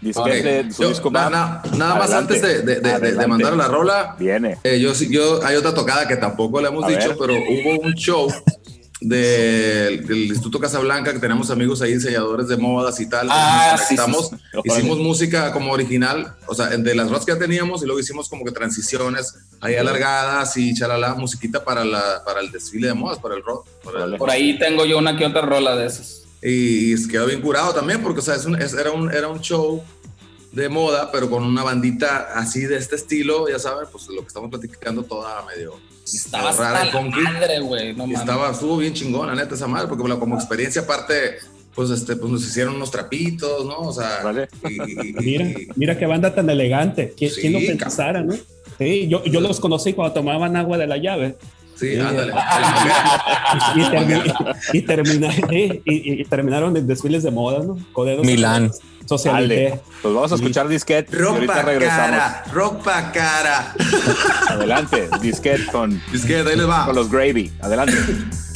[0.00, 0.66] Disquet Ok.
[0.66, 2.34] de su Yo- disco na- na- nada más Adelante.
[2.36, 4.56] antes de, de- de- de- mandar la rola, Viene.
[4.64, 7.16] eh, yo, yo hay otra tocada que tampoco le hemos A dicho, ver.
[7.18, 8.26] pero hubo un show
[9.02, 13.28] del, del Instituto Casablanca que tenemos amigos ahí diseñadores de modas y tal.
[13.30, 14.60] Ah, sí, sí, sí.
[14.64, 18.28] hicimos música como original, o sea, de las rolas que ya teníamos y luego hicimos
[18.28, 23.18] como que transiciones ahí alargadas y chalala, musiquita para, la, para el desfile de modas,
[23.18, 23.66] para el rock.
[23.84, 24.16] para el-.
[24.16, 26.22] Por ahí tengo yo una que otra rola de esas.
[26.42, 29.28] Y, y quedó bien curado también porque o sea, es un- es- era, un, era
[29.28, 29.82] un show
[30.52, 34.28] de moda pero con una bandita así de este estilo ya saben pues lo que
[34.28, 37.20] estamos platicando toda medio Estaba rara, hasta la funky.
[37.20, 40.82] madre, güey, no estaba estuvo bien chingón la neta esa madre porque bueno, como experiencia
[40.82, 41.38] aparte
[41.74, 44.48] pues este pues nos hicieron unos trapitos no o sea Vale.
[44.68, 45.46] y, y- Mira,
[45.76, 47.14] mira qué banda tan elegante.
[47.16, 47.78] ¿Quién, Sí, quién lo cabrón.
[47.78, 48.34] pensara, no?
[48.76, 51.36] Sí, yo, yo los conocí cuando tomaban agua de la llave.
[51.80, 52.32] Sí ándale
[53.74, 55.82] Y, termi- y termina- y-
[56.20, 57.76] y terminaron en desfiles de moda, ¿no?
[57.92, 58.70] Codedos Milán.
[59.08, 59.80] Socialité.
[60.02, 62.10] Pues vamos a escuchar Disquet y rock ahorita pa' regresamos.
[62.10, 63.74] cara rock pa' cara
[64.50, 67.50] Adelante, Disquet con, es que ahí les va con los Gravy.
[67.60, 67.94] Adelante.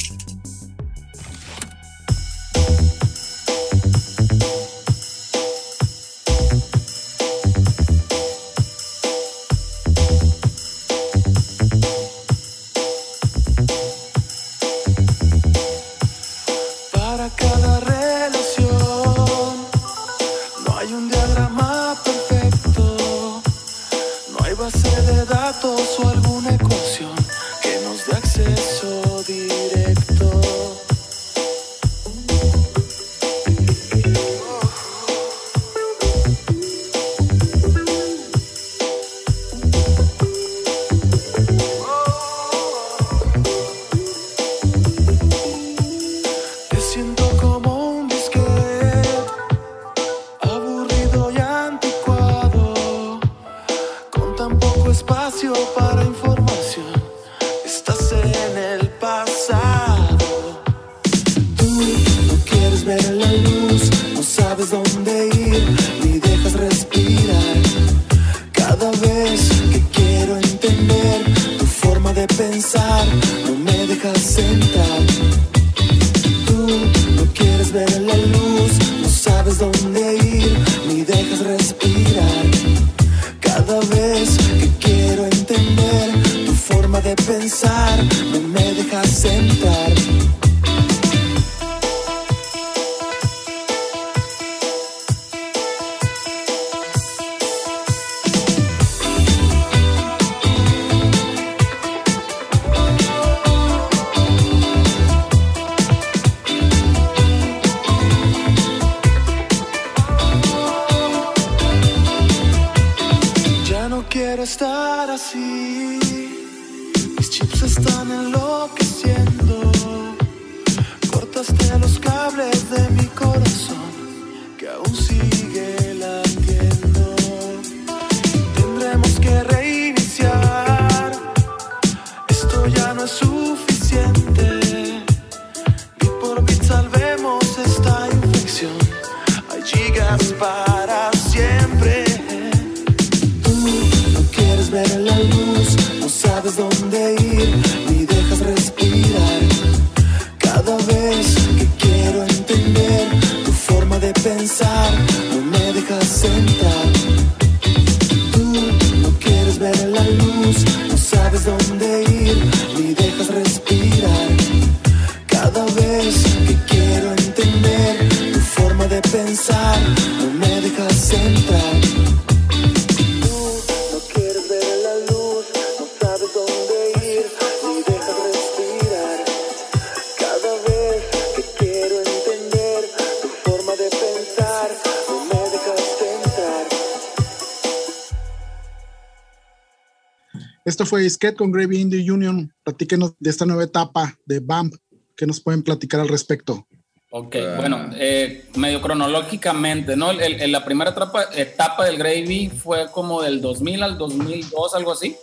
[191.09, 192.53] Skate con Gravy Indie Union.
[192.63, 194.75] Platíquenos de esta nueva etapa de BAMP.
[195.17, 196.67] ¿Qué nos pueden platicar al respecto?
[197.11, 200.11] Ok, bueno, eh, medio cronológicamente, ¿no?
[200.11, 204.91] El- el- la primera etapa, etapa del Gravy fue como del 2000 al 2002, algo
[204.93, 205.15] así.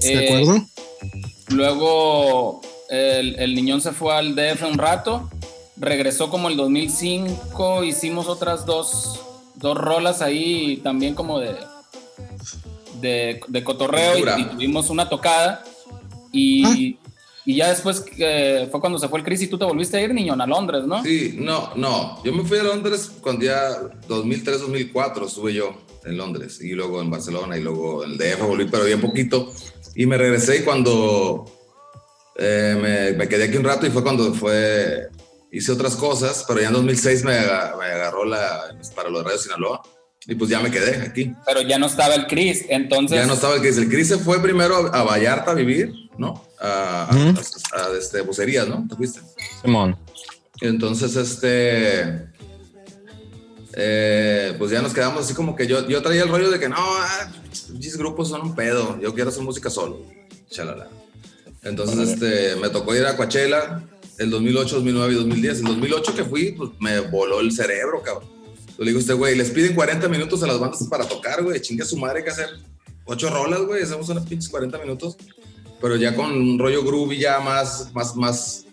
[0.00, 0.64] ¿De Eh, acuerdo?
[1.48, 5.28] Luego el, el niñón se fue al DF un rato,
[5.76, 9.20] regresó como el 2005, hicimos otras dos,
[9.56, 11.56] dos rolas ahí también como de,
[13.02, 15.62] de, de cotorreo y, y tuvimos una tocada
[16.32, 16.96] y,
[17.44, 20.00] y ya después eh, fue cuando se fue el Chris y tú te volviste a
[20.00, 21.02] ir, niñón, a Londres, ¿no?
[21.02, 22.22] Sí, no, no.
[22.24, 23.68] Yo me fui a Londres cuando ya
[24.08, 25.74] 2003, 2004 estuve yo
[26.04, 29.52] en Londres y luego en Barcelona y luego en el DF volví, pero bien poquito.
[29.94, 31.44] Y me regresé y cuando
[32.36, 35.08] eh, me, me quedé aquí un rato y fue cuando fue,
[35.50, 39.82] hice otras cosas, pero ya en 2006 me, me agarró la, para los radios Sinaloa
[40.26, 41.32] y pues ya me quedé aquí.
[41.46, 43.18] Pero ya no estaba el Chris, entonces...
[43.18, 43.76] Ya no estaba el Cris.
[43.78, 46.44] El Cris se fue primero a, a Vallarta a vivir, ¿no?
[46.60, 47.38] A, a- Ujú.
[47.74, 48.86] a- a, este, bucerías, ¿no?
[48.88, 49.20] ¿Te fuiste?
[49.62, 49.96] Simón.
[50.60, 52.28] Entonces, este.
[53.74, 56.68] eh, pues ya nos quedamos así como que yo, yo traía el rollo de que
[56.68, 57.32] no, ah,
[57.72, 60.00] mis grupos son un pedo, yo quiero hacer música solo.
[60.50, 60.88] Chalala.
[61.62, 63.82] Entonces, este, me tocó ir a Coachella
[64.18, 65.58] el 2008, 2009 y 2010.
[65.60, 68.28] El 2008 que fui, pues me voló el cerebro, cabrón.
[68.78, 71.60] Le digo a este güey, les piden 40 minutos a las bandas para tocar, güey,
[71.60, 72.48] chingue a su madre, hay que hacer
[73.04, 75.16] ocho rolas, güey, hacemos unas pinches 40 minutos,
[75.80, 78.64] pero ya con un rollo groovy ya más, más, más,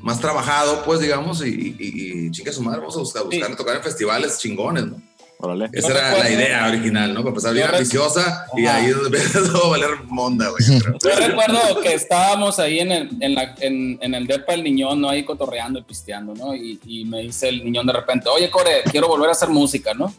[0.00, 1.48] más trabajado, pues, digamos, y,
[1.78, 3.56] y, y chingue a su madre, vamos a buscar, buscar Sí.
[3.56, 5.02] tocar en festivales chingones, ¿no?
[5.42, 5.68] Órale.
[5.72, 7.20] Esa era la idea original, ¿no?
[7.20, 10.80] Para empezar bien ambiciosa y ahí es donde empezó a valer monda, güey.
[10.80, 15.00] yo recuerdo que estábamos ahí en el, en, la- en- en el depa del niñón,
[15.00, 15.08] ¿no?
[15.10, 16.54] Ahí cotorreando y pisteando, ¿no?
[16.54, 19.92] Y, y me dice el niñón de repente, oye, Core, quiero volver a hacer música,
[19.94, 20.14] ¿no?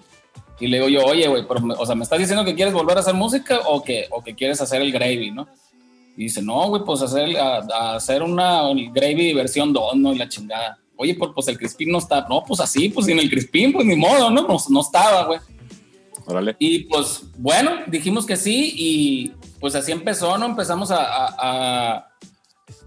[0.59, 2.97] Y le digo yo, oye, güey, pero o sea, ¿me estás diciendo que quieres volver
[2.97, 5.47] a hacer música o que, o que quieres hacer el gravy, ¿no?
[6.15, 10.13] Y dice, no, güey, pues hacer, a, a hacer una el gravy versión 2, ¿no?
[10.13, 10.77] Y la chingada.
[10.95, 12.25] Oye, pues, pues el Crispín no está.
[12.29, 14.47] No, pues así, pues sin el Crispín, pues ni modo, ¿no?
[14.47, 15.39] No, no estaba, güey.
[16.25, 16.55] Órale.
[16.59, 20.45] Y pues bueno, dijimos que sí y pues así empezó, ¿no?
[20.45, 22.07] Empezamos a, a- a-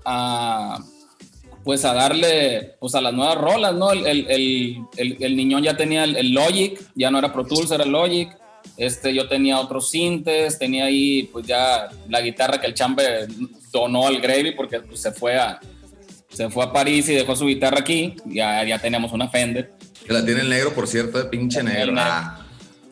[0.04, 0.78] a,
[1.64, 3.90] pues a darle pues a las nuevas rolas, ¿no?
[3.92, 7.44] El, el, el, el- el niñón ya tenía el, el Logic, ya no era Pro
[7.44, 8.30] Tools, era Logic.
[8.76, 13.26] Este, yo tenía otros sintes, tenía ahí pues ya la guitarra que el chambe
[13.72, 15.60] donó al Gravy porque pues, se fue a
[16.36, 19.72] se fue a París y dejó su guitarra aquí, ya, ya teníamos una Fender.
[20.06, 21.94] Que la tiene el negro, por cierto, de pinche negro.
[21.96, 22.44] Ah.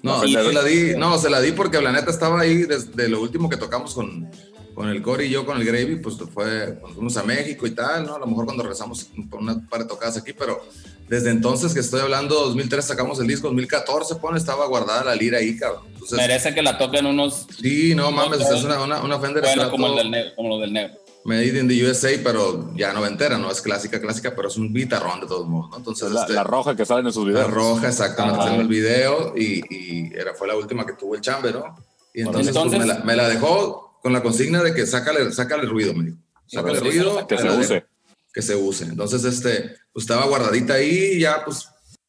[0.03, 0.55] No, Sí, se sí.
[0.55, 3.57] la di, no, se la di porque la neta estaba ahí desde lo último que
[3.59, 4.31] tocamos con,
[4.75, 7.73] con el Cory y yo con el Gravy, pues fue cuando fuimos a México y
[7.73, 8.17] tal, ¿no?
[8.17, 10.63] A lo mejor cuando regresamos por una par de tocadas aquí, pero
[11.09, 15.39] desde entonces que estoy hablando, 2003 sacamos el disco, 2014, pone, estaba guardada la lira
[15.39, 15.83] ahí, cabrón.
[15.93, 17.47] Entonces, Merece que la toquen unos.
[17.61, 20.49] sí, no mames, No, es una, una, una Fender Bueno, como, el del negro, como
[20.49, 20.95] lo del negro.
[21.25, 25.21] Made in the USA, pero ya noventera, no es clásica, clásica, pero es un guitarrón
[25.21, 25.77] de todos modos, ¿no?
[25.79, 27.51] Entonces, La, este, la roja que sale en sus la videos.
[27.51, 28.55] roja, exactamente, Ajá.
[28.55, 31.65] en el video, y, y era, fue la última que tuvo el chambe, ¿no?
[32.13, 35.33] Y entonces, pues, Entonces- me, la, me la dejó con la consigna de que sácale,
[35.33, 36.19] sácale ruido, me dijo.
[36.47, 37.27] Sácale pues, ruido.
[37.27, 37.87] Que se la de- use.
[38.33, 38.85] que se use.
[38.85, 41.69] Entonces, este, pues estaba guardadita ahí y ya, pues,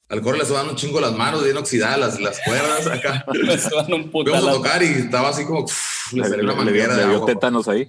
[0.10, 3.26] al coro le estaban un chingo las manos, bien oxidadas las, las cuerdas acá.
[3.34, 4.54] Me suenan un Fuimos a putal.
[4.56, 7.02] tocar y estaba así como, uf, le Le, salió una le- le dio, manguera le
[7.02, 7.28] de dio agua.
[7.28, 7.88] tétanos ahí.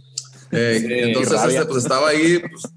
[0.51, 2.68] Eh, Sí, entonces, este, pues estaba ahí, pues,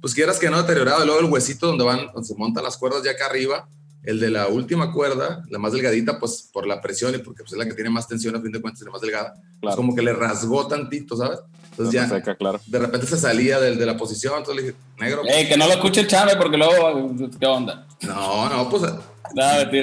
[0.00, 1.04] pues quieras que no, deteriorado.
[1.04, 3.68] Luego el huesito donde van, donde se montan las cuerdas ya acá arriba,
[4.04, 7.52] el de la última cuerda, la más delgadita, pues por la presión y porque pues,
[7.52, 9.44] es la que tiene más tensión, a fin de cuentas, es la más delgada, pues
[9.60, 9.76] Claro.
[9.76, 11.40] como que le rasgó tantito, ¿sabes?
[11.78, 12.60] Entonces ya, seca, claro.
[12.66, 15.66] de repente se salía del- de, la posición, entonces le dije, negro, Ey, que no
[15.66, 17.12] lo escuche el chame porque luego.
[17.38, 17.86] ¿Qué onda?
[18.02, 18.82] no, no, pues.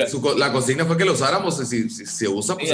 [0.09, 2.71] Su la consigna fue que lo usáramos, si, si se usa, pues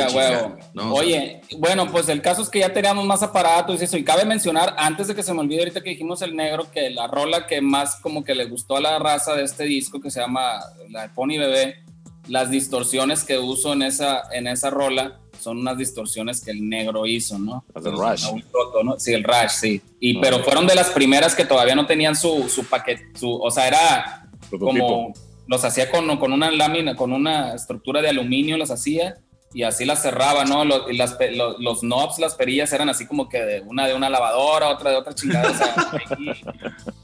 [0.91, 3.97] Oye, bueno, pues el caso es que ya teníamos más aparatos y eso.
[3.97, 6.89] Y cabe mencionar, antes de que se me olvide ahorita que dijimos el negro, que
[6.89, 10.09] la rola que más como que le gustó a la raza de este disco, que
[10.09, 11.83] se llama la de Pony Bebé,
[12.27, 17.05] las distorsiones que uso en esa, en esa rola son unas distorsiones que el negro
[17.05, 17.65] hizo, ¿no?
[17.73, 18.25] Las del Rush.
[18.83, 18.99] ¿no?
[18.99, 19.81] Sí, el Rush, sí.
[19.99, 23.49] Y, pero fueron de las primeras que todavía no tenían su, su paquete, su, o
[23.51, 24.87] sea, era Prototipo.
[24.87, 25.13] como
[25.47, 29.17] los hacía con, con una lámina, con una estructura de aluminio, las hacía
[29.53, 30.63] y así las cerraba, ¿no?
[30.63, 33.85] Los, y las, pe- lo- los knobs, las perillas eran así como que de una
[33.85, 35.51] de una lavadora, otra de otra chingada.
[35.51, 35.75] o sea,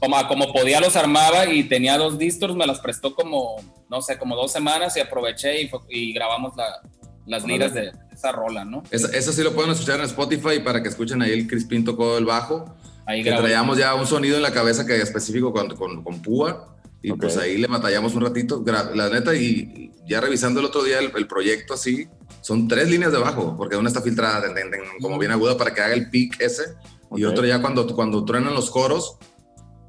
[0.00, 3.56] como, como podía los armaba y tenía dos distors, me las prestó como,
[3.90, 6.80] no sé, como dos semanas y aproveché y, y grabamos la-
[7.26, 8.82] las liras de esa rola, ¿no?
[8.90, 12.24] eso sí lo pueden escuchar en Spotify para que escuchen ahí el Crispín tocó el
[12.24, 12.74] bajo.
[13.06, 16.74] Ahí Que traíamos ya un sonido en la cabeza que específico con, con, con púa.
[17.00, 18.62] Y pues ahí le batallamos un ratito.
[18.94, 22.08] La neta, y ya revisando el otro día el, el proyecto así,
[22.40, 25.56] son tres líneas de bajo, porque una está filtrada ten, ten, ten, como bien aguda
[25.56, 26.74] para que haga el pic ese.
[27.14, 29.16] Y otro ya cuando, cuando truenan los coros,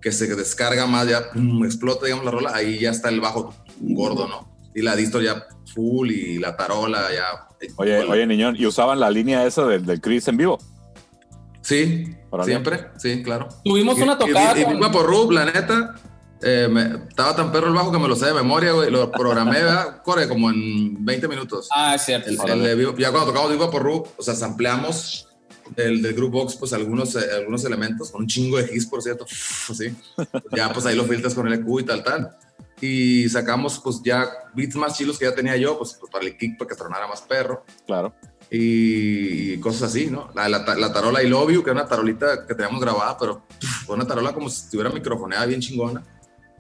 [0.02, 3.54] que se descarga más, ya pum, explota, digamos, la rola, ahí ya está el bajo
[3.80, 4.59] gordo, ¿no?
[4.80, 7.48] Y la distor ya full y la tarola ya.
[7.76, 10.58] Oye, oye, niñón, ¿y usaban la línea esa del, del Chris en vivo?
[11.62, 12.50] Sí, Órale.
[12.50, 13.50] siempre, sí, claro.
[13.66, 15.96] Tuvimos Y- una tocada Y, y, con- Viva por Rub, la neta,
[16.42, 18.90] eh, me- estaba tan perro el bajo que me lo sé de memoria, güey.
[18.90, 20.02] Lo programé, ¿verdad?
[20.04, 21.68] Corre como en 20 minutos.
[21.76, 22.30] Ah, es cierto.
[22.30, 25.28] El- el ya cuando tocamos Viva por Rub, o sea, sampleamos
[25.76, 29.02] del, del Group Box, pues algunos, eh, algunos elementos, con un chingo de hits, por
[29.04, 29.26] cierto,
[29.70, 29.94] así.
[30.56, 32.30] Ya, pues ahí lo filtras con el EQ y tal, tal.
[32.82, 36.38] Y sacamos, pues ya beats más chilos que ya tenía yo, pues, pues, para el
[36.38, 38.14] kick, para que tronara más perro Claro.
[38.50, 40.30] y, y cosas así, ¿no?
[40.34, 43.42] La, la, la tarola I Love You, que era una tarolita que teníamos grabada, pero
[43.60, 46.04] pff, fue una tarola como si estuviera microfoneada bien chingona.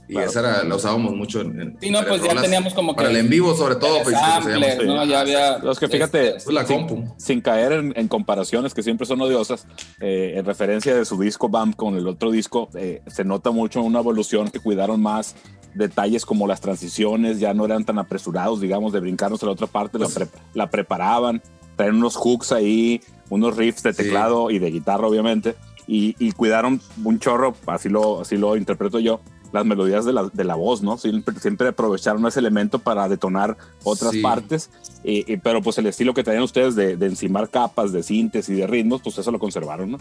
[0.08, 0.28] Y Claro.
[0.32, 3.12] esa era, la usábamos mucho en, en Sí, no, pues ya teníamos como que- Para
[3.12, 4.02] el en vivo, sobre todo.
[4.02, 4.42] pues, llama.
[4.42, 5.06] Samplers, ¿no?
[5.06, 5.60] Ya había.
[5.60, 7.14] Los que fíjate, este, Pues la sin, compu.
[7.18, 9.68] sin caer en, en comparaciones que siempre son odiosas,
[10.02, 13.84] eh, en referencia de su disco BAM con el otro disco, eh, se nota mucho
[13.84, 15.36] una evolución que cuidaron más
[15.74, 19.68] detalles como las transiciones, ya no eran tan apresurados, digamos, de brincarnos a la otra
[19.68, 21.42] parte, la, Pues- pre- la preparaban,
[21.76, 24.04] traen unos hooks ahí, unos riffs de Sí.
[24.04, 25.56] teclado y de guitarra, obviamente,
[25.88, 29.22] y, y cuidaron un chorro, así lo, así lo interpreto yo,
[29.52, 30.98] las melodías de la, de la voz, ¿no?
[31.00, 34.22] Siempre, siempre aprovecharon ese elemento para detonar otras Sí.
[34.22, 34.70] partes,
[35.04, 38.48] y- y- pero pues el estilo que traían ustedes de, de encimar capas, de sintes
[38.50, 39.98] y de ritmos, pues eso lo conservaron, ¿no?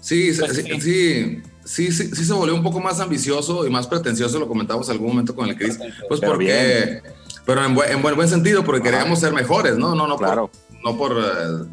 [0.00, 0.80] Sí, sí, Pues sí, sí.
[0.80, 4.88] sí, sí, sí, sí se volvió un poco más ambicioso y más pretencioso, lo comentamos
[4.90, 5.78] algún momento con el Chris.
[6.08, 7.02] Pues Pero porque,
[7.44, 8.98] pero en buen, en buen, buen sentido, porque Ajá.
[8.98, 9.94] queríamos ser mejores, ¿no?
[9.94, 10.50] No, no, por- Claro.
[10.84, 11.66] no por eh,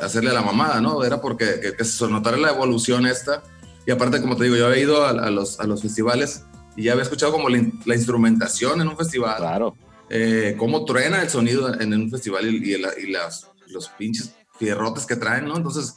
[0.00, 1.04] hacerle la mamada, ¿no?
[1.04, 3.42] Era porque que, que se notara la evolución esta.
[3.86, 6.44] Y aparte, como te digo, yo había ido a, a los, a los festivales
[6.76, 9.76] y ya había escuchado como la, la instrumentación en un festival, Claro.
[10.08, 14.32] eh, cómo truena el sonido en, un festival y, y la- y las, los pinches
[14.58, 15.56] fierrotes que traen, ¿no?
[15.56, 15.96] Entonces,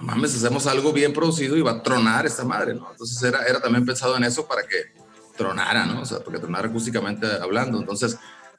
[0.00, 2.88] mames, hacemos algo bien producido y va a tronar esta madre, ¿no?
[2.90, 4.92] Entonces era, era también pensado en eso para que
[5.36, 6.02] tronara, ¿no?
[6.02, 7.78] O sea, porque tronara acústicamente hablando.
[7.78, 8.16] Entonces,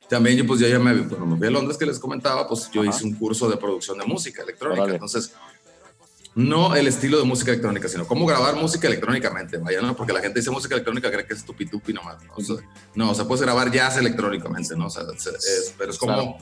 [0.10, 2.70] también yo, pues yo ya me, cuando me fui a Londres que les comentaba, pues
[2.72, 2.90] yo Ajá.
[2.90, 4.86] hice un curso de producción de música electrónica.
[4.92, 5.32] Entonces,
[6.36, 9.96] no el estilo de música electrónica, sino cómo grabar música electrónicamente, vaya, ¿no?
[9.96, 12.34] Porque la gente dice música electrónica, cree que es tupi tupi nomás, ¿no?
[12.36, 12.58] O sea,
[12.94, 14.88] no, o sea, puedes grabar jazz electrónicamente, ¿no?
[14.88, 16.38] O sea, es- es- pero es como, Claro.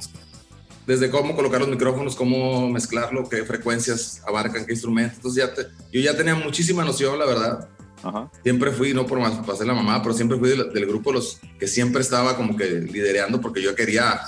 [0.85, 5.17] Desde cómo colocar los micrófonos, cómo mezclarlo, qué frecuencias abarcan, qué instrumentos.
[5.17, 7.69] Entonces ya te- yo ya tenía muchísima noción, la verdad.
[8.01, 8.29] Ajá.
[8.43, 11.39] Siempre fui, no por más hacer la mamá, pero siempre fui del, del grupo los
[11.57, 14.19] que siempre estaba como que liderando porque yo quería,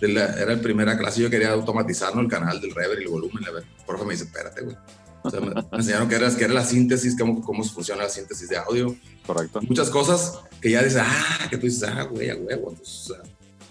[0.00, 2.22] la- era el primera clase, yo quería automatizar ¿no?
[2.22, 3.44] el canal del reverb y el volumen.
[3.46, 4.76] A ver, por favor me dice, espérate, güey.
[5.22, 8.08] O sea, me, me enseñaron que era, que era la síntesis, cómo, cómo funciona la
[8.08, 8.96] síntesis de audio.
[9.26, 9.60] Correcto.
[9.68, 12.70] Muchas cosas que ya dices, ah, que tú dices, ah, güey, a huevo.
[12.70, 13.22] Entonces, o sea,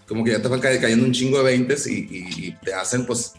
[0.10, 2.74] como que ya te van ca- cayendo un chingo de veintes y, y- y te
[2.74, 3.34] hacen, pues,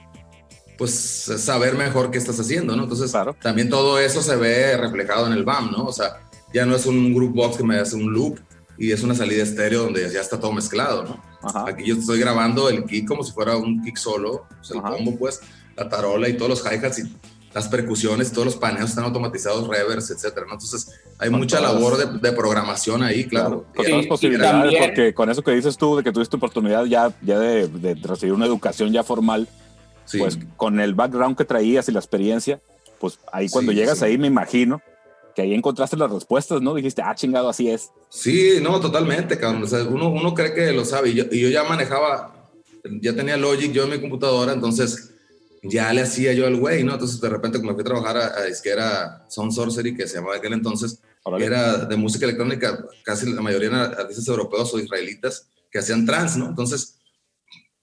[0.78, 2.84] pues, saber mejor qué estás haciendo, ¿no?
[2.84, 3.36] Entonces, Claro.
[3.42, 5.84] también todo eso se ve reflejado en el BAM, ¿no?
[5.84, 6.20] O sea,
[6.54, 8.38] ya no es un group box que me hace un loop
[8.78, 11.22] y es una salida estéreo donde ya está todo mezclado, ¿no?
[11.42, 11.66] Ajá.
[11.68, 14.86] Aquí yo estoy grabando el kick como si fuera un kick solo, o sea, el
[14.86, 14.96] Ajá.
[14.96, 15.40] combo, pues,
[15.76, 17.02] la tarola y todos los hi-hats y
[17.52, 20.52] las percusiones, todos los paneos están automatizados, reverse, etcétera, ¿no?
[20.52, 23.64] Entonces, hay Con mucha labor de, de programación ahí, claro.
[23.74, 26.12] Con Y- todas las y posibilidades, también- porque con eso que dices tú, de que
[26.12, 29.48] tuviste oportunidad ya, ya de, de recibir una educación ya formal,
[30.04, 30.18] sí.
[30.18, 32.60] pues con el background que traías y la experiencia,
[33.00, 34.04] pues ahí cuando Sí, llegas sí.
[34.04, 34.80] ahí me imagino
[35.34, 36.74] que ahí encontraste las respuestas, ¿no?
[36.74, 37.90] Dijiste, ah, chingado, así es.
[38.10, 39.62] Sí, no, totalmente, cabrón.
[39.62, 41.10] O sea, uno, uno cree que lo sabe.
[41.10, 42.48] Y yo, y yo ya manejaba,
[43.00, 45.14] ya tenía Logic yo en mi computadora, entonces
[45.62, 46.94] ya le hacía yo al güey, ¿no?
[46.94, 50.36] Entonces de repente me fui a trabajar a, a disquera Sound Sorcery, que se llamaba
[50.36, 51.44] aquel entonces, Órale.
[51.44, 56.36] era de música electrónica, casi la mayoría eran artistas europeos o israelitas que hacían trans,
[56.36, 56.48] ¿no?
[56.48, 56.98] Entonces,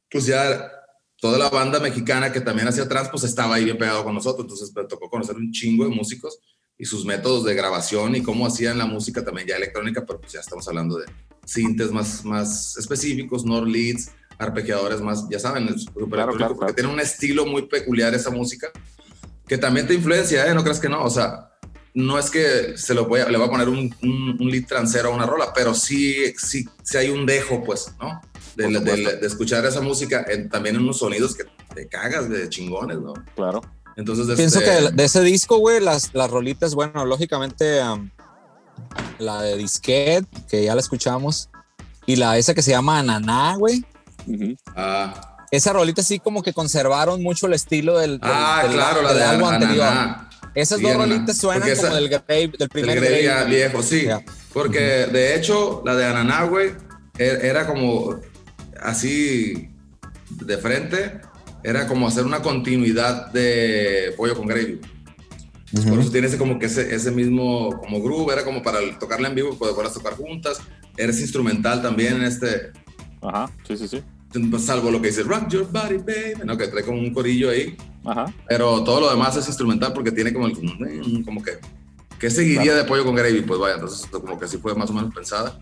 [0.09, 0.71] pues ya
[1.19, 4.43] toda la banda mexicana que también hacía trans, pues estaba ahí bien pegado con nosotros.
[4.43, 6.39] Entonces me tocó conocer un chingo de músicos
[6.77, 10.33] y sus métodos de grabación y cómo hacían la música también ya electrónica, pero pues
[10.33, 11.05] ya estamos hablando de
[11.45, 16.59] sintes más, más específicos, nor leads, arpegiadores más, ya saben, es súper Claro, claro, porque
[16.59, 16.73] claro.
[16.75, 18.67] tiene un estilo muy peculiar esa música,
[19.47, 20.53] que también te influencia, ¿eh?
[20.53, 21.49] No creas que no, o sea,
[21.93, 24.65] no es que se lo voy a, le voy a poner un, un, un lead
[24.67, 28.21] transero a una rola, pero sí, sí, sí hay un dejo, pues, ¿no?
[28.55, 31.43] De, escuchar esa música en- también en unos sonidos que
[31.75, 33.13] te cagas de chingones, ¿no?
[33.35, 33.61] Claro.
[33.95, 38.11] Entonces, Pienso este, que de- ese disco, güey, las, las rolitas, bueno, lógicamente am,
[39.19, 41.49] la de Disquet, que ya la escuchamos,
[42.05, 43.83] y la esa que se llama Ananá, güey.
[44.75, 49.01] Ah, Esa rolita sí como que conservaron mucho el estilo del, del, ah, del- claro,
[49.01, 49.87] la del de álbum anterior.
[50.55, 53.45] Esas Sí, dos rolitas suenan como esa- del, grave, del primer Grave.
[53.49, 54.07] viejo, sí.
[54.53, 56.71] Porque de hecho, la de Ananá, güey,
[57.17, 58.19] e- era como
[58.81, 59.69] así
[60.29, 61.21] de frente,
[61.63, 64.79] era como hacer una continuidad de Pollo con Gravy.
[65.87, 69.27] Por eso tiene ese como que ese, ese mismo como groove, era como para tocarla
[69.27, 70.57] en vivo, poder poderlas tocar juntas.
[70.95, 72.71] Eres instrumental también en este,
[73.21, 74.03] Ajá, sí, sí, sí.
[74.59, 76.57] Salvo lo que dice Rock Your Body, Baby, ¿no?
[76.57, 77.75] que trae como un corillo ahí.
[78.05, 78.33] Ajá.
[78.47, 81.59] Pero todo lo demás es instrumental porque tiene como el mm, como que
[82.19, 84.93] que seguiría de pollo con gravy, pues vaya, entonces como que así fue más o
[84.93, 85.59] menos pensada.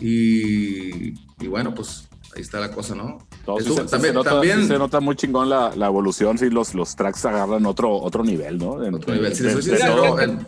[0.00, 3.18] Y, y bueno, pues ahí está la cosa, ¿no?
[3.58, 6.74] Sí también, se nota, también sí se nota muy chingón la, la evolución, sí, los,
[6.74, 8.82] los tracks agarran otro, otro nivel, ¿no?
[8.84, 9.34] En, Otro nivel.
[9.34, 9.44] Si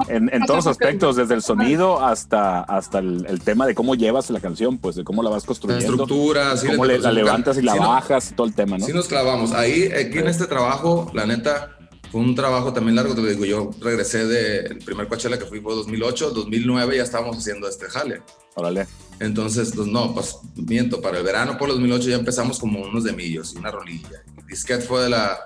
[0.09, 4.30] en- todos los aspectos, desde el sonido hasta, hasta el, el tema de cómo llevas
[4.30, 7.59] la canción, pues de cómo la vas la construyendo, estructura, sí, cómo le- la levantas
[7.59, 8.86] y la no- bajas y todo el tema, ¿no?
[8.86, 9.52] Sí nos clavamos.
[9.52, 11.76] Ahí, aquí en este trabajo, la neta,
[12.12, 13.14] fue un trabajo también largo.
[13.14, 17.66] Te digo, yo regresé del primer Coachella que fui fue 2008, 2009 ya estábamos haciendo
[17.68, 18.22] este jale.
[18.55, 18.86] Órale.
[19.18, 23.12] Entonces, pues no, pues miento, para el verano por 2008 ya empezamos como unos de
[23.14, 24.22] millos y una rolilla.
[24.39, 25.39] Y Disquet fue de la,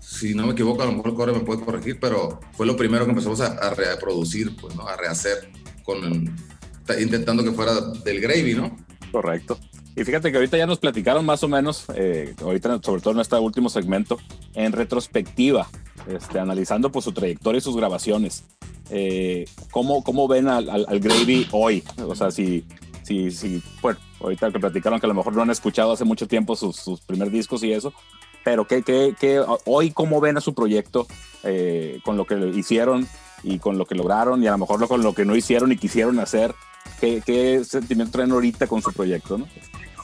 [0.00, 2.76] si no me equivoco, a lo mejor el core me puede corregir, pero fue lo
[2.76, 4.86] primero que empezamos a, a reproducir, pues, ¿no?
[4.86, 5.50] A rehacer
[5.82, 6.36] con,
[6.84, 8.76] ta- intentando que fuera del gravy, ¿no?
[9.10, 9.58] Correcto.
[9.96, 13.20] Y fíjate que ahorita ya nos platicaron más o menos, eh, ahorita sobre todo en
[13.20, 14.18] este último segmento,
[14.54, 15.68] en retrospectiva,
[16.06, 18.44] este, analizando pues su trayectoria y sus grabaciones.
[18.90, 21.82] Eh, ¿cómo, ¿Cómo ven al, al, al Gravy hoy?
[22.06, 22.66] O sea, si,
[23.04, 26.28] si, si, bueno, ahorita que platicaron que a lo mejor no han escuchado hace mucho
[26.28, 27.94] tiempo sus, sus primeros discos y eso,
[28.44, 31.06] pero ¿qué, qué, qué, hoy cómo ven a su proyecto
[31.42, 33.08] eh, con lo que hicieron
[33.42, 35.78] y con lo que lograron y a lo mejor con lo que no hicieron y
[35.78, 36.54] quisieron hacer?
[37.00, 39.38] ¿Qué, qué sentimiento traen ahorita con su proyecto?
[39.38, 39.46] ¿no?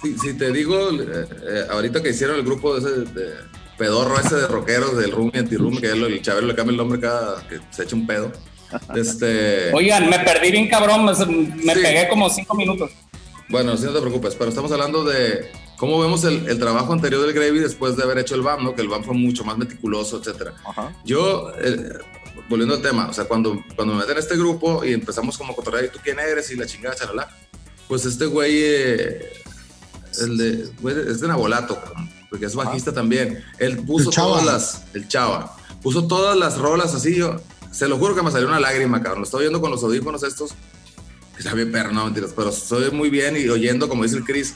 [0.02, 3.34] Si, si te digo, eh, eh, ahorita que hicieron el grupo de ese de
[3.78, 7.00] pedorro ese de rockeros del Room y Anti-Room, que el Chabelo le cambia el nombre
[7.00, 8.32] cada que se echa un pedo.
[8.96, 11.80] Este, Oigan, me perdí bien cabrón, me, me Sí.
[11.82, 12.90] pegué como cinco minutos.
[13.50, 17.20] Bueno, sí, no te preocupes, pero estamos hablando de cómo vemos el, el trabajo anterior
[17.20, 18.74] del Gravy después de haber hecho el BAM, ¿no?
[18.74, 20.54] Que el BAM fue mucho más meticuloso, etcétera.
[20.64, 20.90] Ajá.
[21.04, 21.98] Yo, eh,
[22.48, 25.52] volviendo al tema, o sea, cuando, cuando me meten a este grupo y empezamos como
[25.52, 26.50] a cotorrear, ¿y tú quién eres?
[26.50, 27.28] Y la chingada, charalá.
[27.88, 29.32] Pues este güey, eh,
[30.20, 31.80] el de, güey, es de Nabolato,
[32.30, 33.42] porque es bajista también.
[33.58, 37.36] Él puso todas las, el Chava, puso todas las rolas así, yo,
[37.70, 39.20] se lo juro que me salió una lágrima, cabrón.
[39.20, 40.50] Lo estoy oyendo con los audífonos estos,
[41.34, 44.24] que está bien perro, no mentiras, pero estoy muy bien y oyendo, como dice el
[44.24, 44.54] Chris,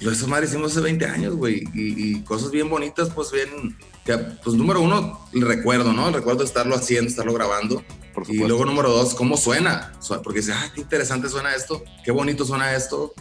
[0.00, 3.76] yo eso madre hicimos hace 20 años, güey, y, y cosas bien bonitas, pues bien,
[4.04, 6.08] que, pues número uno, el recuerdo, ¿no?
[6.08, 7.82] El recuerdo de estarlo haciendo, estarlo grabando.
[8.28, 9.92] Y luego número dos, cómo suena.
[10.00, 13.12] Su- Porque dice, ah, qué interesante suena esto, qué bonito suena esto.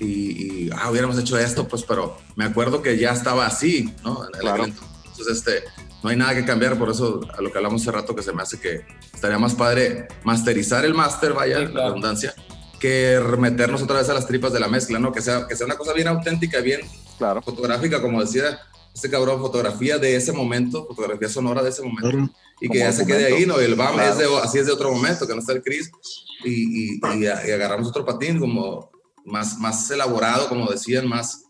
[0.00, 4.24] Y, y, ah, hubiéramos hecho esto, pues, pero me acuerdo que ya estaba así, ¿no?
[4.26, 4.64] En el Claro.
[4.64, 5.64] Entonces, este,
[6.02, 8.32] no hay nada que cambiar, por eso a lo que hablamos hace rato que se
[8.32, 8.80] me hace que
[9.12, 11.88] estaría más padre masterizar el máster, vaya, Sí, la claro.
[11.88, 12.34] redundancia,
[12.80, 15.12] que meternos otra vez a las tripas de la mezcla, ¿no?
[15.12, 16.80] Que sea, que sea una cosa bien auténtica, bien
[17.18, 17.42] Claro.
[17.42, 18.58] fotográfica, como decía
[18.94, 22.30] este cabrón, fotografía de ese momento, fotografía sonora de ese momento, Claro.
[22.62, 23.44] y que ya se quede ahí.
[23.44, 23.60] ¿no?
[23.60, 24.12] Y el BAM Claro.
[24.12, 25.90] es de, así es de otro momento, que no está el Chris,
[26.44, 28.90] y, y, y y agarramos otro patín como
[29.24, 31.44] más, más elaborado, como decían, más,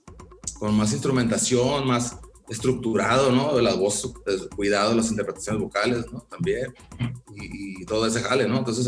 [0.59, 2.16] con más instrumentación, más
[2.48, 3.55] estructurado, ¿no?
[3.55, 6.20] De la voz, eh, cuidado, las interpretaciones vocales, ¿no?
[6.22, 6.74] También,
[7.34, 8.59] y, y todo ese jale, ¿no?
[8.59, 8.86] Entonces,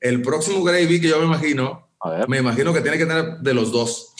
[0.00, 1.88] el próximo Gravy que yo me imagino,
[2.26, 4.14] me imagino que tiene que tener de los dos.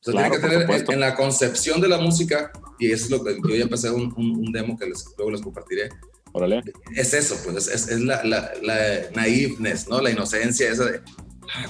[0.00, 3.10] O sea, Claro, tiene que tener en, en la concepción de la música, y es
[3.10, 5.88] lo que yo ya empecé un, un, un demo que les, luego les compartiré.
[6.32, 6.62] Órale.
[6.94, 10.00] Es eso, pues es, es, es la, la, la naiveness, ¿no?
[10.00, 11.00] La inocencia esa de.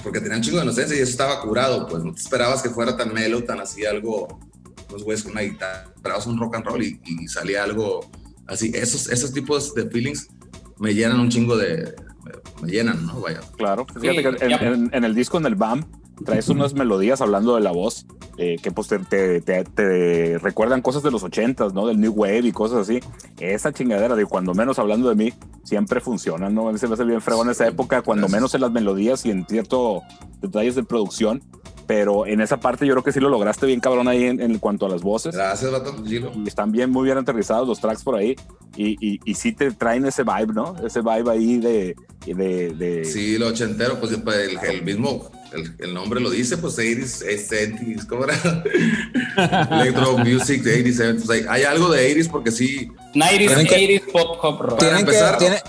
[0.03, 2.69] Porque tenía un chingo de inocencia y eso estaba curado, pues no te esperabas que
[2.69, 4.39] fuera tan melo, tan así algo.
[4.89, 8.09] Unos güeyes con una guitarra, esperabas un rock and roll y, y salía algo
[8.47, 8.71] así.
[8.73, 10.27] Esos, esos tipos de feelings
[10.79, 11.93] me llenan un chingo de.
[12.61, 13.21] Me, llenan, ¿no?
[13.21, 13.39] Vaya.
[13.57, 13.85] Claro.
[13.99, 15.85] Fíjate que en, en- en el disco, en el BAM,
[16.25, 18.05] traes unas melodías hablando de la voz
[18.37, 21.87] eh, que pues te, te- te- te recuerdan cosas de los ochentas, ¿no?
[21.87, 22.99] Del New Wave y cosas así.
[23.39, 25.33] Esa chingadera de cuando menos hablando de mí
[25.63, 26.69] siempre funciona, ¿no?
[26.69, 29.25] A mí se me hace bien fregón en esa época, cuando menos en las melodías
[29.25, 30.01] y en ciertos
[30.41, 31.41] detalles de producción.
[31.87, 34.59] Pero en esa parte yo creo que sí lo lograste bien cabrón ahí en, en
[34.59, 35.33] cuanto a las voces.
[35.35, 35.95] Gracias, Bato.
[36.05, 38.35] Y están bien, muy bien aterrizados los tracks por ahí.
[38.77, 40.75] Y, y, y sí te traen ese vibe, ¿no?
[40.85, 41.95] Ese vibe ahí de...
[42.27, 46.57] de, de Sí, lo ochentero, pues pues, el, el mismo, el, el nombre lo dice,
[46.57, 48.35] pues 80s, 70s, ¿cómo era?
[49.81, 51.29] Electro Music de 80s, 70s.
[51.29, 54.79] Hay, hay algo de 80s porque sí, 90s, Tienen que- 80s, pop, pop rock.
[54.79, 55.61] Tienen que, empezar- tiene-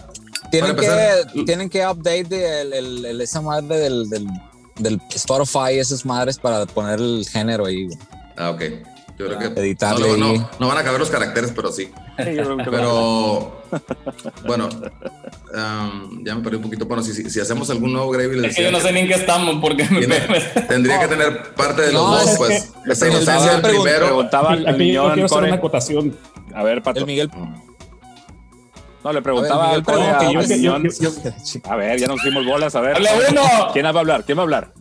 [0.51, 4.27] tienen, que, tienen que update el- el- el- esa madre del, del,
[4.79, 7.89] del Spotify, esas madres para poner el género ahí.
[8.37, 8.63] Ah, ok.
[9.21, 11.91] Yo creo que Editarle no, van a caber los caracteres, pero sí.
[12.71, 13.63] Pero
[14.47, 14.69] bueno,
[15.55, 16.87] um, ya me perdí un poquito.
[16.87, 18.93] Bueno, si, si, si hacemos algún nuevo Gravy, les Es que yo decía no sé
[18.93, 22.11] ni en qué estamos porque me, tiene- me- tendría que tener parte de los No,
[22.13, 22.71] dos, es pues.
[22.85, 24.07] que- Esa inocencia del primero.
[24.07, 26.17] preguntaba al, al yo quiero hacer una acotación.
[26.55, 27.01] A ver, Pato.
[27.01, 27.31] El Miguel.
[29.03, 30.15] No, le preguntaba A ver, al
[31.65, 32.75] a- ver, ya nos dimos bolas.
[32.75, 32.97] A ver.
[32.97, 33.43] ¡Hable uno!
[33.73, 34.25] ¿Quién va a hablar?
[34.25, 34.73] ¿Quién va a hablar?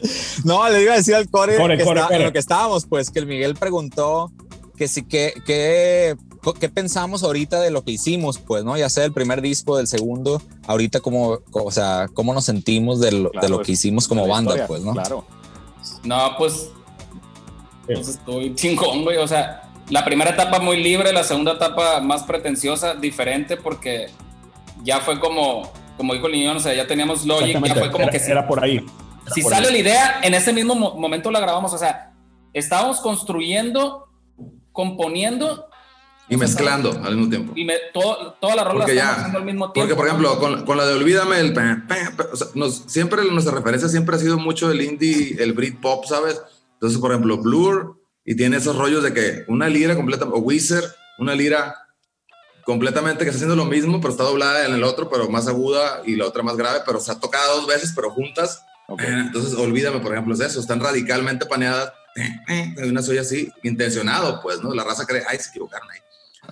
[0.44, 2.20] No, le iba a decir al Core, Core, que Core, está- Core.
[2.20, 4.32] en lo que estábamos, pues, que el Miguel preguntó
[4.76, 6.16] que sí, que, que,
[6.60, 8.78] qué pensamos ahorita de lo que hicimos, pues, ¿no?
[8.78, 13.12] Ya sea el primer disco, del segundo, ahorita como, o sea, cómo nos sentimos de
[13.12, 14.94] lo, de Claro, lo que hicimos como banda, historia, pues, ¿no?
[14.94, 15.26] Claro.
[16.04, 16.70] No, pues,
[17.86, 19.18] pues estoy chingón, güey.
[19.18, 24.08] O sea, la primera etapa muy libre, la segunda etapa más pretenciosa, diferente, porque
[24.84, 28.04] ya fue como, como dijo el niño, o sea, ya teníamos Logic, ya fue como
[28.04, 28.78] era, que si, era por ahí.
[28.78, 29.74] Era si por sale ahí.
[29.74, 31.74] la idea, en ese mismo mo- momento la grabamos.
[31.74, 32.14] O sea,
[32.54, 34.08] estábamos construyendo,
[34.72, 35.66] componiendo
[36.30, 37.54] Y mezclando al mismo tiempo.
[37.56, 39.88] y me, todo, toda la rola ya, haciendo al mismo tiempo.
[39.90, 42.84] porque por ejemplo, con, con la de Olvídame, el pa, pa, pa, o sea, nos-
[42.88, 46.40] siempre nuestra referencia siempre ha sido mucho el indie, el Britpop, ¿sabes?
[46.74, 47.99] Entonces, por ejemplo, Blur,
[48.30, 50.86] y tiene esos rollos de que una lira completa, o Wizard,
[51.18, 51.76] una lira
[52.64, 56.04] completamente que está haciendo lo mismo, pero está doblada en el otro, pero más aguda,
[56.06, 58.62] y la otra más grave, pero se ha tocado dos veces, pero juntas.
[58.88, 59.02] Ok.
[59.02, 61.92] Entonces, Olvídame, por ejemplo, es eso, están radicalmente paneadas,
[62.48, 64.76] hay una soy así, intencionado, pues, ¿no?
[64.76, 66.00] La raza cree, ay, se equivocaron ahí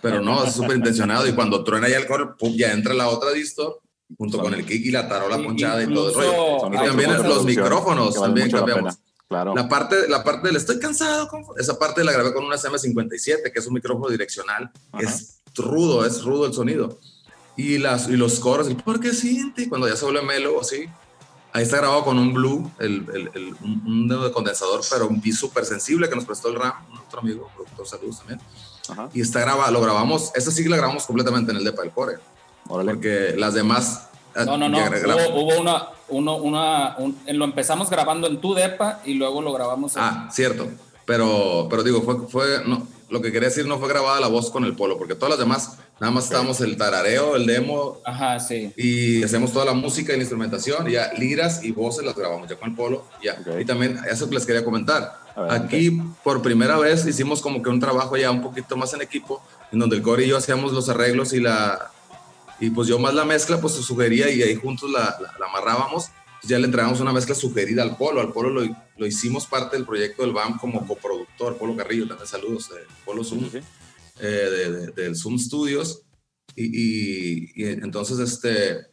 [0.02, 3.08] pero no, es súper intencionado y cuando truena ya el coro, pum, ya entra la
[3.08, 3.82] otra distor
[4.16, 6.68] junto con el kick y la tarola ponchada y todo el rollo.
[6.74, 9.00] Y también los micrófonos, también cambiamos.
[9.30, 9.54] Claro.
[9.56, 13.52] La parte, la parte del estoy cansado, con- esa parte la grabé con una SM57,
[13.52, 14.72] que es un micrófono direccional.
[14.92, 15.04] Ajá.
[15.04, 16.98] Es rudo, es rudo el sonido.
[17.58, 19.68] Y, las, y los coros, el ¿por qué siente?
[19.68, 20.86] Cuando ya se vuelve melo, así.
[21.54, 25.08] Ahí está grabado con un blue, el, el, el- un, un dedo de condensador, pero
[25.08, 26.74] un súper sensible que nos prestó el RAM,
[27.06, 28.40] otro amigo, productor saludos también.
[28.90, 29.10] Ajá.
[29.14, 31.92] Y está grabado, lo grabamos, esa sí que la grabamos completamente en el Depa del
[31.92, 32.18] Core,
[32.70, 32.92] Órale.
[32.94, 34.07] porque las demás...
[34.38, 34.78] eh, No, no, no.
[34.80, 39.52] Hubo, hubo una, uno, una, un- lo empezamos grabando en tu depa y luego lo
[39.54, 40.68] grabamos en, Ah, cierto.
[41.06, 44.52] Pero, pero digo, fue, fue no, lo que quería decir no fue grabada la voz
[44.52, 48.40] con el polo, porque todas las demás, nada más estábamos el tarareo, el demo, Ajá,
[48.42, 48.74] sí.
[48.76, 52.50] y hacemos toda la música y la instrumentación, y ya liras y voces las grabamos
[52.50, 53.38] ya con el polo, ya.
[53.40, 53.62] Ok.
[53.62, 55.14] Y también, eso que les quería comentar.
[55.34, 55.66] Adelante.
[55.78, 59.42] Aquí, por primera vez, hicimos como que un trabajo ya un poquito más en equipo,
[59.72, 61.92] en donde el core y yo hacíamos los arreglos y la...
[62.60, 65.46] Y pues yo más la mezcla, pues se sugería y ahí juntos la, la- la
[65.48, 66.08] amarrábamos.
[66.44, 68.22] Ya le entregamos una mezcla sugerida al Polo.
[68.22, 71.58] Al Polo lo, lo hicimos parte del proyecto del BAM como coproductor.
[71.58, 72.70] Polo Carrillo, también saludos.
[72.72, 73.62] eh, Polo Zoom eh,
[74.22, 76.04] de- de- del Zoom Studios.
[76.56, 78.88] Y, y- y entonces, este,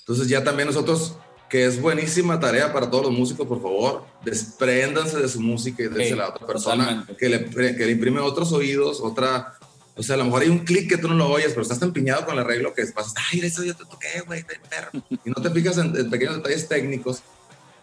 [0.00, 1.16] entonces ya también nosotros,
[1.48, 5.86] que es buenísima tarea para todos los músicos, por favor, despréndanse de su música y
[6.06, 7.16] Sí, a la otra persona totalmente.
[7.16, 9.57] que le, que le imprime otros oídos, otra
[9.98, 11.78] O sea, a lo mejor hay un clic que tú no lo oyes, pero estás
[11.80, 14.90] tan empeñado con el arreglo que pasas, ay, eso yo te toqué, güey, perro.
[15.24, 17.20] Y no te fijas en, en pequeños detalles técnicos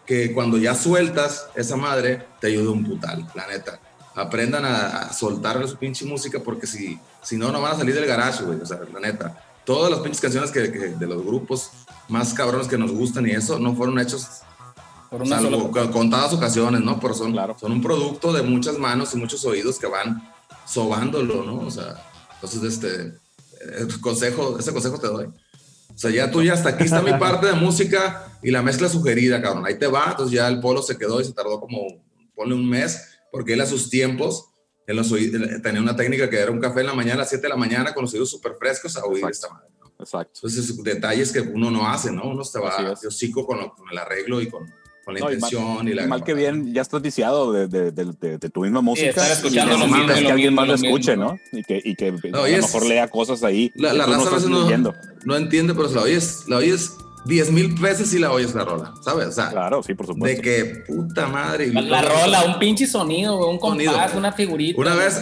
[0.06, 3.78] que cuando ya sueltas esa madre, te ayuda un putal, la neta.
[4.14, 7.94] Aprendan a, a soltar su pinche música porque si, si no, no van a salir
[7.94, 8.58] del garage, güey.
[8.60, 9.38] O sea, la neta.
[9.66, 11.70] Todas las pinches canciones que, que de los grupos
[12.08, 14.26] más cabrones que nos gustan y eso no fueron hechos
[15.10, 16.98] Por una salvo sola- con- contadas ocasiones, ¿no?
[17.00, 17.56] Pero son, Claro.
[17.60, 20.22] son un producto de muchas manos y muchos oídos que van
[20.66, 21.60] sobándolo, ¿no?
[21.60, 22.02] O sea,
[22.34, 23.12] entonces, este,
[23.60, 25.26] eh, consejo, ese consejo te doy.
[25.26, 28.88] O sea, ya tú ya hasta aquí está mi parte de música y la mezcla
[28.88, 29.64] sugerida, cabrón.
[29.66, 32.68] Ahí te va, entonces ya el polo se quedó y se tardó como, ponle un
[32.68, 33.00] mes,
[33.32, 34.46] porque él a sus tiempos,
[34.86, 37.28] en los él tenía una técnica que era un café en la mañana a las
[37.30, 39.32] 7 de la mañana con los oídos súper frescos a oír Exacto.
[39.32, 39.68] esta madre.
[39.80, 39.92] ¿no?
[39.98, 40.32] Exacto.
[40.42, 42.24] Entonces, detalles que uno no hace, ¿no?
[42.28, 44.64] Uno se va de hocico con, lo- con el arreglo y con,
[45.06, 47.68] con la No, y mal- intención y, la Mal que bien, ya estás viciado de,
[47.68, 49.10] de, de- de- de tu misma música.
[49.10, 51.34] estar escuchando y lo mismo, que lo alguien más lo escuche, ¿no?
[51.34, 51.38] ¿no?
[51.52, 53.70] Y que, y que No, a lo es- mejor lea cosas ahí.
[53.76, 54.92] La, la tú no raza a veces no,
[55.24, 58.64] no entiende, pero si la oyes, la oyes 10 mil veces y la oyes la
[58.64, 59.28] rola, ¿sabes?
[59.28, 60.42] O sea, Claro, sí, por de supuesto.
[60.42, 61.72] que puta madre.
[61.72, 63.92] La, la rola, un pinche sonido, un Sonido.
[63.92, 64.80] compás, una figurita.
[64.80, 65.20] Una vez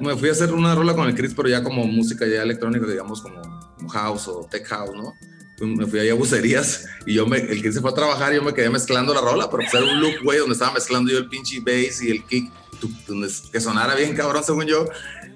[0.00, 2.86] me fui a hacer una rola con el Chris, pero ya como música ya electrónica,
[2.86, 3.42] digamos, como,
[3.76, 5.12] como house o tech house, ¿no?
[5.60, 8.42] Me fui allá a bucerías y yo me, el Chris se fue a trabajar yo
[8.42, 11.18] me quedé mezclando la rola, pero pues era un loop, güey, donde estaba mezclando yo
[11.18, 12.52] el pinche bass y el kick,
[13.08, 14.86] donde, que sonara bien cabrón, según yo.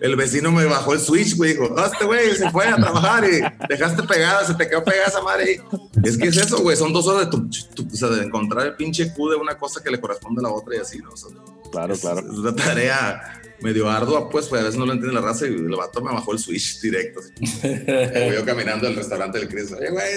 [0.02, 3.24] El vecino me bajó el switch, güey, dijo, "Ah, este güey se fue a trabajar
[3.24, 5.80] y dejaste pegada, se te quedó pegada esa madre ahí.
[6.02, 8.66] Es que es eso, güey, son dos horas de, tu, tu- o sea, de encontrar
[8.66, 11.10] el pinche Q de una cosa que le corresponde a la otra y así, ¿no?
[11.10, 11.30] O sea,
[11.70, 12.20] Claro, es, claro.
[12.20, 15.51] es una tarea medio ardua, pues, pues a veces no lo entiende la raza y
[15.51, 17.20] el vato me bajó el switch directo.
[17.62, 19.73] voy yo caminando al restaurante del Chris.
[19.73, 20.12] Oye, güey,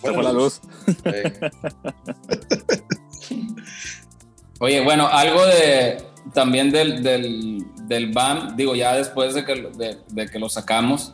[0.00, 0.60] fue la luz.
[4.60, 6.02] Oye, bueno, algo de
[6.32, 10.48] también del, del, del BAM, digo, ya después de que, lo- de, de que lo
[10.48, 11.12] sacamos,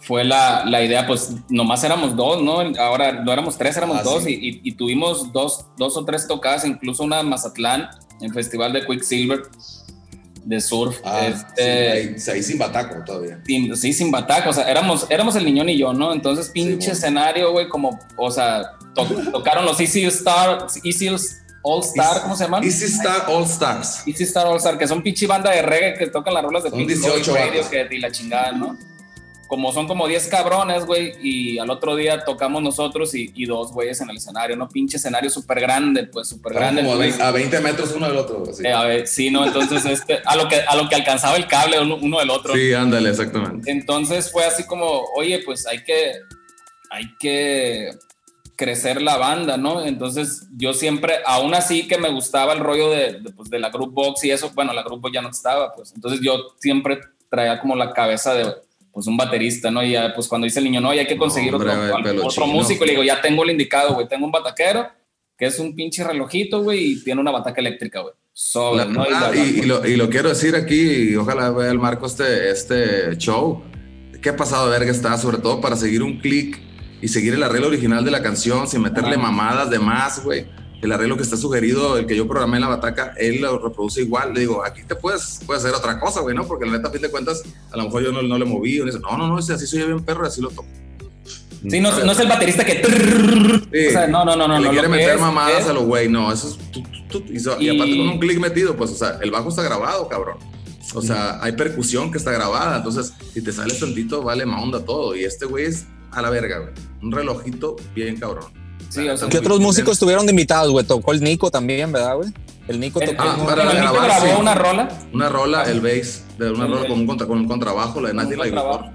[0.00, 2.58] fue la, la idea, pues nomás éramos dos, ¿no?
[2.80, 4.36] Ahora no éramos tres, éramos Ah, dos sí.
[4.40, 7.88] y, y- y tuvimos dos, dos o tres tocadas, incluso una en Mazatlán,
[8.20, 9.42] en Festival de Quicksilver
[10.44, 10.98] de surf.
[11.04, 13.40] ah, este, sí, ahí, ahí sin bataco todavía.
[13.46, 16.12] sin- sí, sin bataca, o sea, éramos, éramos el niñón y yo, ¿no?
[16.12, 16.92] Entonces, pinche bueno.
[16.92, 21.08] escenario, güey, como, o sea, to- tocaron los Easy Star, Easy
[21.64, 22.64] All Star, ¿cómo se llaman?
[22.64, 24.02] Easy Star All Stars.
[24.06, 26.70] Easy Star All Star, que son pinche banda de reggae que tocan las rolas de
[26.70, 28.76] Son Pink 18 Floyd Radio, que y la chingada, ¿no?
[29.52, 33.70] Como son como 10 cabrones, güey, y al otro día tocamos nosotros y, y dos
[33.70, 34.66] güeyes en el escenario, ¿no?
[34.66, 36.80] Pinche escenario súper grande, pues súper grande.
[36.80, 37.10] como a güey.
[37.10, 38.44] 20 a 20 metros uno del otro.
[38.50, 38.66] así.
[38.66, 39.44] Eh, a ver, sí, ¿no?
[39.44, 42.54] Entonces, este, a lo que, a lo que alcanzaba el cable uno, uno del otro.
[42.54, 43.70] Sí, ándale, exactamente.
[43.70, 46.12] Entonces fue así como, oye, pues hay que,
[46.88, 47.90] hay que
[48.56, 49.84] crecer la banda, ¿no?
[49.84, 53.68] Entonces yo siempre, aún así que me gustaba el rollo de, de, pues, de la
[53.68, 57.00] group box y eso, bueno, la group box ya no estaba, pues entonces yo siempre
[57.28, 58.54] traía como la cabeza de
[58.92, 59.82] pues un baterista, ¿no?
[59.82, 61.70] Y ya, pues cuando dice el niño, no, y hay que conseguir Hombre,
[62.22, 64.86] otro, músico, le digo, ya tengo el indicado, güey, tengo un bataquero
[65.36, 68.14] que es un pinche relojito, güey, y tiene una bataca eléctrica, güey.
[68.32, 69.04] Sobre, La- ¿no?
[69.04, 71.78] Y ah, la- y, y lo, y lo quiero decir aquí, y ojalá vea el
[71.78, 73.62] Marco este, este show.
[74.20, 76.60] Qué pasado de verga está, sobre todo para seguir un clic
[77.00, 80.46] y seguir el arreglo original de la canción sin meterle mamadas de más, güey.
[80.82, 84.02] El arreglo que está sugerido, el que yo programé en la bataca, él lo reproduce
[84.02, 84.34] igual.
[84.34, 86.44] Le digo, aquí te puedes, puedes hacer otra cosa, güey, ¿no?
[86.44, 88.80] Porque la neta, a fin de cuentas, a lo mejor yo no, no le moví.
[88.80, 90.66] O no, no, no, así soy bien perro y así lo toco.
[91.70, 92.82] Sí, no, no es el baterista que...
[93.72, 93.86] Sí.
[93.86, 94.58] O sea, no, no, no, no.
[94.58, 96.58] Le no, quiere meter es- mamadas es- a lo güey, no, eso es.
[96.72, 99.18] tu, tu, tu, y, so- y Y- aparte con un clic metido, pues, o sea,
[99.22, 100.38] el bajo está grabado, cabrón.
[100.94, 105.14] O sea, hay percusión que está grabada, entonces, si te sales tantito, vale onda todo.
[105.14, 106.72] Y este güey es a la verga, güey.
[107.00, 108.46] Un relojito bien cabrón.
[108.88, 110.84] Sí, o sea, ¿Qué otros músicos estuvieron de invitados, güey?
[110.84, 112.30] Tocó el Nico también, ¿verdad, güey?
[112.68, 113.22] El Nico El- tocó.
[113.28, 114.40] Ah, el- para el Nico grabar, grabó sí.
[114.40, 118.00] una rola Una rola, el bass, de una rola con un, contra, con un contrabajo,
[118.00, 118.90] la de Nati contrabajo.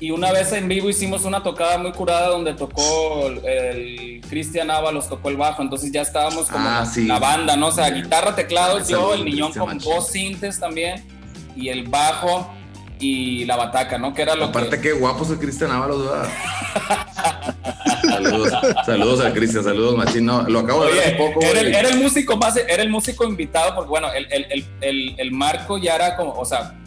[0.00, 4.70] y una vez en vivo hicimos una tocada muy curada donde tocó el, el Cristian
[4.70, 7.04] Ábalos, tocó el bajo, entonces ya estábamos como Ah, la, sí.
[7.06, 7.66] la banda, ¿no?
[7.68, 11.04] O sea, guitarra, teclados, yo, Saludos, el niñón con dos sintes también
[11.56, 12.50] y el bajo
[13.00, 14.14] y la bataca, ¿no?
[14.14, 14.82] Que era lo Aparte, que...
[14.82, 16.28] qué guapo es el Cristian Ábalos, ¿verdad?
[18.02, 18.52] saludos,
[18.86, 20.26] saludos al Cristian, saludos, machín.
[20.26, 21.40] No, lo acabo de ver hace poco.
[21.42, 21.80] era, el, güey.
[21.80, 24.26] era el músico más, era el músico invitado, porque bueno, el,
[24.80, 26.79] el, el Marco ya era como, o sea,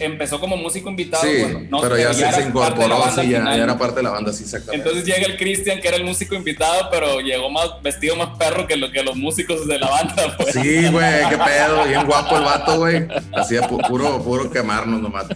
[0.00, 1.22] empezó como músico invitado.
[1.24, 4.02] Sí, bueno, no pero sé, ya, se, se incorporó, sí, ya, ya era parte de
[4.04, 4.88] la banda, sí, exactamente.
[4.88, 8.66] Entonces llega el Cristian, que era el músico invitado, pero llegó más vestido más perro
[8.66, 10.14] que, lo, que los músicos de la banda.
[10.36, 10.52] Pues.
[10.54, 13.06] Sí, güey, qué pedo, bien guapo el vato, güey.
[13.34, 15.26] Hacía pu- puro, puro quemarnos nomás.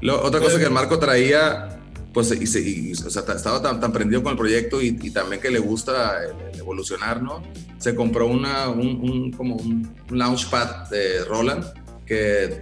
[0.00, 1.78] Lo- otra cosa que el Marco traía,
[2.12, 4.96] pues, y, se- y, o sea, ta- estaba tan, tan prendido con el proyecto y,
[5.02, 7.42] y también que le gusta el- el evolucionar, ¿no?
[7.78, 11.64] Se compró una, un, un- como un launchpad de Roland
[12.06, 12.60] que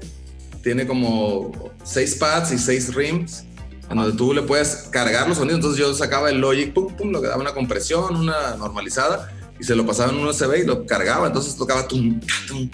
[0.63, 1.53] tiene como
[1.85, 3.45] seis pads y seis rims,
[3.91, 5.59] en donde tú le puedes cargar los sonidos.
[5.59, 9.31] Entonces yo sacaba el Logic, pum, pum, lo que daba una compresión, una normalizada,
[9.61, 11.27] y se lo pasaba en un USB y lo cargaba.
[11.27, 12.71] Entonces tocaba tum, tum,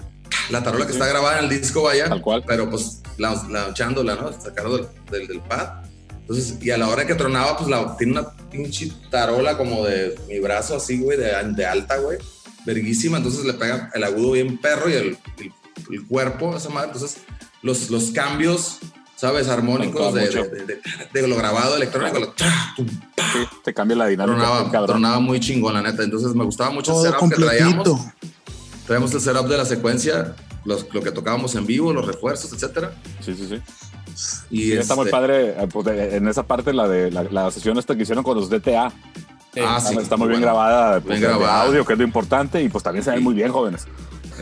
[0.49, 2.43] la tarola que está grabada en el disco, vaya, Tal cual.
[2.47, 4.31] pero pues la, lauchándola, ¿no?
[4.31, 5.83] Sacando del, del, del pad.
[6.21, 10.15] Entonces, y a la hora que tronaba, pues la, tiene una pinche tarola como de
[10.27, 12.19] mi brazo así, güey, de, de alta, güey,
[12.65, 13.17] verguísima.
[13.17, 15.51] Entonces le pega el agudo bien perro y el, el,
[15.91, 16.91] el cuerpo, esa madre.
[16.93, 17.21] Entonces,
[17.61, 18.77] los, los cambios,
[19.15, 19.47] ¿sabes?
[19.49, 20.81] Armónicos de, de, de-
[21.13, 24.37] de lo grabado electrónico, lo, tra, tum, Sí, te cambia la dinámica.
[24.37, 26.03] tronaba, tronaba muy chingón, la neta.
[26.03, 27.87] Entonces me gustaba mucho el Todo setup que traíamos.
[27.87, 28.13] completito.
[28.87, 32.91] Traíamos el setup de la secuencia, los, lo que tocábamos en vivo, los refuerzos, etcétera.
[33.19, 33.61] Sí, sí, sí.
[34.49, 37.51] Y Sí, está muy este- padre eh, pues, en esa parte la de la, la
[37.51, 38.85] sesión esta que hicieron con los DTA.
[38.85, 40.53] Ah, está, sí, está muy bien bueno.
[40.57, 41.63] grabada, pues, Bien grabada.
[41.63, 43.23] audio, que es lo importante, y pues también se ven Sí.
[43.23, 43.85] muy bien, jóvenes.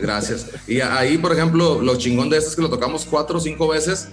[0.01, 0.47] Gracias.
[0.67, 3.67] Y ahí, por ejemplo, lo chingón de esto es que lo tocamos cuatro o cinco
[3.67, 4.09] veces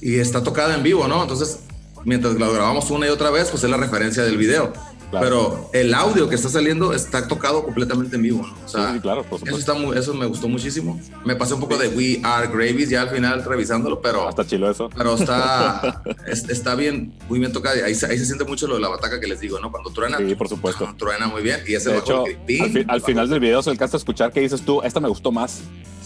[0.00, 1.22] y está tocada en vivo, ¿no?
[1.22, 1.60] Entonces,
[2.04, 4.72] mientras lo grabamos una y otra vez, pues es la referencia del video.
[5.10, 5.24] Claro.
[5.26, 8.54] Pero el audio que está saliendo está tocado completamente en vivo, ¿no?
[8.64, 11.00] O sea, Sí, sí, claro, por eso, está muy- eso me gustó muchísimo.
[11.24, 14.68] Me pasé un poco de We Are Gravies ya al final revisándolo, pero, Hasta chilo
[14.70, 14.90] eso.
[14.96, 17.76] pero está, es- está bien, muy bien tocado.
[17.76, 19.70] Ahí, ahí se siente mucho lo de la bataca que les digo, ¿no?
[19.70, 20.92] Cuando truena, Sí, por supuesto.
[20.98, 21.60] truena muy bien.
[21.66, 23.98] Y ese De hecho, que- ping, al, fi- al final del video se alcanza a
[23.98, 25.60] escuchar que dices tú, esta me gustó más.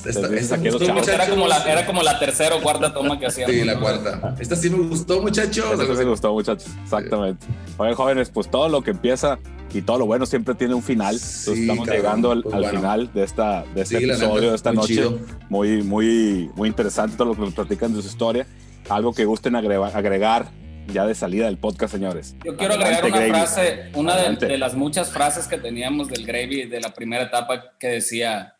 [0.06, 1.10] Esta- esta me gustó.
[1.12, 3.54] Era como, la, era como la tercera o cuarta toma que hacíamos.
[3.54, 3.80] Sí, la ¿no?
[3.80, 4.34] cuarta.
[4.38, 5.72] Esta sí me gustó, muchachos.
[5.80, 6.68] Eso sí me gustó, muchachos.
[6.82, 7.46] Exactamente.
[7.76, 9.38] Oye, jóvenes, pues todo lo que empieza
[9.72, 11.18] y todo lo bueno siempre tiene un final.
[11.18, 12.78] Sí, estamos cabrón, llegando al, pues al bueno.
[12.78, 14.94] final de, esta, de este Sí, episodio, neta, de esta muy noche.
[14.94, 15.18] chido.
[15.48, 18.46] Muy, muy, muy interesante todo lo que nos platican de su historia.
[18.88, 20.48] Algo que gusten agrega- agregar
[20.90, 22.34] ya de salida del podcast, señores.
[22.42, 23.30] Yo quiero Adelante, agregar una Gravy.
[23.46, 27.72] frase, una de, de las muchas frases que teníamos del Gravy de la primera etapa
[27.78, 28.54] que decía,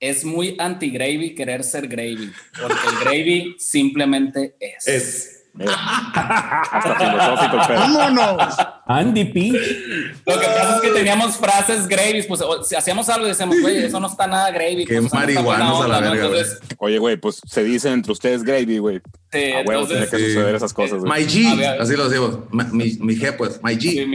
[0.00, 4.86] es muy anti-Gravy querer ser Gravy, porque el Gravy simplemente es.
[4.86, 5.34] Es.
[5.66, 7.56] Hasta filosófico.
[7.56, 8.58] ¡Vámonos!
[8.88, 9.52] Andy P.
[10.26, 13.84] Lo que pasa es que teníamos frases Gravies, pues si hacíamos algo y decíamos, güey,
[13.84, 14.84] eso no está nada Gravy.
[14.86, 16.24] Qué pues, marihuanos a la verga.
[16.26, 19.00] Entonces, Oye, güey, pues se dicen entre ustedes gravy, güey.
[19.32, 20.26] sí, A huevo tiene que sí.
[20.28, 21.12] suceder esas cosas, güey.
[21.12, 21.80] My G, ver.
[21.82, 22.38] así lo decimos.
[22.72, 24.04] Mi, mi G, pues, My sí, G.
[24.04, 24.06] o-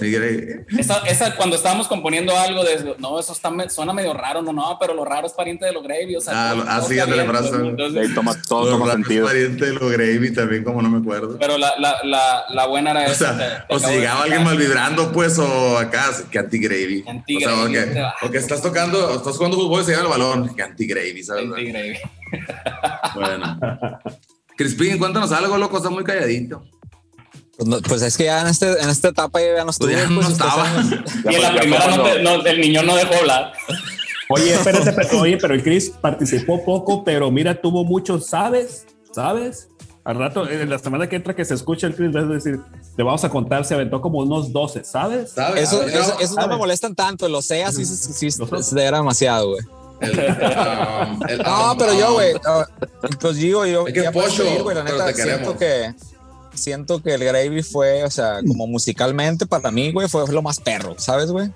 [0.00, 0.64] Mi G.
[0.78, 4.76] esa, esa, cuando estábamos componiendo algo, de, no, eso está, suena medio raro, no, no,
[4.80, 6.94] pero lo raro es pariente de lo Gravy, o sea, Ah, todo- lo- ah, sí,
[7.04, 9.26] pues, De entonces- ahí toma, todo Los toma sentido.
[9.26, 11.36] pariente de lo gravy también, como no me acuerdo.
[11.38, 13.36] Pero la, la, la, la buena era O esa.
[13.36, 17.04] sea, te- te si acabo de llegaba alguien mal vibrando, pues, o acá, que anti-gravy.
[17.06, 17.76] Anti-gravy,
[18.22, 21.44] O sea, estás tocando, estás jugando fútbol y se lleva el balón, que anti-gravy, ¿sabes?
[21.46, 21.98] Anti-Gravy.
[23.14, 23.58] Bueno.
[24.56, 26.64] Crispín, cuéntanos algo, loco, está muy calladito.
[27.56, 29.92] Pues, no- pues es que ya en, este, en esta etapa ya no estuve.
[29.94, 30.66] Pues no pues, estaba.
[31.30, 33.52] Y en la primera no te- no, el niño no dejó hablar.
[34.28, 38.86] Oye, espérate, pero, oye, pero el Chris participó poco, pero mira, tuvo muchos, ¿sabes?
[39.12, 39.68] ¿Sabes?
[40.04, 42.58] Al rato, en la semana que entra que se escucha el Chris, vas a decir,
[42.96, 45.30] te vamos a contar, se aventó como unos 12, ¿sabes?
[45.32, 45.64] ¿Sabes?
[45.64, 45.94] Eso, ¿Sabes?
[45.94, 49.62] eso, eso no me molestan tanto, lo sé, así sí, sí, sí, era demasiado, güey.
[50.00, 52.66] El- um, el- No, um, pero yo, um, güey, ah,
[53.20, 55.94] pues digo, yo Es que ya pocho, despedir, güey, la neta, te siento que
[56.54, 60.60] siento que el Gravy fue, o sea, como musicalmente para mí, güey, fue lo más
[60.60, 61.50] perro, ¿sabes, güey?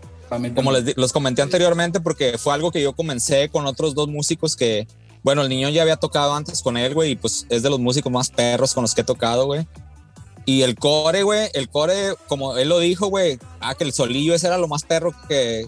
[0.54, 4.56] Como les los comenté anteriormente, porque fue algo que yo comencé con otros dos músicos
[4.56, 4.88] que,
[5.22, 7.78] bueno, el niño ya había tocado antes con él, güey, y pues es de los
[7.78, 9.66] músicos más perros con los que he tocado, güey.
[10.46, 14.32] Y el core, güey, el core, como él lo dijo, güey, ah, que el solillo
[14.34, 15.66] ese era lo más perro que,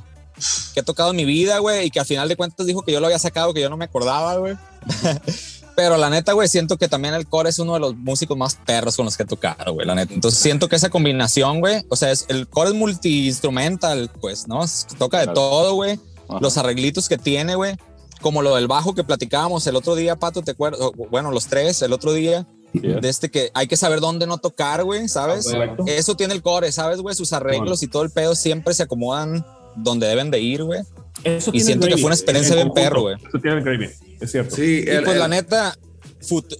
[0.73, 2.93] que he tocado en mi vida, güey, y que al final de cuentas dijo que
[2.93, 4.57] yo lo había sacado, que yo no me acordaba, güey.
[5.77, 8.57] Pero la neta, güey, siento que también el core es uno de los músicos más
[8.57, 10.13] perros con los que he tocado, güey, la neta.
[10.13, 14.65] Entonces siento que esa combinación, güey, o sea, es, el core es multi-instrumental, pues, ¿no?
[14.99, 15.35] Toca de Claro.
[15.35, 16.01] todo, güey.
[16.41, 17.77] Los arreglitos que tiene, güey.
[18.21, 20.81] Como lo del bajo que platicábamos el otro día, Pato, ¿te acuerdas?
[21.11, 22.99] Bueno, los tres, el otro día, ¿eh?
[23.01, 25.47] de este que hay que saber dónde no tocar, güey, ¿sabes?
[25.47, 25.85] Correcto.
[25.87, 27.15] Eso tiene el core, ¿sabes, güey?
[27.15, 29.45] Sus arreglos y todo el pedo siempre se acomodan
[29.77, 30.81] donde deben de ir, güey.
[31.25, 33.17] Eso Y tiene siento que fue una experiencia en bien perro, güey.
[33.17, 33.89] Eso tiene el Gravy,
[34.21, 34.55] es cierto.
[34.57, 35.77] Sí, Y el- pues el- la neta,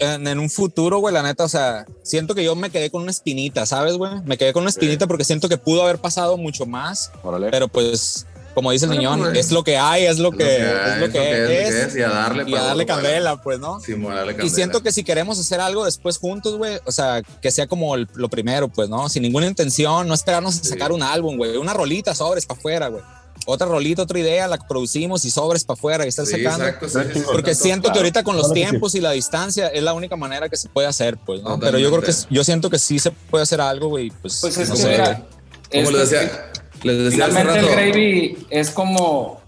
[0.01, 3.11] en un futuro, güey, la neta, o sea, siento que yo me quedé con una
[3.11, 4.13] espinita, ¿sabes, güey?
[4.25, 7.51] Me quedé con una espinita porque siento que pudo haber pasado mucho más, Órale.
[7.51, 8.27] pero pues,
[8.59, 9.39] como dice el Bueno, niñón, güey.
[9.39, 12.43] es lo que hay, es lo que es, lo que es, es, y a darle,
[12.51, 13.79] y a darle candela, pues, ¿no?
[13.79, 16.91] Sí, mo, a darle Y siento que si queremos hacer algo después juntos, güey, o
[16.91, 19.09] sea, que sea como el- lo primero, pues, ¿no?
[19.09, 21.57] Sin ninguna intención, no esperarnos a sacar un álbum, güey.
[21.57, 23.03] Una rolita, sobres para afuera, güey.
[23.47, 26.67] Otra rolita, otra idea, la producimos y sobres para afuera y estar Sí, sacando.
[26.67, 28.67] exacto, sí, Porque siento que ahorita con los Claro que sí.
[28.71, 31.61] tiempos y la distancia es la única manera que se puede hacer, pues, ¿no?
[31.61, 34.59] Pero yo creo que yo siento que sí se puede hacer algo, güey, pues, Pues
[34.59, 35.23] es no sé, mira.
[35.71, 36.51] Como es les decía,
[36.83, 37.67] les finalmente el.
[37.67, 39.41] Gravy es como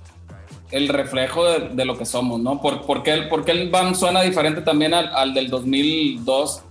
[0.70, 2.60] el reflejo de, de lo que somos, ¿no?
[2.60, 6.62] ¿Por, por, qué, el- por qué el BAM suena diferente también al, al del 2002,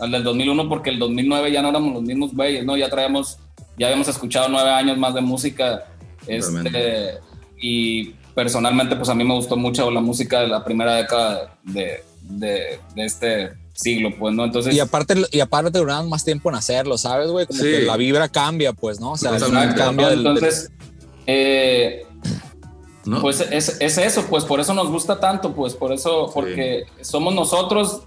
[0.00, 0.68] al del 2001?
[0.68, 2.76] Porque el 2009 ya no éramos los mismos güeyes, ¿no?
[2.76, 3.38] Ya traíamos,
[3.78, 5.84] ya habíamos escuchado nueve años más de música.
[6.26, 7.18] Este,
[7.60, 12.02] y personalmente, pues a mí me gustó mucho la música de la primera década de,
[12.22, 14.44] de, de este siglo, pues, ¿no?
[14.44, 17.46] Entonces, Y aparte, y aparte duraron más tiempo en hacerlo, ¿sabes, güey?
[17.46, 17.66] Como Sí.
[17.66, 19.12] que la vibra cambia, pues, ¿no?
[19.12, 19.76] O sea, Totalmente.
[19.76, 20.70] cambia del, del- entonces
[21.26, 22.06] eh,
[23.04, 23.20] ¿no?
[23.20, 27.34] Pues es, es eso, pues por eso nos gusta tanto, pues por eso, porque somos
[27.34, 28.02] nosotros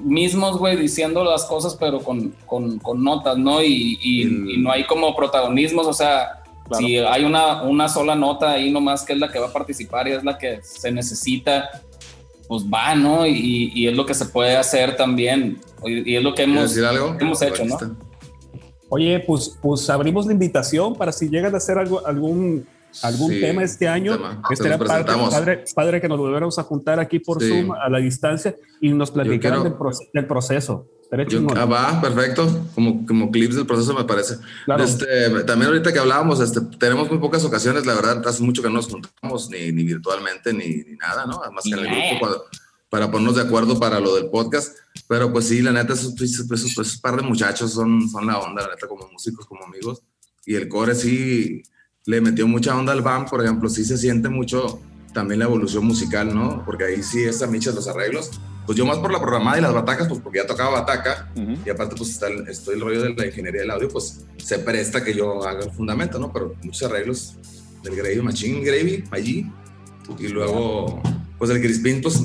[0.00, 3.62] mismos, güey, diciendo las cosas, pero con, con, con notas, ¿no?
[3.62, 6.86] Y, y- El- y no hay como protagonismos, o sea, Claro.
[6.86, 10.06] si hay una, una sola nota ahí nomás que es la que va a participar
[10.08, 11.68] y es la que se necesita,
[12.50, 13.28] pues va, ¿no?
[13.28, 16.56] Y, y es lo que se puede hacer también, y, y es lo que ¿Quieres
[16.56, 17.16] hemos, decir algo?
[17.20, 17.78] hemos hecho, ¿no?
[18.88, 22.66] Oye, pues, pues abrimos la invitación para si llegan a hacer algo, algún,
[23.04, 24.16] algún Sí, tema este año.
[24.16, 24.42] tema.
[24.50, 27.48] Estaría Te nos padre, padre, padre que nos volviéramos a juntar aquí por Sí.
[27.50, 30.88] Zoom a la distancia y nos platicaran quiero- del, proce- del proceso.
[31.56, 32.68] Ah, va, perfecto.
[32.74, 34.36] Como, como clips del proceso me parece.
[34.64, 34.84] Claro.
[34.84, 35.06] Este,
[35.44, 38.74] también ahorita que hablábamos, este, tenemos muy pocas ocasiones, la verdad, hace mucho que no
[38.76, 41.42] nos juntamos ni, ni virtualmente ni, ni nada, ¿no?
[41.42, 42.34] Además que en el grupo para,
[42.88, 44.76] para ponernos de acuerdo para lo del podcast.
[45.08, 48.38] Pero pues sí, la neta, esos, esos, esos- esos par de muchachos son, son la
[48.38, 50.02] onda, la neta, como músicos, como amigos.
[50.46, 51.62] Y el core sí
[52.06, 54.80] le metió mucha onda al BAM, por ejemplo, sí se siente mucho
[55.12, 56.62] también la evolución musical, ¿no?
[56.64, 58.30] Porque ahí sí esa micha los arreglos.
[58.66, 61.56] Pues yo más por la programada y las batacas, pues porque ya tocaba bataca, Ujú.
[61.66, 64.58] y aparte, pues está el, estoy el rollo de la ingeniería del audio, pues se
[64.60, 66.32] presta que yo haga el fundamento, ¿no?
[66.32, 67.34] Pero muchos arreglos
[67.82, 69.50] del Gravy, Machine Gravy, allí.
[70.18, 71.02] Y luego,
[71.38, 72.22] pues el Crispin, pues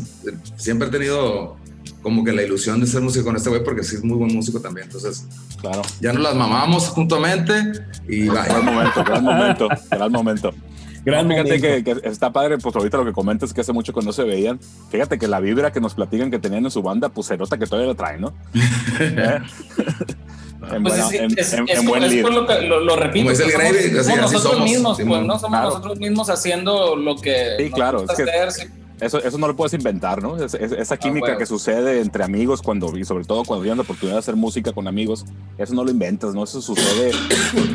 [0.57, 1.56] siempre he tenido
[2.03, 4.34] como que la ilusión de ser músico con este güey, porque sí es muy buen
[4.36, 4.86] músico también.
[4.88, 5.26] Entonces,
[5.60, 5.82] Claro.
[5.99, 7.53] ya nos las mamamos juntamente
[8.07, 8.60] y Gran vaya.
[8.62, 10.53] momento, gran momento, gran momento.
[11.06, 13.94] Gran No, fíjate que, que está padre, pues ahorita lo que comentas que hace mucho
[13.94, 14.60] que no se veían.
[14.90, 17.57] Fíjate que la vibra que nos platican que tenían en su banda, pues se nota
[17.57, 18.34] que todavía la traen, ¿no?
[20.72, 22.61] En, Pues buena- es, en- es- en- es en por- buen es por lo que
[22.61, 23.26] lo, lo repito.
[23.26, 25.69] Como es el que somos- así- somos así nosotros somos, mismos, pues, no somos Claro.
[25.69, 28.64] nosotros mismos haciendo lo que Sí, nos claro, gusta es que- hacer, sí.
[29.02, 30.38] Eso, eso no lo puedes inventar, ¿no?
[30.38, 31.38] Es- es- esa química bueno.
[31.38, 34.72] que sucede entre amigos cuando, y sobre todo cuando tienes la oportunidad de hacer música
[34.72, 35.26] con amigos,
[35.58, 36.44] eso no lo inventas, ¿no?
[36.46, 37.12] Eso sucede.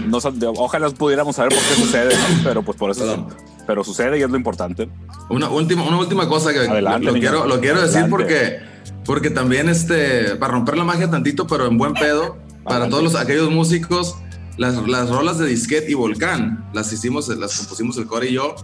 [0.07, 0.19] no,
[0.57, 2.43] ojalá pudiéramos saber por qué sucede, ¿no?
[2.45, 3.05] pero pues por eso.
[3.05, 3.29] Claro.
[3.67, 4.89] Pero sucede y es lo importante.
[5.29, 8.11] Una última, una última cosa que Adelante, lo, quiero, lo quiero decir Adelante.
[8.11, 8.59] porque,
[9.05, 13.15] porque también este, para romper la magia tantito, pero en buen pedo, para todos los,
[13.15, 14.17] aquellos músicos,
[14.57, 18.55] las, las rolas de Disquete y Volcán, las hicimos, las compusimos el core y yo,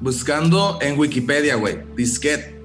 [0.00, 2.60] buscando en Wikipedia, güey, Disquete,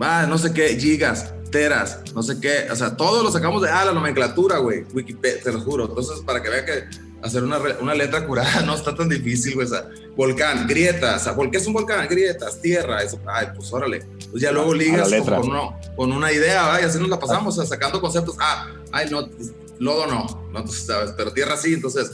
[0.00, 3.68] va, no sé qué, gigas, teras, no sé qué, o sea, todos lo sacamos de,
[3.70, 6.84] ah, la nomenclatura, güey, Wikipedia, te lo juro, entonces para que vean que
[7.22, 11.50] hacer una, una letra curada no está tan difícil, güey, o sea, volcán, grietas, ¿por
[11.50, 12.06] qué es un volcán?
[12.08, 16.32] Grietas, tierra, eso, ay, pues órale, pues ya luego ligas con, con uno- con una
[16.32, 16.80] idea, ¿va?
[16.80, 19.28] y así nos la pasamos, o sea, sacando conceptos, ah, ay, no,
[19.82, 21.12] lodo no, no, ¿sabes?
[21.16, 22.10] pero tierra sí, entonces,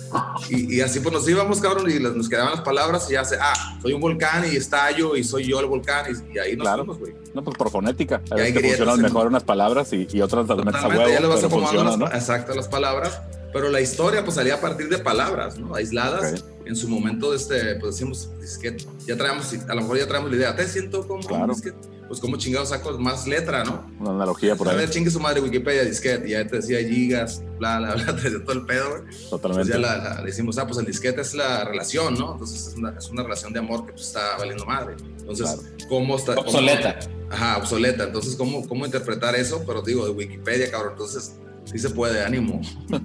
[0.48, 3.36] y, y así pues nos íbamos, cabrón, y nos quedaban las palabras y ya se,
[3.40, 6.64] ah, soy un volcán y estallo y soy yo el volcán, y, y ahí nos
[6.66, 6.84] Claro.
[6.86, 7.14] güey.
[7.34, 8.22] No, pues por fonética.
[8.30, 11.20] A veces te funcionan mejor unas palabras y, y otras las metes a Totalmente, ya
[11.20, 12.06] le huevo, vas pero funciona, las, ¿no?
[12.06, 13.20] exacto, las palabras,
[13.52, 15.74] pero la historia pues salía a partir de palabras, ¿no?
[15.74, 16.44] Aisladas.
[16.64, 20.36] En su momento, este, pues decíamos, disquete, ya traemos, a lo mejor ya traemos la
[20.36, 21.44] idea, te siento como Claro.
[21.44, 21.78] un disquete.
[22.08, 23.84] Pues como chingados saco más letra, ¿no?
[24.00, 26.78] Una analogía por a ahí, ver, chingue su madre Wikipedia, disquete, y ya te decía
[26.78, 29.02] gigas, bla, bla, bla, te decía todo el pedo, güey.
[29.04, 29.70] Pues totalmente.
[29.72, 32.32] ya la, la- le decimos, ah, pues el disquete es la relación, ¿no?
[32.32, 34.96] Entonces es una, es una relación de amor que pues, está valiendo madre.
[35.20, 35.62] Entonces, Claro.
[35.90, 36.34] ¿cómo está?
[36.34, 36.98] cómo- Obsoleta.
[37.30, 38.04] Ajá, obsoleta.
[38.04, 39.62] Entonces, ¿cómo, ¿cómo interpretar eso?
[39.66, 40.92] Pero digo, de Wikipedia, cabrón.
[40.92, 41.34] Entonces,
[41.66, 42.62] sí se puede, ánimo.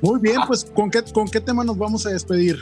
[0.00, 2.56] Muy bien, pues ¿con qué, con qué tema nos vamos a despedir?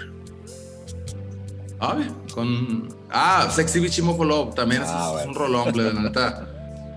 [1.80, 2.88] Ah, bien, con.
[3.10, 3.80] Ah, Sexy
[4.16, 5.28] for Love también es, Ah, es bueno.
[5.30, 6.46] un rolón, la neta.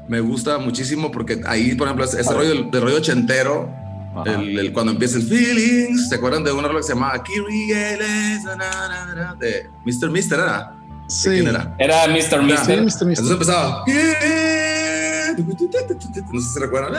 [0.09, 2.41] Me gusta muchísimo porque ahí, por ejemplo, ese ese A ver.
[2.49, 3.69] rollo del, del rollo ochentero,
[4.25, 7.23] el, el- cuando empieza el Feelings, ¿se acuerdan de una rola que se llamaba
[8.57, 10.09] na, de Mr.
[10.11, 10.39] Mister?
[10.39, 10.75] ¿Era?
[11.07, 11.29] ¿De Sí.
[11.29, 11.75] quién era?
[11.79, 12.21] Era Mr.
[12.21, 12.81] Sí, Mister.
[12.81, 12.83] Mr.
[12.83, 13.07] Mister.
[13.07, 13.83] Entonces empezaba.
[16.31, 16.93] No sé si se recuerdan.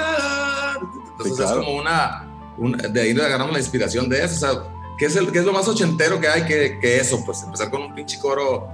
[1.12, 1.60] Entonces claro.
[1.60, 2.24] es como una,
[2.58, 4.34] una- De ahí le agarramos la inspiración de eso.
[4.34, 4.62] O sea,
[4.98, 7.22] ¿qué es, el, qué es lo más ochentero que hay que, que eso?
[7.24, 8.68] Pues empezar con un pinche coro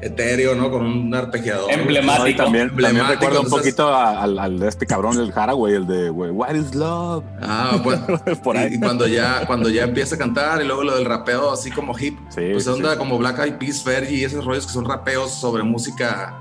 [0.00, 0.70] etéreo, ¿no?
[0.70, 1.70] Con un arpegiador.
[1.70, 2.22] Emblemático.
[2.24, 5.18] No, y también, también Emblemático, recuerdo un entonces- poquito a- al, al de este cabrón,
[5.18, 7.24] el Haraway, el de güey, What is love?
[7.40, 7.98] Ah, pues.
[8.42, 8.72] Por ahí.
[8.72, 11.70] Y, y cuando ya cuando ya empieza a cantar y luego lo del rapeo así
[11.70, 12.98] como hip, Sí, pues sí, onda sí.
[12.98, 16.34] como Black Eyed Peas, Fergie y esos rollos que son rapeos sobre música,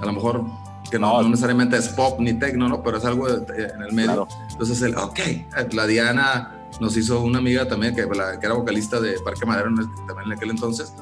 [0.00, 0.44] a lo mejor
[0.90, 1.22] que no, No.
[1.22, 2.82] no necesariamente es pop ni techno, ¿no?
[2.82, 4.26] Pero es algo de- en el medio.
[4.26, 4.28] Claro.
[4.52, 5.18] Entonces, el, ok,
[5.72, 9.68] la Diana nos hizo una amiga también que, la- que era vocalista de Parque Madero
[9.68, 10.92] en el- también en aquel entonces.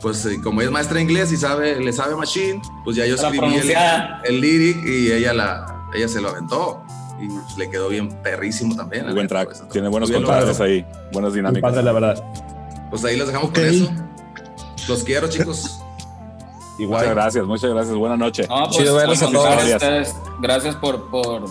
[0.00, 3.06] pues eh, como ella es maestra de inglés y sabe, le sabe machine, pues ya
[3.06, 3.72] yo escribí el,
[4.24, 6.82] el lyric y ella, la, ella se lo aventó.
[7.20, 9.04] Y pues, le quedó bien perrísimo también.
[9.04, 9.50] Muy buen track.
[9.50, 10.84] pues, Tiene buenos contrastes ahí.
[11.12, 11.70] Buenas dinámicas.
[11.70, 12.24] padre, la verdad.
[12.90, 13.54] Pues ahí los dejamos Ok.
[13.54, 13.90] con eso.
[14.88, 15.78] Los quiero, chicos.
[16.80, 17.02] Igual.
[17.02, 17.94] Muchas gracias, muchas gracias.
[17.94, 18.48] Buenas noches.
[18.48, 20.14] No, pues, Chido verlos a todos.
[20.40, 21.44] gracias por, por,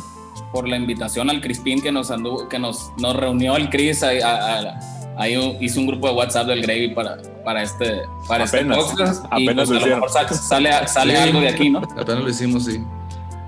[0.52, 4.20] por la invitación al Crispín que nos anduvo, que nos, nos reunió el Cris ahí,
[4.22, 4.80] a- a-
[5.18, 9.26] ahí hizo un grupo de WhatsApp del Gravy para, para este para Apenas, este podcast
[9.38, 11.22] y apenas pues, lo a lo mejor sale, sale, Sí.
[11.22, 11.80] algo de aquí, ¿no?
[11.80, 12.84] Apenas lo hicimos, sí.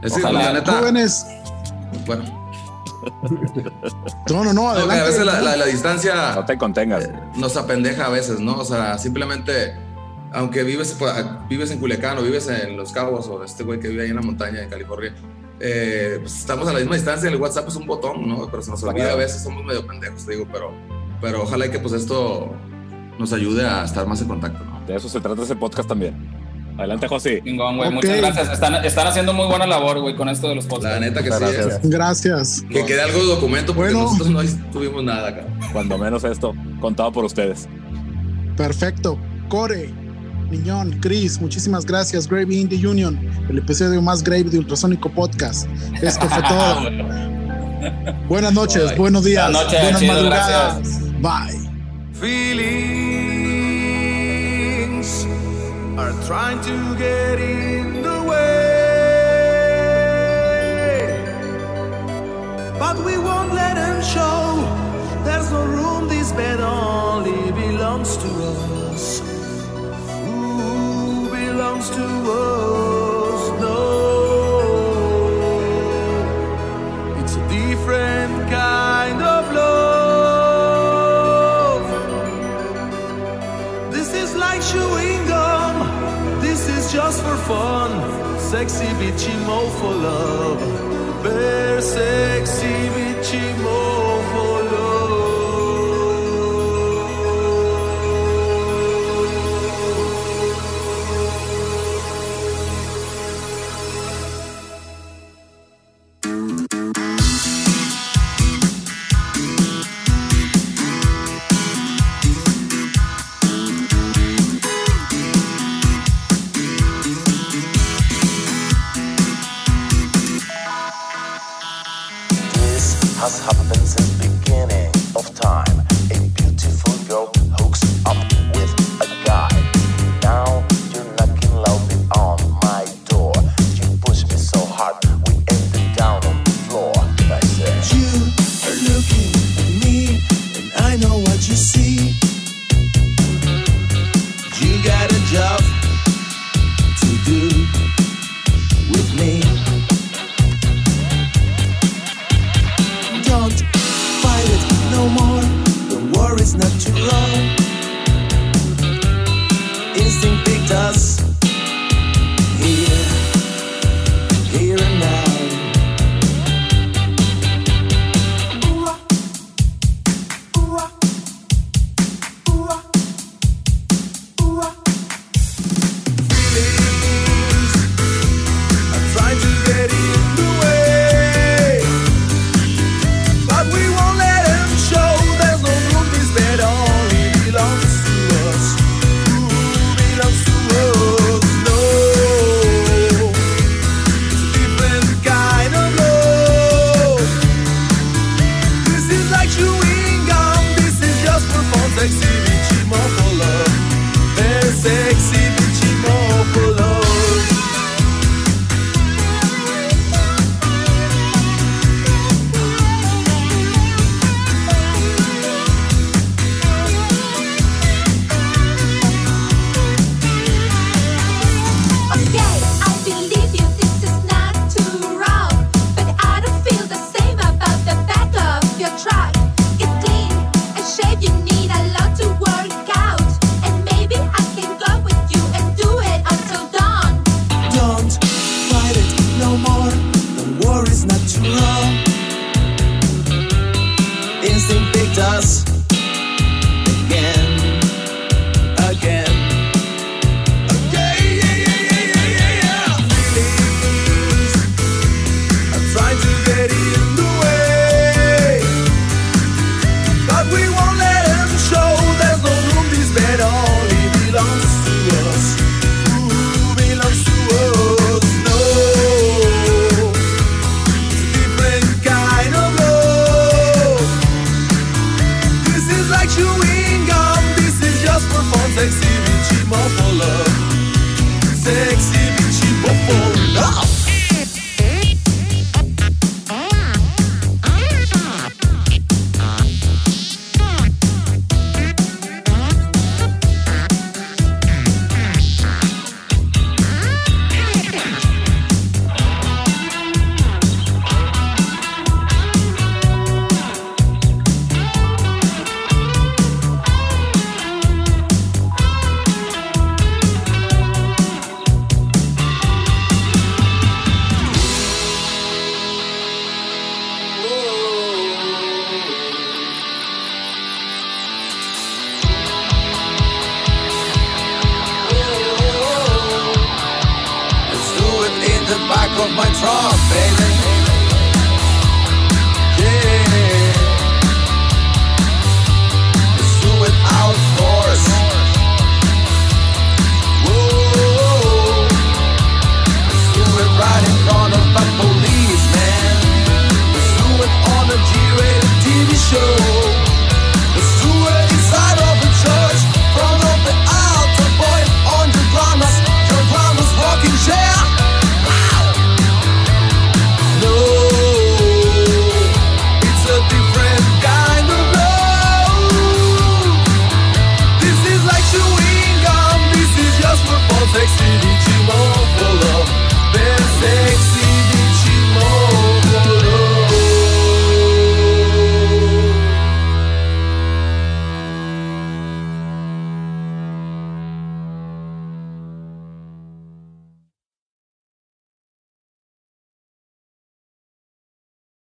[0.01, 0.43] Es Ojalá.
[0.43, 1.25] la neta, Jóvenes,
[2.05, 2.23] bueno,
[4.29, 5.01] no, no, no, adelante.
[5.01, 7.09] a veces la, la- la distancia No te contengas.
[7.35, 8.55] nos apendeja a veces, ¿no?
[8.57, 9.75] O sea, simplemente,
[10.31, 11.13] aunque vives, pues,
[11.49, 14.15] vives en Culiacán o vives en Los Cabos o este güey que vive ahí en
[14.15, 15.13] la montaña de California,
[15.59, 17.29] eh, pues, estamos a la misma distancia.
[17.29, 18.47] El WhatsApp es un botón, ¿no?
[18.49, 20.71] Pero se nos olvida a veces, somos medio pendejos, te digo, pero,
[21.21, 22.51] pero ojalá y que pues esto
[23.19, 24.81] nos ayude a estar más en contacto, ¿no?
[24.87, 26.41] De eso se trata ese podcast también.
[26.75, 27.39] Adelante, José.
[27.45, 27.91] Chingón, güey.
[27.91, 28.49] Muchas gracias.
[28.51, 30.99] Están, están haciendo muy buena labor, güey, con esto de los podcasts.
[30.99, 31.55] La neta que Muchas sí.
[31.55, 31.75] gracias.
[31.75, 31.79] eh.
[31.87, 32.65] Gracias.
[32.67, 34.09] Que quede algo de documento porque Bueno.
[34.11, 35.45] nosotros no tuvimos nada acá.
[35.71, 37.67] Cuando menos esto, contado por ustedes.
[38.57, 39.17] Perfecto.
[39.49, 39.93] Core,
[40.53, 42.27] Niñón, Chris, muchísimas gracias.
[42.27, 43.19] Gravy Indie Union,
[43.49, 45.67] el episodio más grave de Ultrasónico Podcast.
[45.99, 46.91] Esto fue todo.
[48.29, 48.97] Buenas noches, Bye.
[48.99, 50.99] buenos días, Buenas noches, buenas chido, madrugadas.
[51.21, 51.59] Bye.
[52.13, 52.85] Feelings
[55.97, 58.83] are trying to get in the way.
[62.77, 64.63] But we won't let them show.
[65.25, 68.27] There's no room, this bed only belongs to
[68.93, 69.32] us.
[71.73, 73.43] Belongs to us?
[73.59, 73.81] No.
[77.19, 79.81] It's a different kind of love.
[83.91, 85.75] This is like chewing gum.
[86.41, 87.91] This is just for fun.
[88.39, 90.61] Sexy bitchy mo for love.
[91.23, 93.82] Bear sexy bitchy mo